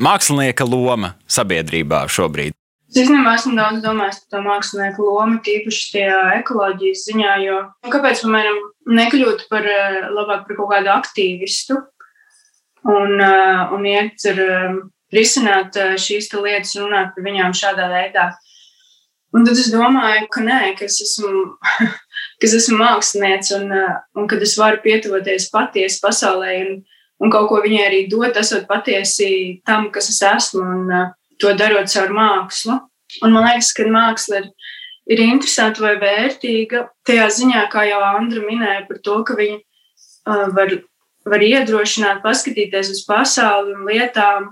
mākslinieka 0.00 0.64
loma 0.64 1.12
sabiedrībā 1.28 2.06
šobrīd? 2.08 2.56
Es 2.90 2.96
īstenībā 3.04 3.36
esmu 3.36 3.52
daudz 3.54 3.84
domājis 3.84 4.22
par 4.24 4.32
to 4.32 4.40
mākslinieku 4.48 5.04
lomu, 5.06 5.36
tīpaši 5.46 5.84
tajā 5.92 6.22
ekoloģijas 6.40 7.04
ziņā, 7.06 7.34
jo 7.44 7.58
kāpēc, 7.92 8.24
piemēram, 8.24 8.56
nekļūt 8.98 9.44
par 9.52 9.68
labāk 10.10 10.48
par 10.48 10.58
kaut 10.58 10.72
kādu 10.72 10.90
aktīvistu 10.96 11.76
un, 12.90 13.20
un 13.20 13.86
iet 13.86 14.26
ar 14.32 14.40
risināt 15.14 15.78
šīs 16.00 16.32
lietas, 16.34 16.74
runāt 16.80 17.12
par 17.14 17.28
viņām 17.28 17.54
šādā 17.60 17.86
veidā. 17.92 18.30
Un 19.30 19.44
tad 19.46 19.58
es 19.58 19.68
domāju, 19.70 20.26
ka 20.34 20.42
nē, 20.42 20.60
ka 20.78 20.86
es 20.88 20.98
esmu, 21.04 21.44
ka 22.40 22.48
es 22.48 22.56
esmu 22.58 22.80
mākslinieks 22.80 23.52
un, 23.60 23.70
un 24.18 24.26
kad 24.30 24.42
es 24.42 24.56
varu 24.58 24.80
pietuvoties 24.82 25.50
patiesi 25.52 26.00
pasaulē 26.02 26.56
un, 26.64 26.72
un 27.22 27.32
kaut 27.32 27.46
ko 27.50 27.60
viņai 27.62 27.84
arī 27.86 28.04
dot, 28.10 28.36
esot 28.40 28.66
patiesi 28.70 29.60
tam, 29.66 29.90
kas 29.94 30.10
es 30.10 30.20
esmu 30.26 30.66
un 30.66 30.92
to 31.40 31.54
darot 31.56 31.90
caur 31.92 32.12
mākslu. 32.14 32.80
Un 33.24 33.34
man 33.34 33.46
liekas, 33.48 33.72
ka 33.74 33.86
māksla 33.90 34.42
ir, 34.42 34.50
ir 35.10 35.24
interesanta 35.24 35.82
vai 35.82 35.96
vērtīga 36.02 36.84
tajā 37.06 37.26
ziņā, 37.38 37.64
kā 37.72 37.86
jau 37.88 38.00
Andra 38.06 38.42
minēja 38.44 38.86
par 38.88 39.00
to, 39.02 39.16
ka 39.26 39.34
viņa 39.38 39.58
uh, 39.58 40.46
var, 40.54 40.74
var 41.26 41.44
iedrošināt, 41.46 42.22
paskatīties 42.26 42.92
uz 42.94 43.04
pasauli 43.08 43.74
un 43.74 43.86
lietām 43.88 44.50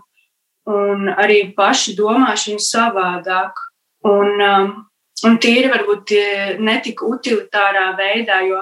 un 0.69 1.09
arī 1.15 1.43
paši 1.57 1.95
domāšanu 1.99 2.61
savādāk. 2.63 3.68
Un, 4.07 4.37
um, 4.39 4.69
un 5.27 5.39
tīri 5.43 5.71
varbūt 5.73 6.13
netika 6.63 7.07
utilitārā 7.09 7.91
veidā, 7.99 8.39
jo 8.47 8.61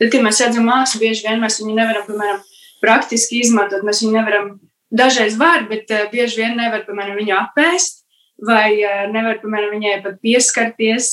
tad, 0.00 0.10
kad 0.10 0.20
mēs 0.24 0.42
redzam 0.44 0.68
mākslu, 0.68 1.00
bieži 1.06 1.24
vien 1.28 1.40
mēs 1.40 1.60
viņu 1.62 1.76
nevaram, 1.78 2.04
piemēram, 2.08 2.42
praktiski 2.84 3.40
izmantot. 3.40 3.84
Mēs 3.86 4.02
viņu 4.04 4.16
nevaram, 4.18 4.48
dažreiz 4.94 5.38
var, 5.40 5.66
bet 5.70 5.90
uh, 5.92 6.06
bieži 6.12 6.42
vien 6.42 6.58
nevar, 6.58 6.84
piemēram, 6.86 7.18
viņu 7.20 7.36
apēst 7.38 8.02
vai 8.44 8.76
uh, 8.82 9.04
nevar, 9.12 9.38
piemēram, 9.42 9.76
viņai 9.78 10.00
pat 10.04 10.18
pieskarties. 10.24 11.12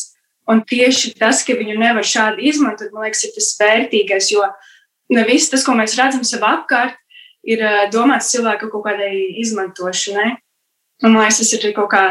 Un 0.49 0.63
tieši 0.67 1.13
tas, 1.19 1.43
ka 1.45 1.55
viņu 1.55 1.77
nevar 1.79 2.05
šādi 2.05 2.49
izmantot, 2.49 2.89
man 2.91 3.05
liekas, 3.05 3.23
ir 3.27 3.35
tas 3.35 3.51
vērtīgais, 3.59 4.31
jo 4.33 4.47
ne 5.13 5.23
viss 5.27 5.51
tas, 5.51 5.63
ko 5.63 5.75
mēs 5.77 5.93
redzam 5.99 6.25
sev 6.27 6.43
apkārt, 6.47 6.97
ir 7.47 7.61
uh, 7.63 7.85
domāts 7.93 8.33
cilvēku 8.33 8.71
kaut 8.73 8.89
kādai 8.89 9.13
izmantošanai. 9.43 10.33
Un 11.05 11.13
man 11.13 11.23
liekas, 11.23 11.39
tas 11.41 11.53
ir 11.55 11.71
kaut 11.77 11.89
kā 11.93 12.03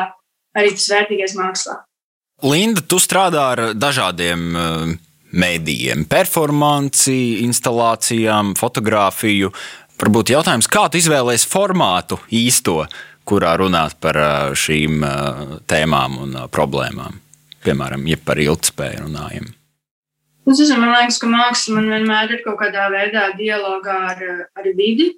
arī 0.59 0.75
tas 0.77 0.89
vērtīgais 0.93 1.37
mākslā. 1.39 1.81
Linda, 2.47 2.81
tu 2.81 2.97
strādā 3.03 3.45
ar 3.53 3.63
dažādiem 3.77 4.45
uh, 4.57 4.93
mēdījiem, 5.37 6.07
performanci, 6.11 7.43
instalācijām, 7.45 8.55
fotografiju. 8.59 9.53
Varbūt 10.01 10.33
jautājums, 10.33 10.69
kā 10.71 10.87
tu 10.89 11.01
izvēlējies 11.01 11.45
formātu 11.51 12.17
īsto, 12.33 12.81
kurā 13.29 13.55
runāt 13.61 13.99
par 14.01 14.19
uh, 14.19 14.53
šīm 14.57 15.05
uh, 15.05 15.57
tēmām 15.69 16.17
un 16.25 16.39
problēmām? 16.53 17.21
Piemēram, 17.61 18.07
ja 18.09 18.17
par 18.25 18.41
ilgspēju 18.41 19.05
runājam. 19.05 19.51
Nu, 20.49 20.55
es 20.55 20.63
domāju, 20.65 20.81
man 20.81 20.95
liekas, 20.97 21.19
ka 21.21 21.29
māksla 21.29 21.77
man 21.77 21.91
vienmēr 21.93 22.33
ir 22.33 22.41
kaut 22.47 22.57
kādā 22.63 22.89
veidā 22.91 23.27
dialogā 23.37 23.99
ar, 24.15 24.23
ar 24.57 24.71
vidi. 24.79 25.13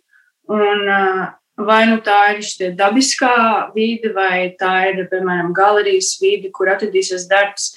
Un, 0.50 0.82
uh, 0.90 1.22
Vai 1.60 1.84
nu 1.86 1.98
tā 2.00 2.32
ir 2.32 2.40
šī 2.46 2.70
dabiskā 2.78 3.72
vide, 3.74 4.12
vai 4.16 4.54
tā 4.58 4.72
ir, 4.88 5.04
piemēram, 5.10 5.52
galerijas 5.52 6.14
vide, 6.22 6.48
kur 6.50 6.70
atradīsies 6.72 7.28
darbs. 7.28 7.74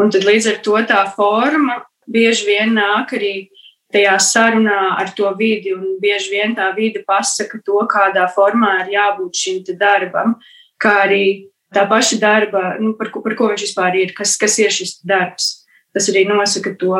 Un 0.00 0.10
tad 0.10 0.26
līdz 0.26 0.48
ar 0.50 0.58
to 0.64 0.78
tā 0.88 1.02
forma 1.14 1.82
bieži 2.10 2.48
vien 2.48 2.74
nāk 2.74 3.14
arī 3.14 3.48
tajā 3.92 4.16
sarunā 4.18 4.96
ar 4.98 5.12
to 5.16 5.30
vidi, 5.38 5.74
un 5.76 5.98
bieži 6.02 6.32
vien 6.32 6.56
tā 6.56 6.70
vide 6.74 7.04
pasaka 7.06 7.60
to, 7.64 7.78
kādā 7.86 8.26
formā 8.34 8.80
ir 8.82 8.94
jābūt 8.96 9.38
šim 9.38 9.62
darbam, 9.78 10.38
kā 10.80 11.02
arī 11.04 11.52
tā 11.72 11.84
paša 11.88 12.18
darba, 12.20 12.76
nu, 12.80 12.94
par, 12.98 13.12
ko, 13.12 13.22
par 13.24 13.36
ko 13.36 13.50
viņš 13.52 13.66
vispār 13.68 14.00
ir, 14.00 14.14
kas, 14.16 14.36
kas 14.40 14.58
ir 14.58 14.72
šis 14.72 14.98
darbs. 15.04 15.64
Tas 15.92 16.08
arī 16.08 16.24
nosaka 16.28 16.74
to, 16.80 16.96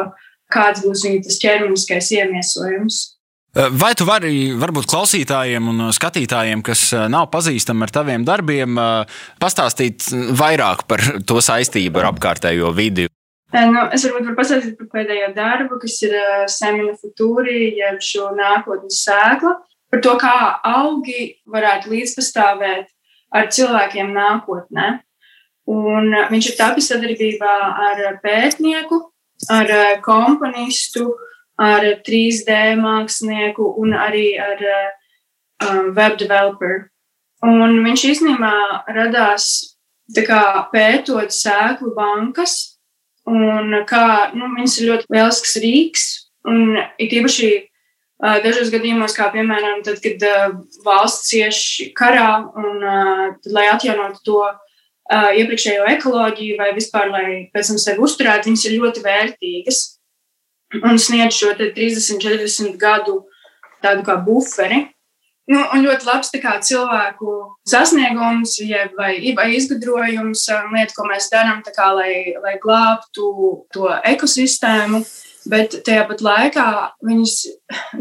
kāds 0.53 0.85
būs 0.85 1.05
viņa 1.09 1.37
ķermeniskais 1.41 2.13
iemiesojums. 2.19 3.12
Eh, 3.53 3.69
vai 3.69 3.91
tu 3.93 4.07
vari 4.09 4.55
varbūt 4.57 4.87
klausītājiem 4.89 5.67
un 5.69 5.81
skatītājiem, 5.93 6.63
kas 6.65 6.87
eh, 6.97 7.03
nav 7.13 7.27
pazīstami 7.35 7.85
ar 7.85 7.91
taviem 7.93 8.23
darbiem, 8.25 8.79
eh, 8.81 9.19
pastāstīt 9.43 10.07
vairāk 10.39 10.87
par 10.89 11.03
to 11.29 11.37
saistību 11.45 12.01
ar 12.01 12.09
apkārtējo 12.15 12.71
vidi? 12.73 13.11
Nu, 13.53 13.83
es 13.93 14.07
varbūt 14.07 14.31
varu 14.31 14.39
pastāstīt 14.39 14.79
par 14.79 14.89
pēdējo 14.95 15.27
darbu, 15.37 15.77
kas 15.83 15.99
ir 16.07 16.15
uh, 16.17 16.47
Semina 16.49 16.95
Futūri, 16.97 17.75
jeb 17.77 17.99
šo 18.01 18.31
nākotnes 18.33 19.03
sēklu, 19.05 19.51
par 19.93 20.01
to, 20.07 20.15
kā 20.23 20.37
augi 20.65 21.27
varētu 21.53 21.93
līdzpastāvēt 21.93 22.89
ar 23.37 23.51
cilvēkiem 23.53 24.15
nākotnē. 24.17 24.87
Un 25.69 26.09
viņš 26.33 26.49
ir 26.49 26.57
tapis 26.57 26.89
sadarbībā 26.89 27.53
ar 27.91 28.01
pētnieku, 28.25 29.03
ar 29.53 29.75
komponistu, 30.01 31.11
ar 31.61 31.85
3D 32.07 32.77
mākslinieku 32.81 33.67
un 33.81 33.93
arī 33.97 34.33
ar 34.41 34.63
um, 34.65 35.93
web 35.97 36.17
developer. 36.21 36.89
Un 37.43 37.83
viņš 37.85 38.05
īstenībā 38.13 38.55
radās 38.95 39.49
kā, 40.27 40.69
pētot 40.73 41.35
sēklu 41.35 41.93
bankas 41.97 42.79
un 43.27 43.83
kā 43.89 44.33
nu, 44.35 44.53
viņas 44.57 44.79
ir 44.79 44.89
ļoti 44.91 45.11
lielisks 45.11 45.59
rīks. 45.63 46.09
Un 46.49 46.75
it 46.99 47.13
īpaši 47.15 47.51
uh, 47.55 48.39
dažos 48.43 48.73
gadījumos, 48.73 49.15
kā 49.15 49.29
piemēram, 49.35 49.83
tad, 49.87 50.01
kad 50.03 50.25
uh, 50.27 50.57
valsts 50.87 51.31
cieš 51.31 51.63
karā 51.99 52.43
un 52.59 52.83
uh, 52.83 53.25
tad, 53.39 53.51
lai 53.55 53.69
atjaunotu 53.71 54.23
to 54.27 54.43
iepriekšējo 55.13 55.83
ekoloģiju 55.93 56.55
vai 56.57 56.71
vispār, 56.73 57.11
lai 57.13 57.25
pēc 57.53 57.73
tam 57.73 57.79
sevi 57.83 58.01
uzturētu, 58.07 58.49
viņas 58.49 58.63
ir 58.65 58.77
ļoti 58.79 59.03
vērtīgas 59.05 59.81
un 60.81 60.99
sniedz 60.99 61.37
šo 61.37 61.53
30, 61.59 62.19
40 62.23 62.81
gadu 62.81 63.23
tādu 63.83 64.05
kā 64.07 64.17
buferi. 64.25 64.87
Nu, 65.51 65.59
un 65.75 65.83
ļoti 65.83 66.07
labs 66.07 66.31
kā, 66.39 66.53
cilvēku 66.63 67.33
sasniegums, 67.67 68.55
jeb, 68.63 68.95
vai, 68.97 69.17
vai 69.35 69.49
izgudrojums, 69.57 70.45
lieta, 70.71 70.95
ko 70.95 71.09
mēs 71.09 71.27
darām, 71.33 71.65
kā, 71.67 71.89
lai, 71.97 72.15
lai 72.39 72.55
glābtu 72.63 73.27
to 73.75 73.91
ekosistēmu. 74.15 75.03
Bet 75.51 75.81
tajā 75.83 76.05
pat 76.07 76.21
laikā 76.23 76.67
viņas, 77.03 77.33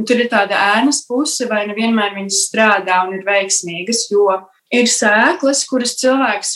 tur 0.06 0.20
ir 0.22 0.30
tāda 0.30 0.60
ēnas 0.78 1.02
puse, 1.08 1.48
vai 1.50 1.64
nevienmēr 1.66 2.14
viņas 2.20 2.44
strādā 2.52 3.00
un 3.08 3.16
ir 3.18 3.26
veiksmīgas, 3.26 4.06
jo 4.14 4.28
ir 4.70 4.86
sēklas, 4.86 5.66
kuras 5.66 5.96
cilvēks, 5.98 6.54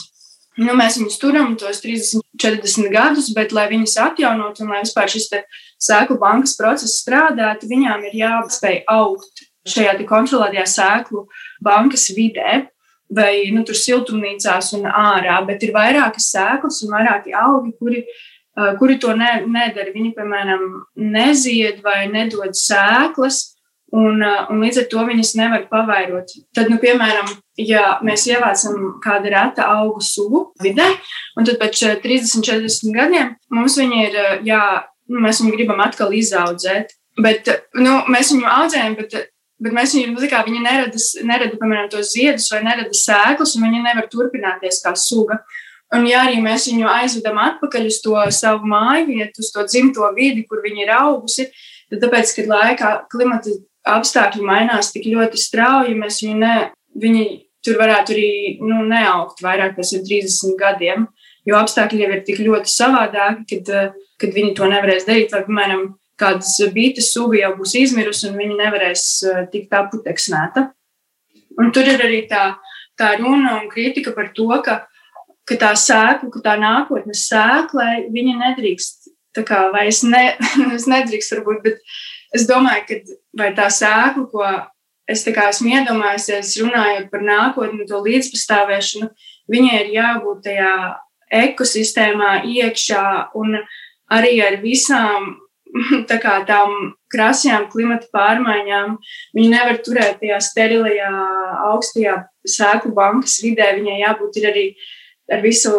nu, 0.61 0.75
mēs 0.77 0.99
viņus 0.99 1.17
turam 1.21 1.55
tos 1.59 1.81
30, 1.83 2.23
40 2.41 2.91
gadus, 2.93 3.31
bet, 3.35 3.53
lai 3.55 3.67
viņas 3.71 3.97
atjaunotu 4.09 4.63
un 4.65 4.73
lai 4.73 4.83
vispār 4.83 5.11
šis 5.11 5.29
sēklu 5.81 6.19
bankas 6.21 6.55
process 6.59 7.01
strādātu, 7.01 7.69
viņām 7.71 8.05
ir 8.09 8.19
jāspēj 8.21 8.83
augt 8.91 9.45
šajā 9.69 9.97
kontrolētajā 10.07 10.65
sēklu 10.69 11.25
bankas 11.63 12.09
vidē. 12.15 12.65
Vai 13.15 13.51
nu, 13.53 13.61
tur 13.61 13.77
siltumnīcās 13.77 14.71
un 14.79 14.87
ārā, 14.89 15.35
bet 15.45 15.61
ir 15.61 15.75
vairākas 15.75 16.31
sēklas 16.33 16.79
un 16.81 16.95
vairāki 16.95 17.35
augi, 17.37 17.75
kuri, 17.77 17.99
kuri 18.79 18.95
to 18.97 19.13
ne, 19.13 19.43
nedara. 19.45 19.93
Viņi, 19.93 20.09
piemēram, 20.17 20.63
nezied 21.13 21.83
vai 21.85 22.07
nedod 22.09 22.57
sēklas, 22.57 23.54
un, 23.95 24.23
uh, 24.23 24.49
un 24.51 24.63
līdz 24.65 24.81
ar 24.81 24.87
to 24.91 25.05
viņas 25.07 25.35
nevar 25.39 25.67
pavairot. 25.71 26.33
Tad, 26.55 26.71
nu, 26.71 26.79
piemēram, 26.81 27.29
ja 27.61 27.97
mēs 28.05 28.25
ievācam 28.31 28.97
kādu 29.03 29.31
reta 29.33 29.69
augu 29.77 30.03
sugu 30.03 30.49
vidē, 30.63 30.89
un 31.39 31.47
tad 31.47 31.61
pēc 31.61 31.85
30, 32.03 32.43
40 32.43 32.95
gadiem 32.95 33.35
mums 33.55 33.79
viņi 33.79 34.03
ir, 34.09 34.19
jā, 34.47 34.65
nu, 35.11 35.23
mēs 35.23 35.41
viņu 35.43 35.55
gribam 35.55 35.83
atkal 35.85 36.13
izaudzēt. 36.15 36.97
Bet 37.15 37.47
nu, 37.79 38.01
mēs 38.11 38.33
viņu 38.33 38.51
audzējam, 38.51 38.99
bet 38.99 39.15
Bet 39.63 39.71
mēs 39.71 39.93
viņu, 39.95 40.11
nu, 40.11 40.27
kā, 40.27 40.41
viņi 40.43 40.61
nerada, 40.63 41.01
nerada, 41.23 41.57
piemēram, 41.59 41.87
tos 41.91 42.11
ziedus 42.11 42.49
vai 42.51 42.59
nerada 42.65 42.91
sēklas, 42.91 43.53
un 43.55 43.63
viņi 43.63 43.85
nevar 43.85 44.09
turpināties 44.11 44.81
kā 44.83 44.91
suga. 44.99 45.39
Un, 45.95 46.03
ja 46.09 46.25
arī 46.25 46.41
mēs 46.43 46.65
viņu 46.67 46.89
aizvedam 46.91 47.39
atpakaļ 47.39 47.87
uz 47.87 48.01
to 48.03 48.17
savu 48.35 48.67
māju 48.67 49.05
vietu, 49.13 49.45
uz 49.45 49.53
to 49.53 49.63
dzimto 49.69 50.09
vidi, 50.17 50.43
kur 50.49 50.59
viņi 50.65 50.83
ir 50.83 50.91
augusi, 50.97 51.47
tad 51.91 52.03
tāpēc, 52.03 52.33
kad 52.35 52.51
laikā 52.51 52.91
klimata 53.13 53.53
apstākļi 53.85 54.45
mainās 54.45 54.91
tik 54.93 55.07
ļoti 55.11 55.39
strauji, 55.39 55.97
mēs 55.99 56.21
viņu 56.23 56.39
ne, 56.41 56.55
viņi 57.01 57.25
tur 57.65 57.79
varētu 57.81 58.13
arī 58.13 58.31
nu, 58.61 58.83
neaugt 58.89 59.41
vairāk 59.45 59.75
pēc 59.77 59.95
30 60.05 60.57
gadiem, 60.59 61.07
jo 61.45 61.57
apstākļi 61.59 62.01
jau 62.03 62.11
ir 62.13 62.23
tik 62.25 62.41
ļoti 62.45 62.71
savādāki, 62.71 63.61
kad, 63.65 63.93
kad 64.21 64.35
viņi 64.35 64.55
to 64.57 64.69
nevarēs 64.69 65.07
darīt. 65.09 65.33
Vai, 65.33 65.43
piemēram, 65.47 65.87
kādas 66.19 66.55
bītas 66.73 67.11
suga 67.13 67.39
jau 67.41 67.53
būs 67.59 67.75
izmirusi 67.81 68.29
un 68.29 68.39
viņa 68.39 68.57
nevarēs 68.61 69.05
eh, 69.29 69.45
tikt 69.53 69.73
aputeksnēta. 69.75 70.69
Un 71.61 71.71
tur 71.75 71.87
ir 71.87 72.01
arī 72.03 72.25
tā, 72.29 72.55
tā 72.99 73.15
runa 73.19 73.59
un 73.61 73.69
kritika 73.71 74.13
par 74.15 74.31
to, 74.35 74.49
ka, 74.65 74.81
ka 75.47 75.57
tā 75.59 75.71
sēkla, 75.79 76.31
ka 76.33 76.43
tā 76.43 76.55
nākotnes 76.61 77.27
sēkla, 77.29 77.87
viņa 78.11 78.35
nedrīkst, 78.41 79.09
tā 79.35 79.45
kā, 79.47 79.65
vai 79.73 79.87
es, 79.91 80.03
ne, 80.07 80.25
es 80.77 80.87
nedrīkst 80.91 81.37
varbūt, 81.37 81.63
bet 81.65 81.95
es 82.35 82.47
domāju, 82.49 82.99
ka 83.37 83.49
tā 83.57 83.69
sēkla, 83.71 84.25
ko 84.31 84.45
es 85.07 85.25
esmu 85.27 85.73
iedomājusies, 85.77 86.55
runājot 86.63 87.09
par 87.13 87.25
nākotni, 87.25 87.87
to 87.89 88.01
līdzpastāvēšanu, 88.05 89.09
viņai 89.51 89.79
ir 89.83 89.91
jābūt 89.95 90.45
tajā 90.49 90.75
ekosistēmā 91.45 92.43
iekšā 92.45 93.05
un 93.37 93.57
arī 94.13 94.37
ar 94.45 94.59
visām 94.61 95.33
tā 96.09 96.17
kā 96.23 96.39
tām 96.47 96.93
krasajām 97.11 97.67
klimata 97.71 98.07
pārmaiņām. 98.13 98.97
Viņi 99.35 99.51
nevar 99.51 99.79
turēt 99.85 100.21
tajā 100.21 100.39
sterilajā, 100.43 101.09
augstajā 101.71 102.19
sēklu 102.47 102.93
bankas 102.95 103.39
vidē. 103.43 103.73
Viņai 103.79 103.97
jābūt 104.01 104.39
arī 104.51 104.67
ar 105.31 105.41
visu 105.43 105.73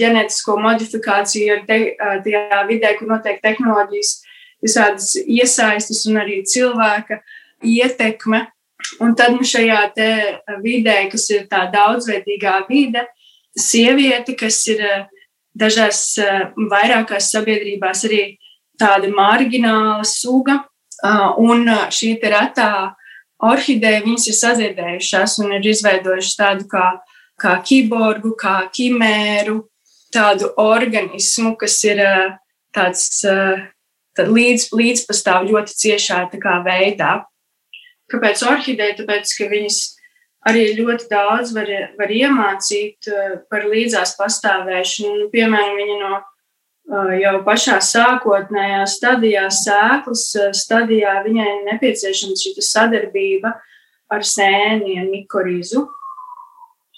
ģenētisko 0.00 0.56
modifikāciju, 0.60 1.54
ar 1.54 1.64
te, 1.68 1.78
tajā 2.26 2.64
vidē, 2.68 2.96
kur 2.98 3.12
notiek 3.12 3.38
tehnoloģijas, 3.44 4.16
visādas 4.64 5.14
iesaistas 5.24 6.04
un 6.08 6.20
arī 6.22 6.40
cilvēka 6.46 7.20
ietekme. 7.64 8.46
Un 9.00 9.12
tad 9.14 9.34
nu 9.36 9.44
šajā 9.44 9.80
vidē, 10.64 10.96
kas 11.12 11.28
ir 11.30 11.44
tā 11.50 11.66
daudzveidīgā 11.72 12.62
vide, 12.68 13.04
sieviete, 13.56 14.34
kas 14.38 14.62
ir 14.72 14.80
dažās 15.56 16.14
vairākās 16.70 17.28
sabiedrībās 17.34 18.06
arī 18.08 18.22
tāda 18.80 19.10
margināla 19.12 20.04
suga, 20.08 20.62
un 21.40 21.68
šī 21.92 22.14
retā 22.22 22.94
orhideja 23.40 24.02
viņas 24.04 24.28
ir 24.28 24.36
saziedējušās 24.38 25.38
un 25.44 25.54
ir 25.56 25.68
izveidojušas 25.72 26.36
tādu 26.36 26.68
kā, 26.70 26.86
kā 27.40 27.56
kiborgu, 27.64 28.34
kā 28.40 28.56
kimēru, 28.72 29.62
tādu 30.12 30.52
organismu, 30.60 31.54
kas 31.60 31.78
ir 31.88 32.02
tāds 32.74 33.08
līdz, 34.18 34.70
līdzpastāv 34.74 35.48
ļoti 35.50 35.76
ciešā 35.84 36.24
veidā. 36.64 37.24
Kāpēc 38.10 38.42
orhideja? 38.42 38.96
Tāpēc, 38.98 39.34
ka 39.38 39.46
viņas 39.50 39.78
arī 40.50 40.64
ļoti 40.78 41.06
daudz 41.10 41.52
var, 41.54 41.70
var 41.98 42.10
iemācīt 42.10 43.06
par 43.50 43.68
līdzās 43.70 44.16
pastāvēšanu. 44.18 45.14
Nu, 45.20 45.28
piemēram, 45.30 45.78
viņi 45.78 45.98
no 46.00 46.18
jau 47.20 47.36
pašā 47.46 47.78
sākotnējā 47.84 48.82
stadijā, 48.90 49.46
sēklas 49.54 50.26
stadijā, 50.58 51.20
viņai 51.26 51.46
ir 51.46 51.64
nepieciešama 51.68 52.38
šī 52.40 52.54
sadarbība 52.66 53.54
ar 54.10 54.26
sēniem, 54.26 55.06
mikorizu, 55.12 55.86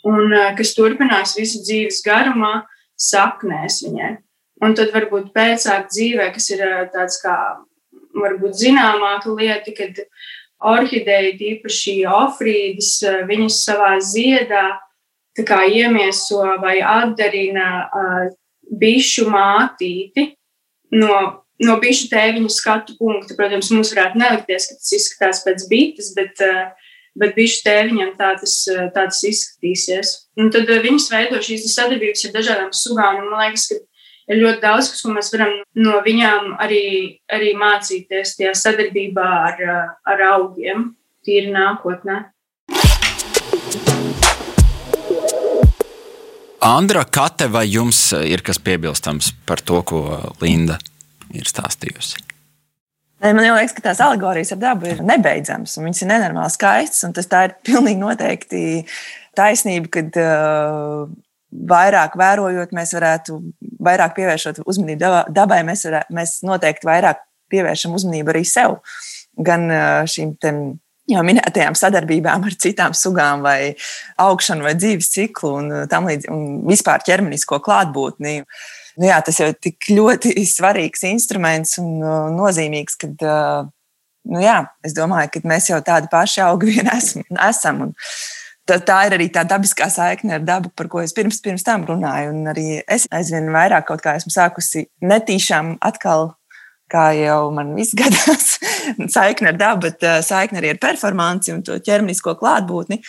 un 0.08 0.32
kas 0.56 0.72
turpinās 0.78 1.36
visu 1.36 1.60
dzīves 1.60 2.00
garumā, 2.06 2.62
saknēs 2.96 3.82
viņai. 3.84 4.14
Un 4.62 4.76
tad 4.78 4.92
varbūt 4.94 5.32
pēcāk 5.34 5.88
dzīvē, 5.90 6.28
kas 6.34 6.48
ir 6.54 6.62
tāds 6.94 7.18
kā 7.22 7.34
varbūt 8.14 8.54
zināmāka 8.60 9.32
lieta, 9.34 9.72
kad 9.74 10.04
orhideja, 10.62 11.32
īpaši 11.34 11.96
ofrīdis, 12.06 12.94
viņas 13.26 13.62
savā 13.66 13.96
ziedā 14.04 14.68
kā 15.40 15.64
iemieso 15.66 16.44
vai 16.60 16.78
atdarina 16.84 17.88
bišu 18.78 19.26
mātīti 19.32 20.28
no, 20.92 21.16
no 21.62 21.76
bišu 21.80 22.10
tēviņu 22.12 22.52
skatu 22.52 22.96
punkta. 23.00 23.36
Protams, 23.38 23.72
mums 23.74 23.92
varētu 23.94 24.20
nelikties, 24.20 24.68
ka 24.68 24.78
tas 24.78 24.94
izskatās 24.98 25.42
pēc 25.46 25.66
bites, 25.70 26.12
bet, 26.16 26.40
eh, 26.44 26.92
bet 27.18 27.36
bišu 27.36 27.62
tēviņam 27.66 28.14
tā 28.18 28.34
tas, 28.40 28.56
tā 28.68 29.06
tas 29.08 29.22
izskatīsies. 29.28 30.14
Un 30.40 30.52
tad 30.52 30.68
viņas 30.68 31.08
veido 31.12 31.40
šīs 31.44 31.68
sadarbības 31.74 32.28
ar 32.28 32.36
dažādām 32.38 32.76
sugām. 32.76 33.20
Man 33.24 33.40
liekas, 33.40 33.68
ka 33.72 33.80
ir 34.33 34.41
ļoti 34.43 34.62
daudz, 34.62 34.91
kas, 34.93 35.03
ko 35.05 35.14
mēs 35.14 35.30
varam 35.35 35.55
no 35.85 36.01
viņām 36.05 36.57
arī, 36.62 36.85
arī 37.33 37.53
mācīties 37.59 38.37
tajā 38.39 38.55
sadarbībā 38.59 39.28
ar, 39.53 39.64
ar 40.09 40.24
augiem, 40.33 40.93
tīri 41.26 41.53
nākotnē. 41.55 42.24
Andra, 46.62 47.03
Kate, 47.11 47.49
vai 47.51 47.64
jums 47.66 48.12
ir 48.22 48.45
kas 48.47 48.61
piebilstams 48.62 49.33
par 49.49 49.61
to, 49.66 49.80
ko 49.83 50.05
Linda 50.41 50.78
ir 51.35 51.49
stāstījusi? 51.51 52.22
Man 53.22 53.39
liekas, 53.43 53.74
ka 53.74 53.83
tās 53.85 54.01
alegorijas 54.03 54.55
ar 54.55 54.61
dabu 54.62 54.89
ir 54.91 55.03
nebeidzamas, 55.07 55.76
un 55.78 55.87
viņas 55.87 56.03
ir 56.03 56.09
nenormāli 56.11 56.55
skaistas. 56.55 57.12
Tas 57.14 57.28
ir 57.47 57.55
pilnīgi 57.66 58.01
noteikti 58.03 58.62
taisnība, 59.39 59.91
kad 59.99 60.18
uh, 60.18 61.05
vairāk 61.53 62.16
vērojot, 62.18 62.72
mēs 62.76 62.94
varētu 62.96 63.38
vairāk 63.82 64.14
pievēršot 64.16 64.62
uzmanību 64.66 65.11
dabai, 65.34 65.61
mēs, 65.68 65.84
varētu, 65.88 66.16
mēs 66.16 66.38
noteikti 66.46 66.88
vairāk 66.88 67.20
pievēršam 67.53 67.96
uzmanību 67.98 68.32
arī 68.32 68.44
sev. 68.48 68.78
Gan 69.36 69.68
šīm 70.09 70.36
jau 71.11 71.22
minētajām 71.26 71.76
sadarbībām 71.78 72.46
ar 72.46 72.57
citām 72.61 72.94
sugām, 72.96 73.42
vai 73.44 73.74
augšanu, 74.22 74.66
vai 74.66 74.74
dzīves 74.78 75.11
ciklu 75.12 75.55
un 75.59 75.70
līdzīgi, 75.82 76.32
un 76.32 76.62
vispār 76.68 77.05
ķermenisko 77.07 77.61
klātbūtni. 77.64 78.42
Nu 79.00 79.09
jā, 79.09 79.18
tas 79.24 79.40
jau 79.40 79.48
ir 79.50 79.57
tik 79.57 79.88
ļoti 79.90 80.34
svarīgs 80.46 81.07
instruments 81.09 81.78
un 81.80 81.96
nozīmīgs, 82.36 82.98
kad 83.00 83.24
nu 84.32 84.42
jā, 84.42 84.59
es 84.84 84.94
domāju, 84.96 85.32
ka 85.34 85.42
mēs 85.48 85.70
jau 85.72 85.80
tādi 85.84 86.11
paši 86.12 86.44
augi 86.44 86.76
vien 86.76 86.92
esam. 86.92 87.24
esam 87.48 87.82
un, 87.88 87.96
Tā, 88.72 88.98
ir 89.06 89.16
arī 89.18 89.26
tā 89.32 89.42
dabiskā 89.48 89.88
saikne 89.92 90.38
ar 90.38 90.44
dabu, 90.46 90.70
par 90.76 90.88
ko 90.88 91.02
es 91.02 91.12
pirms, 91.16 91.40
pirms 91.44 91.64
tam 91.66 91.84
runāju. 91.88 92.30
Un 92.32 92.52
arī 92.52 92.66
es 92.86 93.08
aizvien 93.12 93.50
vairāk 93.52 93.88
kaut 93.90 94.04
kā 94.04 94.16
esmu 94.20 94.32
sākusi 94.32 94.86
netīšām 95.04 95.76
atkal 95.84 96.32
kā 96.92 97.10
jau 97.16 97.50
man 97.56 97.74
viss 97.76 97.96
gadās, 97.96 98.58
saikne 99.16 99.52
ar 99.52 99.60
dabu, 99.60 99.86
bet 99.88 100.04
uh, 100.04 100.20
saikne 100.24 100.60
arī 100.60 100.74
ar 100.74 100.80
performanci 100.82 101.54
un 101.54 101.62
to 101.64 101.78
ķermenisko 101.80 102.36
klātbūtni. 102.40 103.00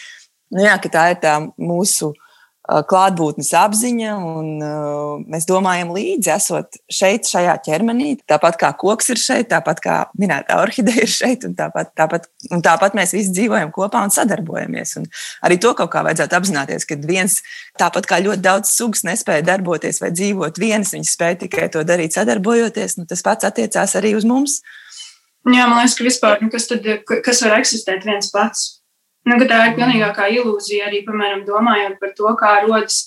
Nu, 0.54 0.64
jā, 0.64 0.78
tā 0.88 1.10
ir 1.12 1.20
tā 1.24 1.40
mūsu 1.60 2.14
Uh, 2.14 2.33
klātbūtnes 2.64 3.50
apziņa, 3.60 4.12
un 4.16 5.26
mēs 5.28 5.48
domājam 5.50 5.90
līdzi, 5.92 6.30
esot 6.32 6.78
šeit, 6.92 7.28
šajā 7.28 7.58
ķermenī. 7.66 8.14
Tāpat 8.30 8.56
kā 8.62 8.70
koks 8.80 9.12
ir 9.12 9.20
šeit, 9.20 9.50
tāpat 9.52 9.82
kā 9.84 9.96
minētā 10.20 10.62
orhideja 10.62 11.04
ir 11.04 11.12
šeit, 11.12 11.44
un 11.48 11.58
tāpat, 11.58 11.92
tāpat, 12.00 12.30
un 12.56 12.64
tāpat 12.64 12.96
mēs 12.96 13.12
visi 13.18 13.34
dzīvojam 13.36 13.74
kopā 13.76 14.06
un 14.08 14.14
sadarbojamies. 14.16 14.96
Un 15.02 15.10
arī 15.44 15.60
to 15.60 15.74
kaut 15.76 15.92
kā 15.92 16.06
vajadzētu 16.08 16.40
apzināties, 16.40 16.88
ka 16.88 16.98
viens, 17.04 17.42
tāpat 17.80 18.08
kā 18.08 18.22
ļoti 18.24 18.46
daudz 18.46 18.72
sugas 18.72 19.04
nespēja 19.08 19.44
darboties 19.52 20.00
vai 20.04 20.14
dzīvot 20.16 20.62
vienas, 20.64 20.94
viņas 20.96 21.18
spēja 21.18 21.42
tikai 21.44 21.68
to 21.74 21.84
darīt 21.88 22.16
sadarbojoties, 22.16 22.96
nu, 23.02 23.10
tas 23.10 23.26
pats 23.26 23.50
attiecās 23.50 23.98
arī 24.00 24.16
uz 24.16 24.28
mums. 24.30 24.62
Jā, 25.44 25.68
man 25.68 25.82
liekas, 25.82 25.98
ka 26.00 26.08
vispār, 26.08 26.40
nu, 26.40 26.48
kas, 26.54 26.70
tad, 26.72 26.88
kas 27.04 27.44
var 27.44 27.58
eksistēt 27.60 28.08
viens 28.08 28.32
pats? 28.32 28.83
Nu, 29.24 29.40
tā 29.48 29.60
ir 29.70 29.78
pilnīgākā 29.78 30.28
ilūzija 30.36 30.90
arī, 30.90 31.04
piemēram, 31.08 31.46
domājot 31.48 32.00
par 32.02 32.12
to, 32.18 32.32
kā 32.40 32.58
rodas 32.66 33.06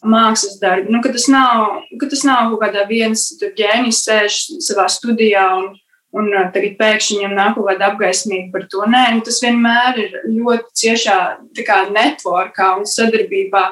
mākslas 0.00 0.56
darbi. 0.60 0.92
Nu, 0.92 1.02
tas 1.04 1.28
nav, 1.28 1.82
ka 2.00 2.08
tas 2.08 2.24
nav 2.24 2.48
kaut 2.52 2.62
kādā 2.64 2.86
viens 2.88 3.26
ģēnijs 3.40 4.04
sēž 4.06 4.38
savā 4.64 4.86
studijā 4.92 5.44
un, 5.58 5.74
un 6.16 6.30
uh, 6.32 6.46
tagad 6.54 6.78
pēkšņi 6.80 7.18
viņam 7.20 7.36
nāk 7.36 7.58
kaut 7.58 7.68
kāda 7.68 7.90
apgaismība 7.90 8.54
par 8.54 8.64
to. 8.72 8.86
Nē, 8.88 9.04
nu, 9.18 9.26
tas 9.26 9.42
vienmēr 9.44 10.00
ir 10.06 10.16
ļoti 10.38 10.80
ciešā 10.84 11.20
networkā 11.92 12.72
un 12.80 12.88
sadarbībā. 12.88 13.66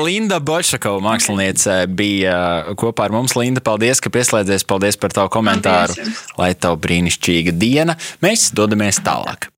Linda 0.00 0.38
Bošakova, 0.40 1.02
māksliniece, 1.04 1.82
bija 1.90 2.36
uh, 2.38 2.76
kopā 2.78 3.10
ar 3.10 3.16
mums. 3.18 3.34
Linda, 3.36 3.60
paldies, 3.64 4.00
ka 4.00 4.14
pieslēdzies. 4.14 4.64
Paldies 4.64 4.96
par 4.96 5.12
tavu 5.12 5.34
komentāru. 5.34 5.98
Paldies. 5.98 6.22
Lai 6.38 6.52
tev 6.54 6.78
brīnišķīga 6.86 7.58
diena. 7.58 7.98
Mēs 8.24 8.52
dodamies 8.56 9.02
tālāk 9.04 9.51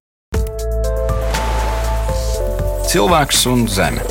cilvēks 2.94 3.40
un 3.50 3.64
zeme. 3.66 4.04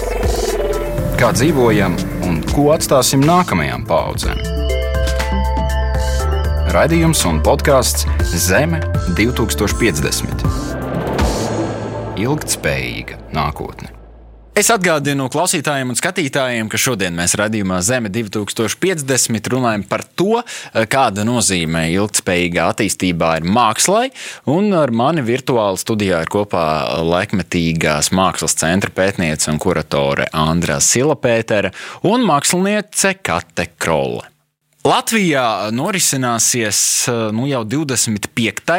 Kā 1.16 1.30
dzīvojam 1.32 1.94
un 2.28 2.42
ko 2.50 2.66
atstāsim 2.74 3.24
nākamajām 3.24 3.86
paudzēm? 3.88 4.42
Radījums 6.76 7.24
un 7.30 7.40
podkāsts 7.46 8.04
Zeme 8.44 8.84
2050. 9.16 10.44
Ilgtspējīga 12.28 13.24
nākotne. 13.32 13.93
Es 14.54 14.68
atgādinu 14.70 15.32
klausītājiem 15.34 15.89
un 15.89 15.97
skatītājiem, 15.97 16.68
ka 16.70 16.78
šodien 16.78 17.16
mēs 17.18 17.34
redzējumā 17.39 17.80
Zeme 17.82 18.12
2050 18.14 19.47
runājam 19.49 19.82
par 19.89 20.04
to, 20.06 20.43
kāda 20.93 21.24
nozīme 21.26 21.88
ilgspējīgā 21.95 22.68
attīstībā 22.76 23.32
ir 23.39 23.47
mākslai. 23.49 24.12
Un 24.54 24.70
ar 24.78 24.93
mani 24.93 25.24
virtuāli 25.26 25.82
studijā 25.82 26.20
ir 26.22 26.30
kopā 26.36 26.66
laikmetīgās 27.01 28.12
mākslas 28.14 28.54
centra 28.62 28.93
pētniece 28.93 29.49
un 29.49 29.58
kuratore 29.64 30.30
Andra 30.38 30.78
Silapētera 30.78 31.74
un 32.06 32.22
māksliniece 32.30 33.16
Kate 33.26 33.72
Krolle. 33.74 34.33
Latvijā 34.84 35.72
norisināsies 35.72 36.78
nu, 37.32 37.46
jau 37.48 37.62
25. 37.64 38.74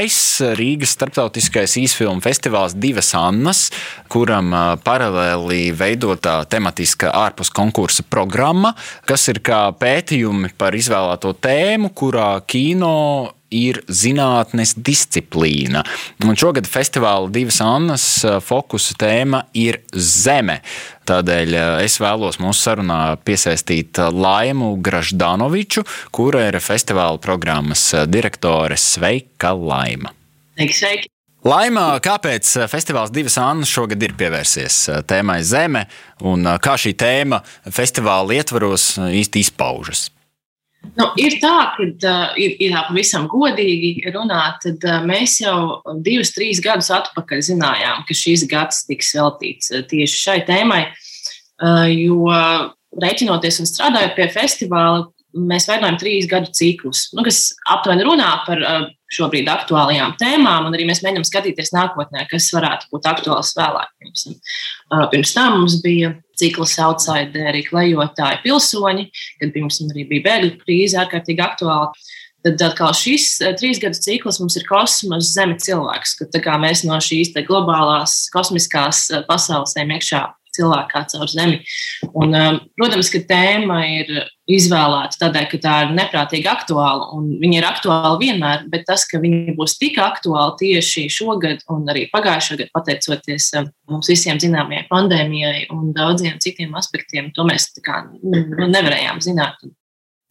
Rīgas 0.59 0.91
starptautiskais 0.99 1.79
īsfilmu 1.81 2.21
festivāls 2.21 2.75
Divas 2.77 3.09
Annas, 3.17 3.63
kuram 4.13 4.53
paralēli 4.85 5.71
veidotā 5.73 6.43
tematiska 6.45 7.09
ārpus 7.09 7.49
konkursa 7.57 8.05
programma, 8.05 8.75
kas 9.09 9.25
ir 9.33 9.41
kā 9.49 9.63
pētījumi 9.81 10.53
par 10.61 10.77
izvēlēto 10.77 11.33
tēmu, 11.41 11.95
kurā 11.97 12.35
kino 12.45 12.93
ir 13.55 13.81
zinātnes 13.89 14.75
disciplīna. 14.77 15.85
Un 16.25 16.39
šogad 16.39 16.69
festivāla 16.71 17.31
divas 17.35 17.61
Annas 17.65 18.07
fokusa 18.45 18.97
tēma 19.01 19.45
ir 19.59 19.83
Zeme. 19.93 20.61
Tādēļ 21.09 21.57
es 21.85 21.99
vēlos 22.01 22.41
mūsu 22.41 22.69
sarunā 22.71 23.01
piesaistīt 23.25 24.01
Laimu 24.15 24.75
Graždanoviču, 24.85 25.85
kura 26.15 26.49
ir 26.49 26.61
festivāla 26.65 27.21
programmas 27.21 27.91
direktore. 28.09 28.79
Sveika, 28.81 29.53
Laima! 29.53 30.15
Sveiki, 30.55 30.79
sveiki! 30.79 31.11
Laimā, 31.45 31.99
kāpēc 32.01 32.49
festivāls 32.73 33.11
Divas 33.13 33.35
Annas 33.37 33.69
šogad 33.69 34.01
ir 34.01 34.15
pievērsies 34.17 34.79
tēmai 35.05 35.43
Zeme 35.45 35.83
un 36.25 36.49
kā 36.65 36.79
šī 36.81 36.95
tēma 36.97 37.43
festivāla 37.69 38.39
ietvaros 38.39 38.95
īsti 39.05 39.43
izpaužas? 39.45 40.07
Nu, 40.95 41.09
ir 41.19 41.39
tā, 41.43 41.55
ka 41.75 41.87
uh, 41.87 42.37
ir, 42.39 42.55
ir 42.63 42.75
pavisam 42.89 43.27
godīgi 43.31 44.13
runāt, 44.15 44.61
tad 44.63 44.85
uh, 44.87 45.01
mēs 45.07 45.41
jau 45.43 45.81
divus, 46.07 46.35
trīs 46.37 46.61
gadus 46.65 46.93
atpakaļ 46.95 47.43
zinājām, 47.49 48.05
ka 48.07 48.17
šīs 48.17 48.47
gads 48.51 48.85
tiks 48.89 49.15
veltīts 49.17 49.73
uh, 49.75 49.83
tieši 49.91 50.21
šai 50.21 50.39
tēmai. 50.47 50.85
Uh, 51.63 51.87
jo 51.91 52.31
reiķinoties 53.03 53.61
un 53.63 53.71
strādājot 53.71 54.15
pie 54.19 54.29
festivāla, 54.35 55.09
mēs 55.35 55.67
veidojam 55.71 55.99
trīs 55.99 56.29
gadu 56.31 56.53
ciklus, 56.55 57.09
nu, 57.15 57.25
kas 57.27 57.49
aptuveni 57.71 58.07
runā 58.07 58.31
par 58.47 58.63
uh, 58.63 58.87
šobrīd 59.13 59.49
aktuālajām 59.51 60.15
tēmām, 60.21 60.69
un 60.69 60.77
arī 60.77 60.87
mēs 60.89 61.03
mēģinām 61.05 61.27
skatīties 61.29 61.73
nākotnē, 61.75 62.25
kas 62.31 62.49
varētu 62.55 62.91
būt 62.93 63.09
aktuāls 63.11 63.53
vēlāk. 63.59 63.93
Pirms, 64.01 64.27
pirms 65.13 65.35
tam 65.37 65.59
mums 65.61 65.79
bija 65.85 66.15
cikls 66.41 66.77
outsideri, 66.83 67.65
klejotāji, 67.69 68.43
pilsoņi, 68.47 69.09
kad 69.43 69.55
pirms 69.55 69.81
tam 69.81 69.95
arī 69.95 70.07
bija 70.11 70.27
bēgļu 70.29 70.53
krīze 70.65 71.01
ārkārtīgi 71.05 71.45
aktuāla. 71.45 71.91
Tad 72.45 72.61
atkal 72.61 72.93
šis 72.93 73.39
trīs 73.57 73.79
gadu 73.81 73.97
cikls 73.97 74.37
mums 74.43 74.59
ir 74.61 74.67
kosmosa 74.69 75.31
zeme 75.31 75.57
cilvēks, 75.57 76.19
kad 76.21 76.41
mēs 76.61 76.85
no 76.85 76.99
šīs 77.01 77.33
globālās 77.47 78.27
kosmiskās 78.35 79.07
pasaules 79.31 79.73
ejam 79.79 79.95
iekšā 79.97 80.27
cilvēkā 80.55 81.05
caur 81.13 81.31
zemi. 81.31 81.61
Un, 82.13 82.35
um, 82.39 82.59
protams, 82.79 83.11
ka 83.13 83.21
tēma 83.29 83.83
ir 83.91 84.11
izvēlēta 84.51 85.21
tādēļ, 85.23 85.47
ka 85.51 85.61
tā 85.63 85.75
ir 85.85 85.95
neprātīgi 85.97 86.51
aktuāla. 86.51 87.11
Viņa 87.43 87.61
ir 87.61 87.69
aktuāla 87.69 88.17
vienmēr, 88.21 88.67
bet 88.73 88.85
tas, 88.89 89.07
ka 89.09 89.21
viņa 89.23 89.55
būs 89.59 89.79
tik 89.81 90.01
aktuāla 90.03 90.57
tieši 90.61 91.07
šogad 91.13 91.65
un 91.73 91.87
arī 91.93 92.07
pagājušā 92.13 92.59
gada, 92.59 92.73
pateicoties 92.77 93.51
um, 93.61 93.71
mums 93.91 94.11
visiem 94.13 94.41
zināmajai 94.43 94.85
pandēmijai 94.91 95.65
un 95.75 95.95
daudziem 95.97 96.41
citiem 96.45 96.77
aspektiem, 96.81 97.33
to 97.37 97.47
mēs 97.49 97.71
kā, 97.85 98.05
nu, 98.23 98.69
nevarējām 98.69 99.25
zināt. 99.25 99.65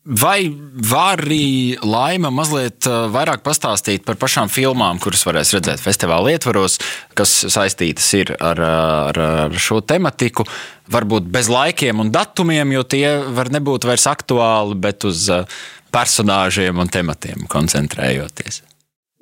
Vai 0.03 0.51
var 0.91 1.21
arī 1.23 1.77
Laima 1.79 2.27
mazliet 2.27 2.83
uh, 2.91 3.05
vairāk 3.07 3.39
pastāstīt 3.45 4.03
par 4.03 4.17
pašām 4.19 4.49
filmām, 4.51 4.97
kuras 4.99 5.21
varēs 5.23 5.53
redzēt 5.55 5.79
festivāla 5.79 6.33
ietvaros, 6.33 6.75
kas 7.15 7.31
saistītas 7.47 8.09
ar, 8.35 8.59
ar, 8.59 9.19
ar 9.47 9.55
šo 9.55 9.79
tematiku? 9.79 10.43
Varbūt 10.91 11.29
bez 11.31 11.47
laikiem 11.47 12.01
un 12.03 12.11
datumiem, 12.11 12.73
jo 12.75 12.83
tie 12.83 13.05
var 13.31 13.47
nebūt 13.55 13.87
vairs 13.87 14.03
aktuāli, 14.11 14.75
bet 14.75 15.07
uz 15.07 15.29
uh, 15.31 15.47
personāžiem 15.95 16.83
un 16.83 16.91
tematiem 16.91 17.47
koncentrējoties. 17.47 18.59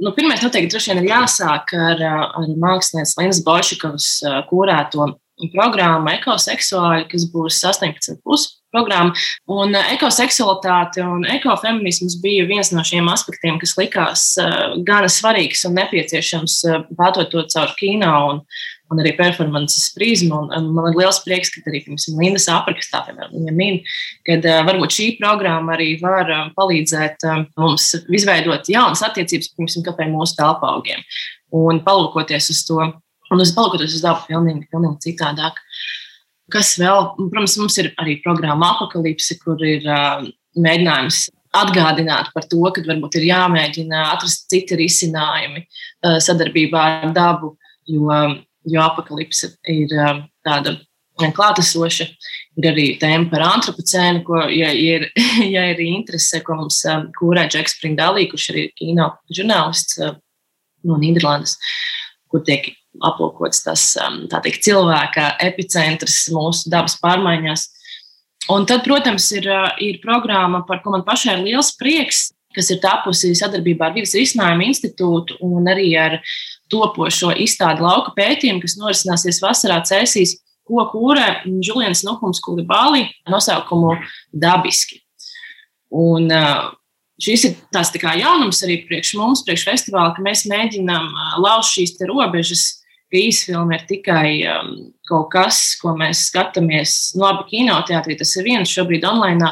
Nu, 0.02 0.16
Pirmā 0.18 0.40
noteikti 0.42 0.74
droši 0.74 0.96
vien 0.96 1.04
ir 1.04 1.12
jāsāk 1.12 1.76
ar, 1.78 2.02
ar 2.10 2.50
mākslinieces 2.58 3.20
Linas 3.20 3.44
Bolšikovas 3.46 4.10
kurēto 4.50 5.12
programmu 5.54 6.10
Ekoseksuāli, 6.16 7.06
kas 7.12 7.30
būs 7.30 7.62
18 7.70 8.18
plus 8.26 8.48
programmu. 8.74 9.16
Un 9.52 9.76
eh, 9.78 9.94
ekoseksualitāte 9.96 11.04
un 11.06 11.26
ekofeminisms 11.38 12.18
bija 12.24 12.48
viens 12.50 12.72
no 12.74 12.84
šiem 12.88 13.10
aspektiem, 13.12 13.60
kas 13.62 13.76
likās 13.80 14.28
uh, 14.42 14.76
gana 14.88 15.10
svarīgs 15.12 15.66
un 15.68 15.76
nepieciešams 15.80 16.60
uh, 16.70 16.86
pētot 16.98 17.32
to 17.34 17.44
caur 17.52 17.74
kino 17.80 18.12
un, 18.32 18.42
un 18.92 19.04
arī 19.04 19.14
performances 19.18 19.92
prizmu. 19.96 20.46
Un, 20.46 20.50
un 20.58 20.72
man 20.76 20.92
ir 20.92 21.00
liels 21.02 21.22
prieks, 21.26 21.54
ka 21.54 21.64
arī 21.72 21.84
pirms 21.86 22.08
Lindas 22.16 22.48
aprakstā, 22.52 23.04
piemēram, 23.08 23.36
viņa 23.38 23.56
min, 23.58 23.80
ka 24.28 24.40
uh, 24.40 24.64
varbūt 24.70 24.98
šī 24.98 25.08
programma 25.20 25.76
arī 25.78 25.94
var 26.02 26.32
uh, 26.32 26.50
palīdzēt 26.58 27.28
uh, 27.28 27.46
mums 27.60 27.92
izveidot 28.08 28.72
jaunas 28.72 29.04
attiecības, 29.08 29.54
piemēram, 29.56 29.88
kā 29.88 30.12
mūsu 30.12 30.40
telpa 30.40 30.76
augiem. 30.76 31.04
Un 31.52 31.84
palūkoties 31.84 32.54
uz 32.54 32.64
to, 32.68 32.80
un 33.32 33.44
uz 33.44 33.52
palūkoties 33.56 33.98
uz 33.98 34.06
dabu 34.06 34.24
pilnīgi, 34.30 34.70
pilnīgi 34.72 35.12
citādāk. 35.12 35.60
Kas 36.52 36.74
vēl? 36.80 37.12
Protams, 37.20 37.58
mums 37.62 37.78
ir 37.80 37.92
arī 38.02 38.18
programma 38.24 38.74
Apokalipse, 38.76 39.38
kur 39.44 39.62
ir 39.64 39.86
uh, 39.88 40.26
mēģinājums 40.58 41.28
atgādināt 41.62 42.32
par 42.36 42.48
to, 42.52 42.62
ka 42.74 42.84
varbūt 42.88 43.18
ir 43.20 43.28
jāmēģina 43.30 44.06
atrast 44.14 44.48
citi 44.52 44.78
risinājumi 44.80 45.66
uh, 45.66 46.18
sadarbībā 46.24 46.86
ar 47.06 47.12
dabu, 47.16 47.56
jo, 47.88 48.08
jo 48.68 48.84
apakalipse 48.84 49.54
ir 49.70 49.92
uh, 49.98 50.24
tāda 50.48 50.78
klātesoša. 51.22 52.08
Ir 52.60 52.68
arī 52.72 52.86
tēma 53.00 53.30
par 53.32 53.46
antropocēnu, 53.46 54.24
ko, 54.28 54.42
ja, 54.50 54.72
ja, 54.74 54.98
ir, 54.98 55.08
ja 55.56 55.68
ir 55.72 55.82
interese, 55.86 56.42
ko 56.46 56.58
mums 56.64 56.82
um, 56.90 57.10
kūrē 57.18 57.48
Džeks 57.52 57.78
Springdalī, 57.78 58.28
kurš 58.32 58.50
ir 58.54 58.62
kino 58.80 59.12
žurnālists 59.32 60.00
uh, 60.02 60.16
no 60.88 60.98
Nīderlandes, 61.00 61.58
kur 62.32 62.44
tiek 62.48 62.74
aplūkots 63.00 63.64
tas 63.66 63.86
um, 64.04 64.26
teikt, 64.32 64.64
cilvēka 64.68 65.36
epicentrs 65.48 66.26
mūsu 66.34 66.72
dabas 66.74 66.98
pārmaiņās. 67.02 67.68
Un 68.52 68.66
tad, 68.68 68.84
protams, 68.84 69.30
ir, 69.38 69.48
uh, 69.48 69.72
ir 69.80 70.02
programma, 70.04 70.64
par 70.68 70.82
ko 70.84 70.96
man 70.96 71.06
pašai 71.08 71.38
ir 71.38 71.46
liels 71.46 71.72
prieks, 71.80 72.30
kas 72.56 72.72
ir 72.74 72.82
tapusi 72.84 73.32
sadarbībā 73.38 73.88
ar 73.88 73.96
Vides 73.96 74.16
risinājumu 74.18 74.68
institūtu 74.68 75.40
un 75.46 75.70
arī 75.72 75.92
ar 75.96 76.18
topošo 76.72 77.32
izstādi 77.40 77.84
lauka 77.84 78.12
pētījumu, 78.18 78.64
kas 78.64 78.78
norisināsies 78.80 79.40
vasarā 79.44 79.80
Cēsīs 79.88 80.40
ko 80.68 80.86
kūrē 80.92 81.42
Julians 81.64 82.04
Nuhums 82.08 82.42
Kulibāli 82.44 83.08
nosaukumu 83.30 83.98
dabiski. 84.32 85.02
Un, 85.92 86.32
šis 87.22 87.48
ir 87.50 87.58
tāds 87.74 87.92
tā 87.94 88.16
jaunums 88.20 88.62
arī 88.66 88.82
priekš 88.88 89.16
mums, 89.20 89.44
priekš 89.48 89.68
festivāla, 89.68 90.14
ka 90.16 90.24
mēs 90.24 90.46
mēģinām 90.50 91.10
lauzt 91.44 91.76
šīs 91.76 91.98
robežas, 92.08 92.81
ka 93.12 93.20
īsfilma 93.20 93.78
ir 93.78 93.84
tikai 93.90 94.28
um, 94.50 94.72
kaut 95.08 95.30
kas, 95.34 95.60
ko 95.82 95.94
mēs 96.00 96.26
skatāmies. 96.30 96.96
Nu, 97.18 97.26
labi, 97.26 97.48
kinoteātrī 97.52 98.16
tas 98.20 98.32
ir 98.40 98.48
viens 98.48 98.72
šobrīd 98.72 99.06
online, 99.08 99.52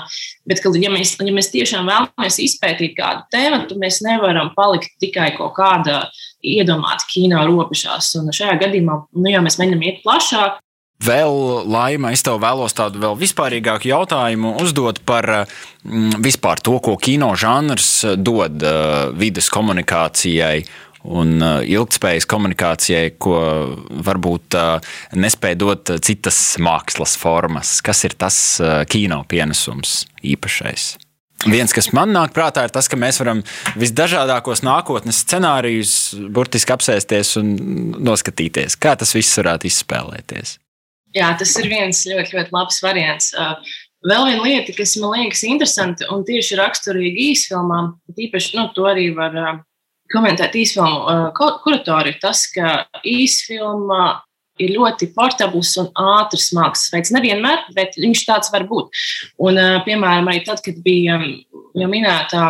bet, 0.49 0.63
ka, 0.63 0.71
ja, 0.79 0.91
mēs, 0.93 1.17
ja 1.19 1.35
mēs 1.35 1.51
tiešām 1.53 1.89
vēlamies 1.89 2.39
izpētīt 2.45 2.95
kādu 2.97 3.27
tēmu, 3.35 3.65
tad 3.67 3.81
mēs 3.81 3.99
nevaram 4.05 4.53
palikt 4.55 4.95
tikai 5.03 5.33
kaut 5.37 5.57
kāda 5.59 6.05
iedomāta 6.39 7.07
kino 7.11 7.43
robežās. 7.49 8.13
Un 8.19 8.31
šajā 8.35 8.55
gadījumā, 8.63 9.03
nu, 9.19 9.29
ja 9.31 9.43
mēs 9.43 9.59
mēģinām 9.59 9.87
iet 9.89 10.03
plašāk, 10.07 10.63
Vēl, 10.99 11.63
Laima, 11.63 12.09
es 12.11 12.19
tev 12.27 12.41
vēlos 12.43 12.73
tādu 12.75 12.99
vēl 12.99 13.13
vispārīgāku 13.21 13.87
jautājumu 13.87 14.57
uzdot 14.59 14.97
par 15.07 15.23
mm, 15.31 16.17
vispār 16.19 16.59
to, 16.59 16.75
ko 16.83 16.97
kino 16.99 17.29
žanrs 17.39 17.87
dod 18.19 18.59
uh, 18.59 19.05
vidas 19.15 19.47
komunikācijai 19.53 20.57
un 21.07 21.35
uh, 21.39 21.59
ilgspējas 21.63 22.27
komunikācijai, 22.29 23.13
ko 23.21 23.39
varbūt 24.05 24.57
uh, 24.59 24.95
nespēja 25.15 25.59
dot 25.61 25.93
citas 26.05 26.39
mākslas 26.59 27.15
formas. 27.19 27.77
Kas 27.85 28.03
ir 28.07 28.17
tas 28.19 28.39
uh, 28.63 28.81
kino 28.89 29.21
pienesums 29.29 30.03
īpašais? 30.25 30.95
Viens, 31.47 31.71
kas 31.71 31.93
man 31.95 32.11
nāk 32.11 32.33
prātā, 32.35 32.65
ir 32.67 32.73
tas, 32.75 32.89
ka 32.91 32.97
mēs 32.99 33.21
varam 33.21 33.45
visdažādākos 33.79 34.59
nākotnes 34.67 35.21
scenārijus 35.23 35.93
burtiski 36.35 36.73
apsēsties 36.75 37.37
un 37.39 37.53
noskatīties, 38.03 38.75
kā 38.75 38.97
tas 38.99 39.15
viss 39.15 39.39
varētu 39.39 39.69
izspēlēties. 39.69 40.57
Jā, 41.15 41.31
tas 41.39 41.55
ir 41.61 41.69
viens 41.71 42.03
ļoti, 42.09 42.35
ļoti 42.35 42.53
labs 42.53 42.81
variants. 42.83 43.31
Vēl 44.03 44.27
viena 44.27 44.43
lieta, 44.43 44.75
kas 44.75 44.97
man 44.99 45.15
liekas 45.15 45.45
interesanta 45.47 46.11
un 46.11 46.27
tieši 46.27 46.59
raksturīga 46.59 47.23
īsfilmām, 47.31 47.93
tīpaši 48.19 48.59
nu, 48.59 48.67
to 48.75 48.91
arī 48.91 49.07
var 49.15 49.39
komentēt 50.13 50.57
īsfilmu 50.59 51.29
kuratori, 51.37 52.13
ir 52.13 52.19
tas, 52.21 52.45
ka 52.53 52.85
īsfilma 53.07 54.19
ir 54.59 54.73
ļoti 54.75 55.11
portabls 55.15 55.75
un 55.79 55.89
ātrs 56.17 56.49
mākslas 56.55 56.91
veids. 56.93 57.13
Nevienmēr, 57.15 57.69
bet 57.75 57.95
viņš 57.99 58.25
tāds 58.27 58.51
var 58.53 58.65
būt. 58.69 58.91
Un, 59.45 59.59
piemēram, 59.85 60.27
arī 60.31 60.43
tad, 60.47 60.63
kad 60.65 60.81
bija 60.83 61.19
jau 61.79 61.91
minēta 61.91 62.49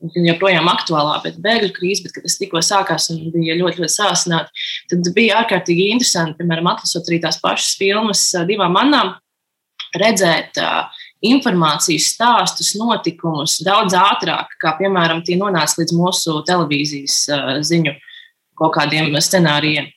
joprojām 0.00 0.68
aktuālā, 0.72 1.18
bet 1.24 1.36
bēgļu 1.44 1.74
krīze, 1.76 2.04
bet, 2.06 2.14
kad 2.16 2.24
tas 2.24 2.38
tikko 2.40 2.62
sākās 2.64 3.10
un 3.12 3.26
bija 3.34 3.58
ļoti, 3.58 3.82
ļoti 3.82 3.92
sāsināti, 3.92 4.64
tad 4.88 5.10
bija 5.16 5.42
ārkārtīgi 5.42 5.90
interesanti, 5.92 6.38
piemēram, 6.40 6.70
atlasot 6.72 7.10
arī 7.10 7.20
tās 7.20 7.40
pašas 7.42 7.74
filmas 7.80 8.22
divām 8.48 8.72
manām, 8.78 9.12
redzēt 10.00 10.56
uh, 10.62 10.99
informācijas 11.26 12.10
stāstus, 12.14 12.74
notikumus 12.80 13.58
daudz 13.64 13.96
ātrāk, 13.98 14.54
kā, 14.60 14.74
piemēram, 14.78 15.24
tie 15.26 15.36
nonāca 15.40 15.80
līdz 15.80 15.96
mūsu 15.96 16.40
televīzijas 16.48 17.24
ziņu 17.68 17.96
kaut 18.60 18.76
kādiem 18.76 19.12
scenārijiem. 19.20 19.90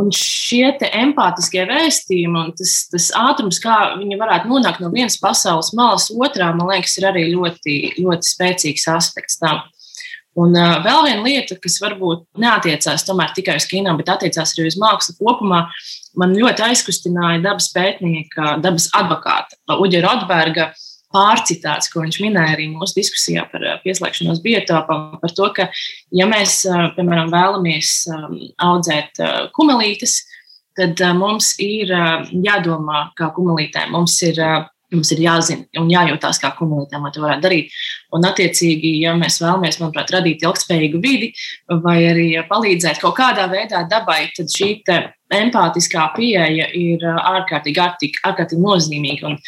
Un 0.00 0.08
šie 0.16 0.70
empātiskie 0.88 1.66
vēstījumi 1.68 2.38
un 2.40 2.54
tas, 2.56 2.72
tas 2.88 3.10
ātrums, 3.18 3.58
kā 3.60 3.92
viņi 3.98 4.16
varētu 4.20 4.48
nonākt 4.48 4.80
no 4.80 4.88
vienas 4.92 5.18
pasaules 5.20 5.74
malas 5.76 6.08
otrā, 6.08 6.48
man 6.56 6.70
liekas, 6.72 6.96
ir 6.96 7.10
arī 7.10 7.26
ļoti, 7.34 7.76
ļoti 8.00 8.30
spēcīgs 8.30 8.88
aspekts 8.94 9.36
tam. 9.42 9.60
Un 10.40 10.56
uh, 10.56 10.78
vēl 10.80 11.02
viena 11.10 11.26
lieta, 11.26 11.58
kas 11.60 11.76
varbūt 11.82 12.24
neatiecās 12.40 13.04
tikai 13.36 13.58
uz 13.60 13.66
kino, 13.68 13.92
bet 13.98 14.08
attiecās 14.14 14.54
arī 14.56 14.70
uz 14.70 14.78
mākslu 14.80 15.18
kopumā, 15.18 15.66
man 16.20 16.34
ļoti 16.36 16.66
aizkustināja 16.68 17.42
dabas 17.44 17.70
pētnieka, 17.74 18.56
dabas 18.64 18.88
advokāta 18.98 19.78
Uģa 19.80 20.02
Rotberga 20.04 20.70
uh, 20.70 20.88
pārcitāts, 21.12 21.90
ko 21.92 22.02
viņš 22.04 22.18
minēja 22.24 22.56
arī 22.56 22.68
mūsu 22.72 22.98
diskusijā 23.00 23.44
par 23.52 23.64
eh, 23.66 23.78
pieslēgšanos 23.84 24.42
biotopam, 24.44 25.16
par 25.22 25.36
to, 25.36 25.48
ka, 25.56 25.68
ja 26.14 26.28
mēs, 26.30 26.62
eh, 26.68 26.84
piemēram, 26.96 27.32
vēlamies 27.32 27.94
um, 28.12 28.36
audzēt 28.70 29.22
eh, 29.22 29.32
kumelītes, 29.56 30.22
tad 30.78 31.00
mums 31.18 31.50
ir 31.60 31.90
jādomā 32.32 33.10
kā 33.18 33.26
kumelītēm. 33.36 33.90
Mums 33.92 34.14
ir, 34.24 34.38
mums 34.88 35.10
ir 35.12 35.20
jāzina 35.20 35.82
un 35.82 35.90
jājūtās 35.92 36.40
kā 36.40 36.48
kumelītēm, 36.56 37.04
lai 37.04 37.10
to 37.12 37.20
varētu 37.20 37.44
darīt. 37.44 37.74
Un, 38.16 38.24
attiecīgi, 38.24 38.94
ja 39.02 39.12
mēs 39.20 39.36
vēlamies, 39.42 39.76
manuprāt, 39.82 40.14
radīt 40.16 40.46
ilgspējīgu 40.46 41.02
vidi 41.04 41.28
vai 41.84 41.98
arī 42.14 42.26
palīdzēt 42.48 43.02
kaut 43.04 43.18
kādā 43.20 43.44
veidā 43.52 43.84
dabai, 43.90 44.30
tad 44.32 44.48
šī 44.48 44.70
empātiskā 45.36 46.08
pieeja 46.16 46.68
ir 46.76 47.04
ārkārtīgi, 47.10 47.80
ārkārtīgi, 47.82 48.24
ārkārtīgi 48.28 48.64
nozīmīga. 48.64 49.32
Un, 49.32 49.38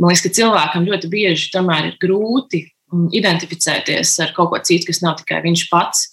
Man 0.00 0.10
liekas, 0.10 0.24
ka 0.24 0.32
cilvēkam 0.34 0.86
ļoti 0.88 1.08
bieži 1.12 1.50
tomēr 1.52 1.90
ir 1.90 1.96
grūti 2.02 2.64
mm, 2.64 3.10
identificēties 3.14 4.16
ar 4.24 4.32
kaut 4.34 4.50
ko 4.50 4.60
citu, 4.64 4.88
kas 4.88 5.02
nav 5.04 5.18
tikai 5.20 5.42
viņš 5.44 5.66
pats. 5.70 6.06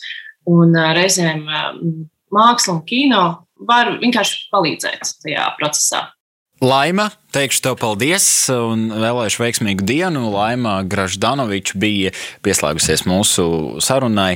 Un 0.50 0.76
reizēm 0.76 1.46
māksla 2.34 2.76
un 2.76 2.84
kino 2.88 3.24
var 3.70 3.96
vienkārši 4.02 4.50
palīdzēt 4.54 5.14
tajā 5.24 5.48
procesā. 5.58 6.06
Laima, 6.60 7.06
teikšu 7.32 7.62
tev 7.64 7.76
paldies 7.80 8.26
un 8.52 8.90
vēlēšu 8.92 9.40
veiksmīgu 9.40 9.86
dienu. 9.88 10.26
Laima 10.34 10.82
Graždanoviča 10.84 11.80
bija 11.80 12.12
pieslēgusies 12.44 13.06
mūsu 13.08 13.80
sarunai. 13.80 14.34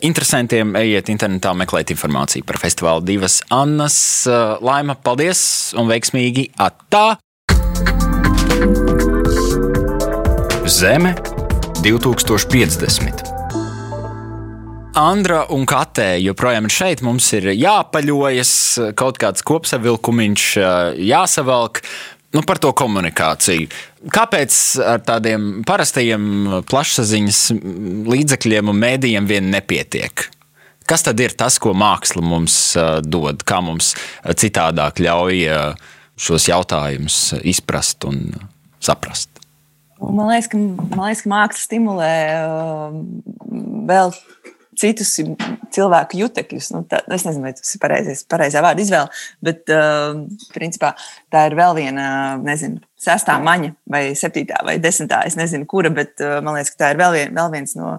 Interesantiem 0.00 0.72
ejiet 0.80 1.12
internetā 1.12 1.52
meklēt 1.52 1.92
informāciju 1.92 2.46
par 2.48 2.56
festivālu 2.62 3.04
divas 3.04 3.42
Annas. 3.52 3.98
Laima, 4.64 4.96
paldies 4.96 5.42
un 5.76 5.92
veiksmīgi 5.92 6.48
attā! 6.56 7.18
Zeme 10.64 11.12
2050. 11.84 13.29
Andra 14.98 15.44
un 15.54 15.62
Katē 15.70 16.16
joprojām 16.18 16.66
ir 16.66 16.74
šeit. 16.74 17.02
Mums 17.06 17.28
ir 17.38 17.50
jāpaļojas, 17.54 18.52
kaut 18.98 19.20
kāds 19.22 19.44
kopsavilkumiņš 19.46 20.46
jāsavelk. 21.06 21.82
Nu, 22.34 22.42
par 22.46 22.58
to 22.62 22.72
komunikāciju. 22.74 23.70
Kāpēc 24.14 24.56
ar 24.86 25.00
tādiem 25.06 25.62
parastajiem 25.66 26.62
plašsaziņas 26.70 27.40
līdzekļiem 28.10 28.70
un 28.70 28.82
mēdījiem 28.82 29.30
vien 29.30 29.50
nepietiek? 29.54 30.26
Kas 30.90 31.06
tad 31.06 31.22
ir 31.22 31.34
tas, 31.38 31.58
ko 31.62 31.74
māksla 31.74 32.22
mums 32.26 32.60
dod, 33.06 33.42
kā 33.46 33.60
mums 33.62 33.94
citādāk 34.42 35.02
ļauj 35.02 35.42
šos 36.20 36.50
jautājumus 36.50 37.18
izprast 37.46 38.06
un 38.10 38.24
saprast? 38.82 39.30
Man 40.00 40.30
liekas, 40.32 40.48
ka, 40.50 40.58
man 40.96 41.04
liekas, 41.04 41.22
ka 41.26 41.30
māksla 41.30 41.62
stimulē 41.66 42.14
uh, 42.40 42.94
vēl 43.90 44.14
citus 44.80 45.14
cilvēku 45.74 46.20
jutekļus. 46.20 46.70
Nu, 46.74 46.82
tā, 46.88 47.02
es 47.14 47.24
nezinu, 47.26 47.44
vai 47.46 47.54
tas 47.56 47.74
ir 47.74 47.82
pareizais, 47.82 48.22
pareizā 48.30 48.62
vārda 48.64 48.84
izvēle, 48.84 49.22
bet 49.44 49.72
uh, 49.74 50.22
principā 50.54 50.94
tā 51.32 51.46
ir 51.50 51.56
vēl 51.58 51.76
viena, 51.78 52.04
nezinu, 52.42 52.80
sestā 53.00 53.38
maņa 53.42 53.74
vai 53.90 54.04
septītā 54.18 54.62
vai 54.66 54.78
desmitā. 54.82 55.22
Es 55.28 55.38
nezinu, 55.38 55.68
kura, 55.70 55.92
bet 55.94 56.16
uh, 56.24 56.38
man 56.44 56.58
liekas, 56.58 56.74
ka 56.74 56.84
tā 56.84 56.94
ir 56.94 57.02
vēl, 57.02 57.18
vien, 57.18 57.34
vēl 57.36 57.52
viens 57.56 57.76
no 57.78 57.98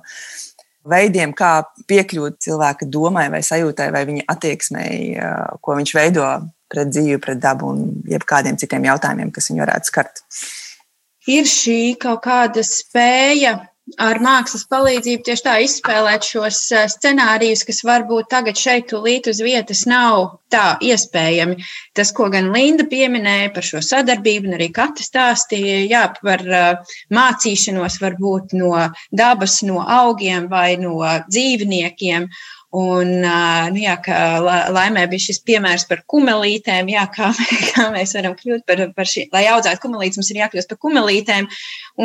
veidiem, 0.92 1.36
kā 1.38 1.54
piekļūt 1.90 2.40
cilvēka 2.42 2.90
domai 2.90 3.28
vai 3.34 3.44
sajūtai 3.46 3.92
vai 3.94 4.02
viņa 4.10 4.26
attieksmei, 4.34 4.96
uh, 5.20 5.54
ko 5.62 5.78
viņš 5.78 5.94
veido 5.98 6.26
pret 6.72 6.90
dzīvi, 6.90 7.20
pret 7.22 7.40
dabu 7.44 7.70
un 7.74 7.86
jebkādiem 8.10 8.58
citiem 8.58 8.90
jautājumiem, 8.90 9.32
kas 9.36 9.52
viņu 9.52 9.66
varētu 9.66 9.92
skart 9.92 10.26
ir 11.30 11.46
šī 11.50 11.98
kaut 12.02 12.24
kāda 12.26 12.64
spēja 12.66 13.58
ar 14.00 14.20
mākslas 14.24 14.64
palīdzību 14.72 15.26
tieši 15.26 15.44
tā 15.46 15.56
izspēlēt 15.66 16.28
šos 16.28 16.60
scenārijus, 16.94 17.64
kas 17.68 17.82
varbūt 17.88 18.30
tagad 18.32 18.60
šeit, 18.60 18.88
tūlīt 18.92 19.28
uz 19.32 19.42
vietas, 19.44 19.84
nav 19.90 20.38
tā 20.52 20.78
iespējami. 20.84 21.58
Tas, 21.98 22.14
ko 22.16 22.30
gan 22.34 22.52
Linda 22.54 22.86
pieminēja 22.88 23.52
par 23.56 23.68
šo 23.68 23.82
sadarbību, 23.86 24.52
un 24.52 24.58
arī 24.60 24.70
Kata 24.76 25.04
stāstīja, 25.04 25.82
jā, 25.90 26.06
par 26.22 26.46
mācīšanos 27.12 28.00
varbūt 28.04 28.56
no 28.60 28.74
dabas, 29.12 29.62
no 29.68 29.84
augiem 29.84 30.50
vai 30.52 30.76
no 30.82 31.00
dzīvniekiem. 31.28 32.30
Un, 32.72 33.10
nu, 33.20 33.80
jā, 33.84 33.98
kā 34.00 34.18
laimē 34.72 35.04
bija 35.12 35.26
šis 35.26 35.42
piemērs 35.44 35.84
par 35.90 36.06
kumelītēm, 36.08 36.88
jā, 36.94 37.04
kā, 37.12 37.34
kā 37.74 37.90
mēs 37.92 38.16
varam 38.16 38.38
kļūt 38.40 38.64
par, 38.68 38.84
par 38.96 39.10
šī, 39.12 39.26
lai 39.34 39.44
audzētu 39.52 39.84
kumelītes, 39.84 40.22
mums 40.22 40.30
ir 40.32 40.40
jākļūst 40.40 40.72
par 40.72 40.80
kumelītēm. 40.86 41.50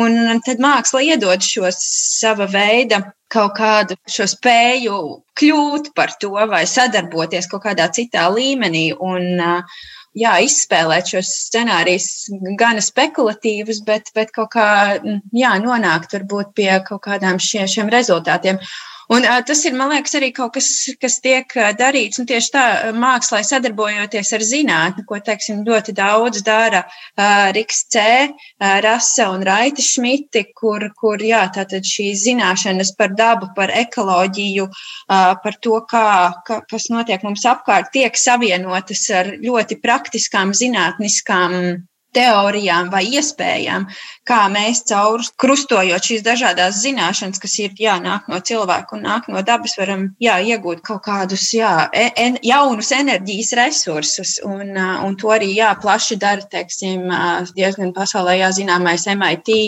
Un 0.03 0.41
tad 0.43 0.59
māksla 0.63 1.05
iedod 1.07 1.45
šo 1.45 1.71
sava 1.71 2.49
veida 2.51 2.99
kaut 3.31 3.55
kādu 3.55 3.95
šo 4.11 4.27
spēju 4.27 4.97
kļūt 5.39 5.93
par 5.95 6.11
to 6.19 6.33
vai 6.51 6.65
sadarboties 6.67 7.47
kaut 7.51 7.63
kādā 7.63 7.87
citā 7.95 8.27
līmenī. 8.35 8.89
Un, 8.99 9.39
jā, 10.17 10.35
izspēlēt 10.43 11.13
šos 11.13 11.31
scenārijus 11.47 12.09
gan 12.59 12.79
spekulatīvus, 12.83 13.81
bet, 13.87 14.11
bet 14.17 14.35
kaut 14.35 14.51
kā 14.55 14.67
jā, 15.31 15.55
nonākt 15.63 16.15
varbūt 16.17 16.53
pie 16.57 16.71
kaut 16.87 17.05
kādām 17.07 17.39
šie, 17.39 17.63
šiem 17.71 17.91
rezultātiem. 17.93 18.59
Un, 19.07 19.23
uh, 19.23 19.39
tas 19.47 19.63
ir, 19.63 19.75
man 19.77 19.91
liekas, 19.93 20.17
arī 20.19 20.31
kaut 20.35 20.55
kas, 20.57 20.67
kas 21.01 21.19
tiek 21.23 21.53
darīts. 21.79 22.19
Un 22.19 22.27
tieši 22.27 22.51
tā 22.53 22.65
mākslā 22.97 23.39
sadarbojoties 23.47 24.33
ar 24.35 24.43
zinātni, 24.43 25.05
ko 25.07 25.19
teiksim, 25.23 25.63
ļoti 25.67 25.95
daudz 25.95 26.43
dara 26.47 26.83
uh, 26.83 27.47
Riks 27.55 27.85
C, 27.93 28.03
uh, 28.27 28.77
Rasa 28.83 29.29
un 29.31 29.45
Raita 29.47 29.83
Šmiti, 29.83 30.47
kur, 30.57 30.89
kur 30.99 31.23
jā, 31.23 31.45
šīs 31.47 32.25
zināšanas 32.27 32.93
par 32.99 33.15
dabu, 33.15 33.51
par 33.55 33.71
ekoloģiju, 33.71 34.67
uh, 34.67 35.33
par 35.43 35.59
to, 35.63 35.79
kā, 35.89 36.07
kā, 36.47 36.61
kas 36.69 36.89
notiek 36.91 37.23
mums 37.23 37.45
apkārt, 37.47 37.93
tiek 37.95 38.17
savienotas 38.19 39.07
ar 39.15 39.31
ļoti 39.39 39.79
praktiskām 39.83 40.51
zinātniskām 40.57 41.87
teorijām 42.17 42.89
vai 42.93 43.03
iespējām, 43.13 43.85
kā 44.27 44.39
mēs 44.51 44.83
caur 44.89 45.23
krustojot 45.39 46.09
šīs 46.09 46.25
dažādas 46.25 46.81
zināšanas, 46.83 47.41
kas 47.43 47.57
ir 47.63 47.77
jānāk 47.79 48.27
no 48.31 48.41
cilvēka 48.49 48.97
un 48.97 49.05
nāk 49.07 49.29
no 49.31 49.43
dabas, 49.45 49.77
varam 49.79 50.09
jā, 50.23 50.39
iegūt 50.51 50.83
kaut 50.87 51.03
kādus 51.05 51.47
jā, 51.55 51.71
en, 51.93 52.39
jaunus 52.43 52.91
enerģijas 52.97 53.53
resursus. 53.61 54.37
Un, 54.47 54.73
un 54.77 55.17
to 55.19 55.33
arī 55.35 55.53
jā, 55.55 55.71
plaši 55.81 56.19
dara 56.21 56.45
teiksim, 56.51 57.07
diezgan 57.57 57.93
pasaulē 57.95 58.39
jāzināmais 58.41 59.07
MIT 59.13 59.59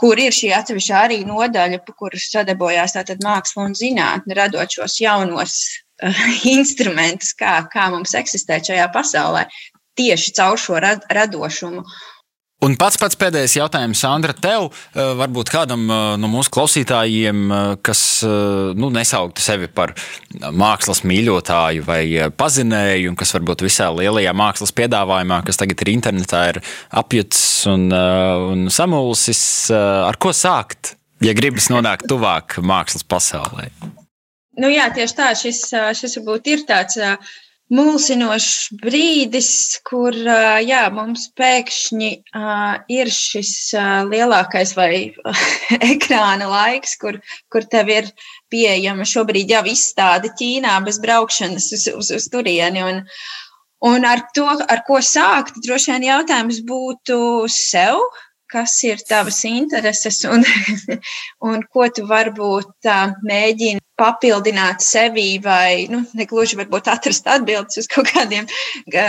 kur 0.00 0.18
ir 0.18 0.34
šī 0.34 0.50
atsevišķā 0.56 1.04
arī 1.06 1.20
nodaļa, 1.28 1.78
kuras 1.94 2.26
sadarbojās 2.32 2.96
māksla 3.22 3.68
un 3.68 3.76
zinātne, 3.78 4.34
radot 4.36 4.78
šos 4.78 4.98
jaunos 5.00 5.54
instrumentus, 6.56 7.32
kā, 7.38 7.60
kā 7.70 7.86
mums 7.94 8.14
eksistēt 8.18 8.72
šajā 8.72 8.88
pasaulē 8.94 9.46
tieši 9.98 10.34
caur 10.36 10.60
šo 10.60 10.80
radošumu. 10.80 11.84
Un 12.64 12.76
pats 12.80 12.96
pats 12.96 13.18
pēdējais 13.20 13.58
jautājums, 13.58 14.00
Sandra, 14.00 14.32
tev, 14.32 14.70
eh, 14.94 15.10
varbūt 15.18 15.50
kādam 15.52 15.82
eh, 15.90 16.02
no 16.20 16.30
mūsu 16.32 16.52
klausītājiem, 16.54 17.42
eh, 17.52 17.72
kas 17.84 18.02
nu, 18.24 18.88
nesauktu 18.94 19.42
sevi 19.44 19.68
par 19.68 19.92
mākslas 20.32 21.02
mīļotāju 21.04 21.84
vai 21.84 22.30
pazinēju, 22.38 23.10
un 23.10 23.18
kas 23.20 23.34
varbūt 23.36 23.66
visā 23.66 23.90
lielajā 23.92 24.32
mākslas 24.36 24.72
piedāvājumā, 24.78 25.42
kas 25.44 25.60
tagad 25.60 25.82
ir 25.84 25.92
internetā, 25.92 26.44
ir 26.54 26.62
apjutis 27.02 27.66
un, 27.68 27.90
un 27.92 28.64
samulsis, 28.72 29.42
ar 29.74 30.16
ko 30.20 30.32
sākt, 30.32 30.94
ja 31.24 31.34
gribas 31.36 31.68
nonākt 31.72 32.08
tuvāk 32.08 32.60
mākslas 32.64 33.04
pasaulē? 33.04 33.68
Nu 34.60 34.70
jā, 34.70 34.86
tieši 34.94 35.18
tā, 35.18 35.32
šis, 35.36 35.66
šis 35.98 36.20
varbūt 36.20 36.52
ir 36.54 36.64
tāds 36.68 36.96
mulsinošs 37.74 38.74
brīdis, 38.82 39.50
kur 39.86 40.14
jā, 40.14 40.82
mums 40.94 41.26
pēkšņi 41.38 42.10
ir 42.94 43.12
šis 43.12 43.52
lielākais 44.10 44.74
vai 44.78 44.90
ekrāna 45.92 46.50
laiks, 46.50 46.96
kur, 47.00 47.18
kur 47.52 47.66
tev 47.70 47.90
ir 47.92 48.10
pieejama 48.52 49.06
šobrīd 49.08 49.54
jau 49.56 49.64
izstāde 49.70 50.32
Ķīnā 50.38 50.76
bez 50.86 51.00
braukšanas 51.02 51.70
uz, 51.76 51.88
uz, 51.94 52.12
uz 52.18 52.28
turieni. 52.32 52.84
Un, 52.84 53.02
un 53.90 54.06
ar 54.08 54.26
to, 54.36 54.46
ar 54.48 54.84
ko 54.86 55.00
sākt, 55.02 55.58
droši 55.64 55.94
vien 55.94 56.08
jautājums 56.10 56.62
būtu 56.68 57.18
sev, 57.52 58.00
kas 58.54 58.76
ir 58.86 59.02
tavas 59.08 59.40
intereses 59.48 60.22
un, 60.30 60.44
un 61.50 61.64
ko 61.72 61.88
tu 61.94 62.06
varbūt 62.10 62.90
mēģini 63.26 63.82
papildināt 63.98 64.82
sevi 64.82 65.38
vai, 65.42 65.86
nu, 65.90 66.02
negluži 66.18 66.58
varbūt 66.58 66.90
atrast 66.90 67.28
atbildes 67.30 67.78
uz 67.82 67.88
kaut 67.90 68.10
kādiem 68.10 68.48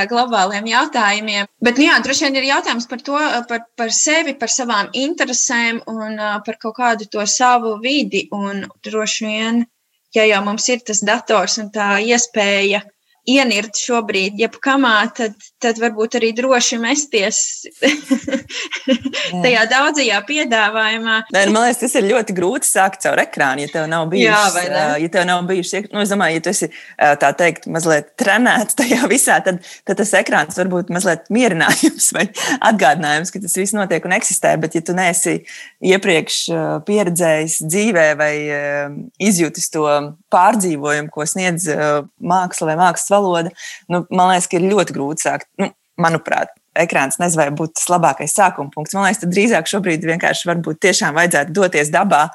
globāliem 0.09 0.69
jautājumiem. 0.69 1.49
Bet, 1.61 1.79
nu, 1.79 1.87
jā, 1.87 1.99
droši 2.05 2.27
vien 2.27 2.39
ir 2.39 2.49
jautājums 2.51 2.89
par 2.89 3.01
to, 3.05 3.21
par, 3.49 3.65
par 3.77 3.93
sevi, 3.93 4.35
par 4.37 4.53
savām 4.53 4.91
interesēm 4.93 5.81
un 5.91 6.19
par 6.45 6.59
kaut 6.61 6.77
kādu 6.77 7.09
to 7.09 7.25
savu 7.29 7.77
vidi. 7.81 8.27
Un 8.35 8.65
droši 8.85 9.25
vien, 9.25 9.63
ja 10.15 10.27
jau 10.29 10.43
mums 10.45 10.69
ir 10.69 10.85
tas 10.85 11.01
dators 11.05 11.57
un 11.61 11.71
tā 11.73 11.95
iespēja 12.05 12.85
ienirt 13.25 13.79
šobrīd, 13.81 14.37
jebkamā, 14.37 14.97
tad, 15.17 15.33
tad 15.65 15.79
varbūt 15.81 16.17
arī 16.19 16.31
droši 16.37 16.79
mesties 16.81 17.39
tajā 19.45 19.65
daudzajā 19.71 20.19
piedāvājumā. 20.27 21.17
Nē, 21.33 21.45
nu, 21.47 21.55
man 21.55 21.65
liekas, 21.65 21.81
tas 21.81 21.95
ir 21.99 22.07
ļoti 22.09 22.35
grūti 22.37 22.69
sākt 22.69 23.03
caur 23.05 23.21
ekrānu, 23.23 23.65
ja 23.65 23.71
tev 23.73 23.87
nav 23.91 24.07
bijuši, 24.11 24.65
Jā, 24.69 24.85
ja 25.01 25.11
tev 25.11 25.27
nav 25.29 25.45
bijuši, 25.49 25.85
nu, 25.91 26.03
es 26.03 26.13
domāju, 26.13 26.39
ja 26.39 26.45
tu 26.45 26.51
esi 26.51 26.69
tā 27.21 27.31
teikt, 27.37 27.69
mazliet 27.71 28.11
trenēts 28.21 28.77
tajā 28.79 29.09
visā, 29.11 29.39
tad, 29.45 29.61
tad 29.87 30.01
tas 30.01 30.13
ekrāns 30.19 30.59
var 30.59 30.71
būt 30.71 30.91
mazliet 30.93 31.29
mierinājums 31.33 32.11
vai 32.15 32.27
atgādinājums, 32.69 33.33
ka 33.33 33.41
tas 33.43 33.57
viss 33.59 33.75
notiek 33.77 34.05
un 34.05 34.15
eksistē, 34.17 34.55
bet 34.61 34.77
ja 34.77 34.83
tu 34.85 34.95
neesi 34.97 35.37
iepriekš 35.85 36.39
pieredzējis 36.85 37.59
dzīvē 37.65 38.07
vai 38.19 38.33
izjūtis 39.23 39.71
to 39.73 39.85
pārdzīvojumu, 40.33 41.11
ko 41.13 41.25
sniedz 41.29 41.67
māksla 42.21 42.71
vai 42.71 42.77
mākslas 42.79 43.11
valoda, 43.13 43.53
nu, 43.91 44.03
man 44.09 44.31
liekas, 44.31 44.49
ka 44.51 44.59
ir 44.59 44.67
ļoti 44.71 44.95
grūti 44.95 45.25
sākt. 45.25 45.49
Nu, 45.95 46.03
manuprāt, 46.03 46.55
ekrāns 46.75 47.19
nezinu, 47.21 47.41
vai 47.41 47.51
būtu 47.55 47.79
tas 47.79 47.89
labākais 47.91 48.35
sākuma 48.35 48.71
punkts. 48.73 48.95
Man 48.95 49.07
liekas, 49.07 49.21
tad 49.23 49.31
drīzāk 49.33 49.69
šobrīd 49.71 50.03
vienkārši 50.07 50.49
varbūt 50.49 50.81
tiešām 50.83 51.15
vajadzētu 51.15 51.55
doties 51.55 51.91
dabā 51.93 52.27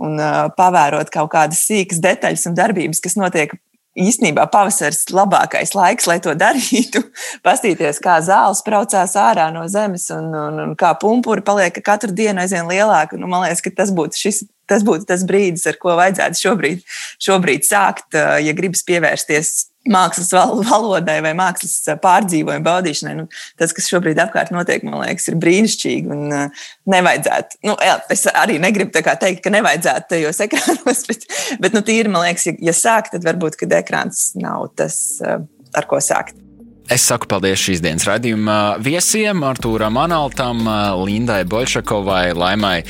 un 0.00 0.20
uh, 0.20 0.46
pavērot 0.56 1.10
kaut 1.12 1.32
kādas 1.32 1.64
sīkas 1.66 2.00
detaļas 2.02 2.46
un 2.50 2.56
darbības, 2.58 3.02
kas 3.04 3.18
notiek. 3.20 3.56
Īstenībā 4.00 4.44
pavasaris 4.52 5.00
ir 5.08 5.16
labākais 5.18 5.72
laiks, 5.74 6.06
lai 6.06 6.20
to 6.22 6.30
darītu. 6.44 7.02
Pastīties, 7.42 7.98
kā 8.02 8.20
zāles 8.22 8.62
braucās 8.64 9.16
ārā 9.18 9.48
no 9.52 9.64
zemes 9.68 10.06
un, 10.14 10.30
un, 10.30 10.62
un 10.62 10.76
kā 10.78 10.92
pumpuri 11.02 11.42
paliek 11.44 11.82
katru 11.84 12.14
dienu 12.14 12.44
aizvien 12.44 12.70
lielāki. 12.70 13.18
Nu, 13.18 13.26
man 13.26 13.42
liekas, 13.44 13.64
ka 13.66 13.74
tas 13.82 13.90
būtu 13.94 14.22
šis 14.22 14.44
tas 14.70 14.84
būtu 14.86 15.08
tas 15.08 15.24
brīdis, 15.26 15.66
ar 15.66 15.74
ko 15.82 15.96
vajadzētu 15.98 16.38
šobrīd, 16.44 16.84
šobrīd 17.26 17.66
sākt, 17.66 18.14
ja 18.14 18.52
gribas 18.54 18.84
pievērsties 18.86 19.69
mākslas 19.92 20.32
valodai 20.68 21.18
vai 21.24 21.32
mākslas 21.38 21.76
pārdzīvojumu 22.02 22.66
baudīšanai. 22.66 23.14
Nu, 23.20 23.26
tas, 23.60 23.74
kas 23.76 23.88
šobrīd 23.92 24.20
apkārt 24.22 24.52
notiek, 24.54 24.84
man 24.86 25.02
liekas, 25.04 25.30
ir 25.30 25.38
brīnišķīgi. 25.42 26.10
Un, 26.10 26.26
uh, 26.34 26.66
nevajadzētu, 26.90 27.62
nu, 27.68 27.76
jā, 27.86 27.96
es 28.12 28.26
arī 28.32 28.60
negribu 28.62 28.94
teikt, 29.00 29.42
ka 29.44 29.54
nevajadzētu 29.54 30.14
tajos 30.14 30.42
ekrānos, 30.46 31.06
bet, 31.10 31.26
bet 31.62 31.76
nu, 31.76 31.84
tīri, 31.86 32.12
man 32.12 32.26
liekas, 32.28 32.50
ja, 32.50 32.58
ja 32.70 32.76
sāk, 32.76 33.12
tad 33.14 33.26
varbūt 33.26 33.60
ekrāns 33.70 34.30
nav 34.40 34.70
tas, 34.78 35.00
uh, 35.24 35.42
ar 35.76 35.90
ko 35.90 36.02
sākt. 36.04 36.38
Es 36.90 37.04
saku 37.06 37.28
paldies 37.30 37.60
šīs 37.62 37.78
dienas 37.84 38.02
raidījuma 38.08 38.80
viesiem, 38.82 39.44
Artūram 39.46 39.94
Analtam, 40.02 40.64
Lindai 41.06 41.44
Bolšakovai, 41.46 42.32
Laimai 42.34 42.80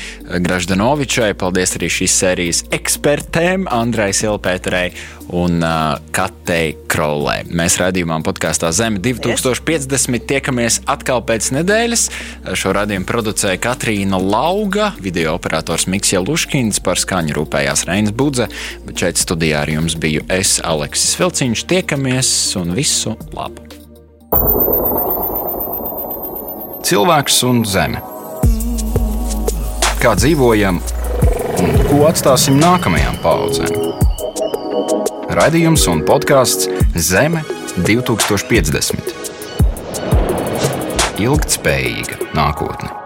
Graždanovičai. 0.41 1.35
Paldies 1.37 1.75
arī 1.77 1.89
šīs 1.93 2.15
sērijas 2.23 2.63
ekspertēm, 2.73 3.67
Andrai 3.69 4.09
Silpēterei 4.17 4.87
un 5.37 5.61
uh, 5.61 6.01
Katei 6.17 6.73
Krolē. 6.89 7.43
Mēs 7.53 7.77
raidījumā 7.77 8.17
podkāstā 8.25 8.71
Zeme 8.73 8.97
2050 9.05 10.25
tiekamies 10.31 10.81
atkal 10.89 11.21
pēc 11.27 11.51
nedēļas. 11.59 12.09
Šo 12.57 12.73
raidījumu 12.73 13.05
producēja 13.05 13.61
Katrīna 13.61 14.17
Lauga, 14.17 14.95
video 14.97 15.37
operators 15.37 15.85
Miksija 15.85 16.23
Luškins, 16.25 16.81
par 16.81 16.97
skaņu 16.97 17.37
rūpējās 17.37 17.85
Reinas 17.91 18.17
Budze, 18.17 18.49
bet 18.87 19.05
šeit 19.05 19.21
studijā 19.21 19.61
ar 19.61 19.77
jums 19.77 19.93
biju 20.01 20.25
es, 20.33 20.57
Aleksis 20.65 21.19
Vilciņš. 21.21 21.67
Tiekamies 21.69 22.31
un 22.57 22.73
visu 22.73 23.13
labu! 23.37 23.70
Cilvēks 26.87 27.41
un 27.47 27.65
zeme. 27.67 27.99
Kā 29.99 30.13
dzīvojam 30.15 30.79
un 31.59 31.75
ko 31.89 31.97
atstāsim 32.07 32.55
nākamajām 32.61 33.19
paudzēm? 33.25 33.75
Radījums 35.35 35.83
un 35.91 36.05
podkāsts 36.07 36.71
Zeme 36.95 37.43
2050. 37.83 39.13
Ilgtspējīga 41.27 42.15
nākotne. 42.31 43.00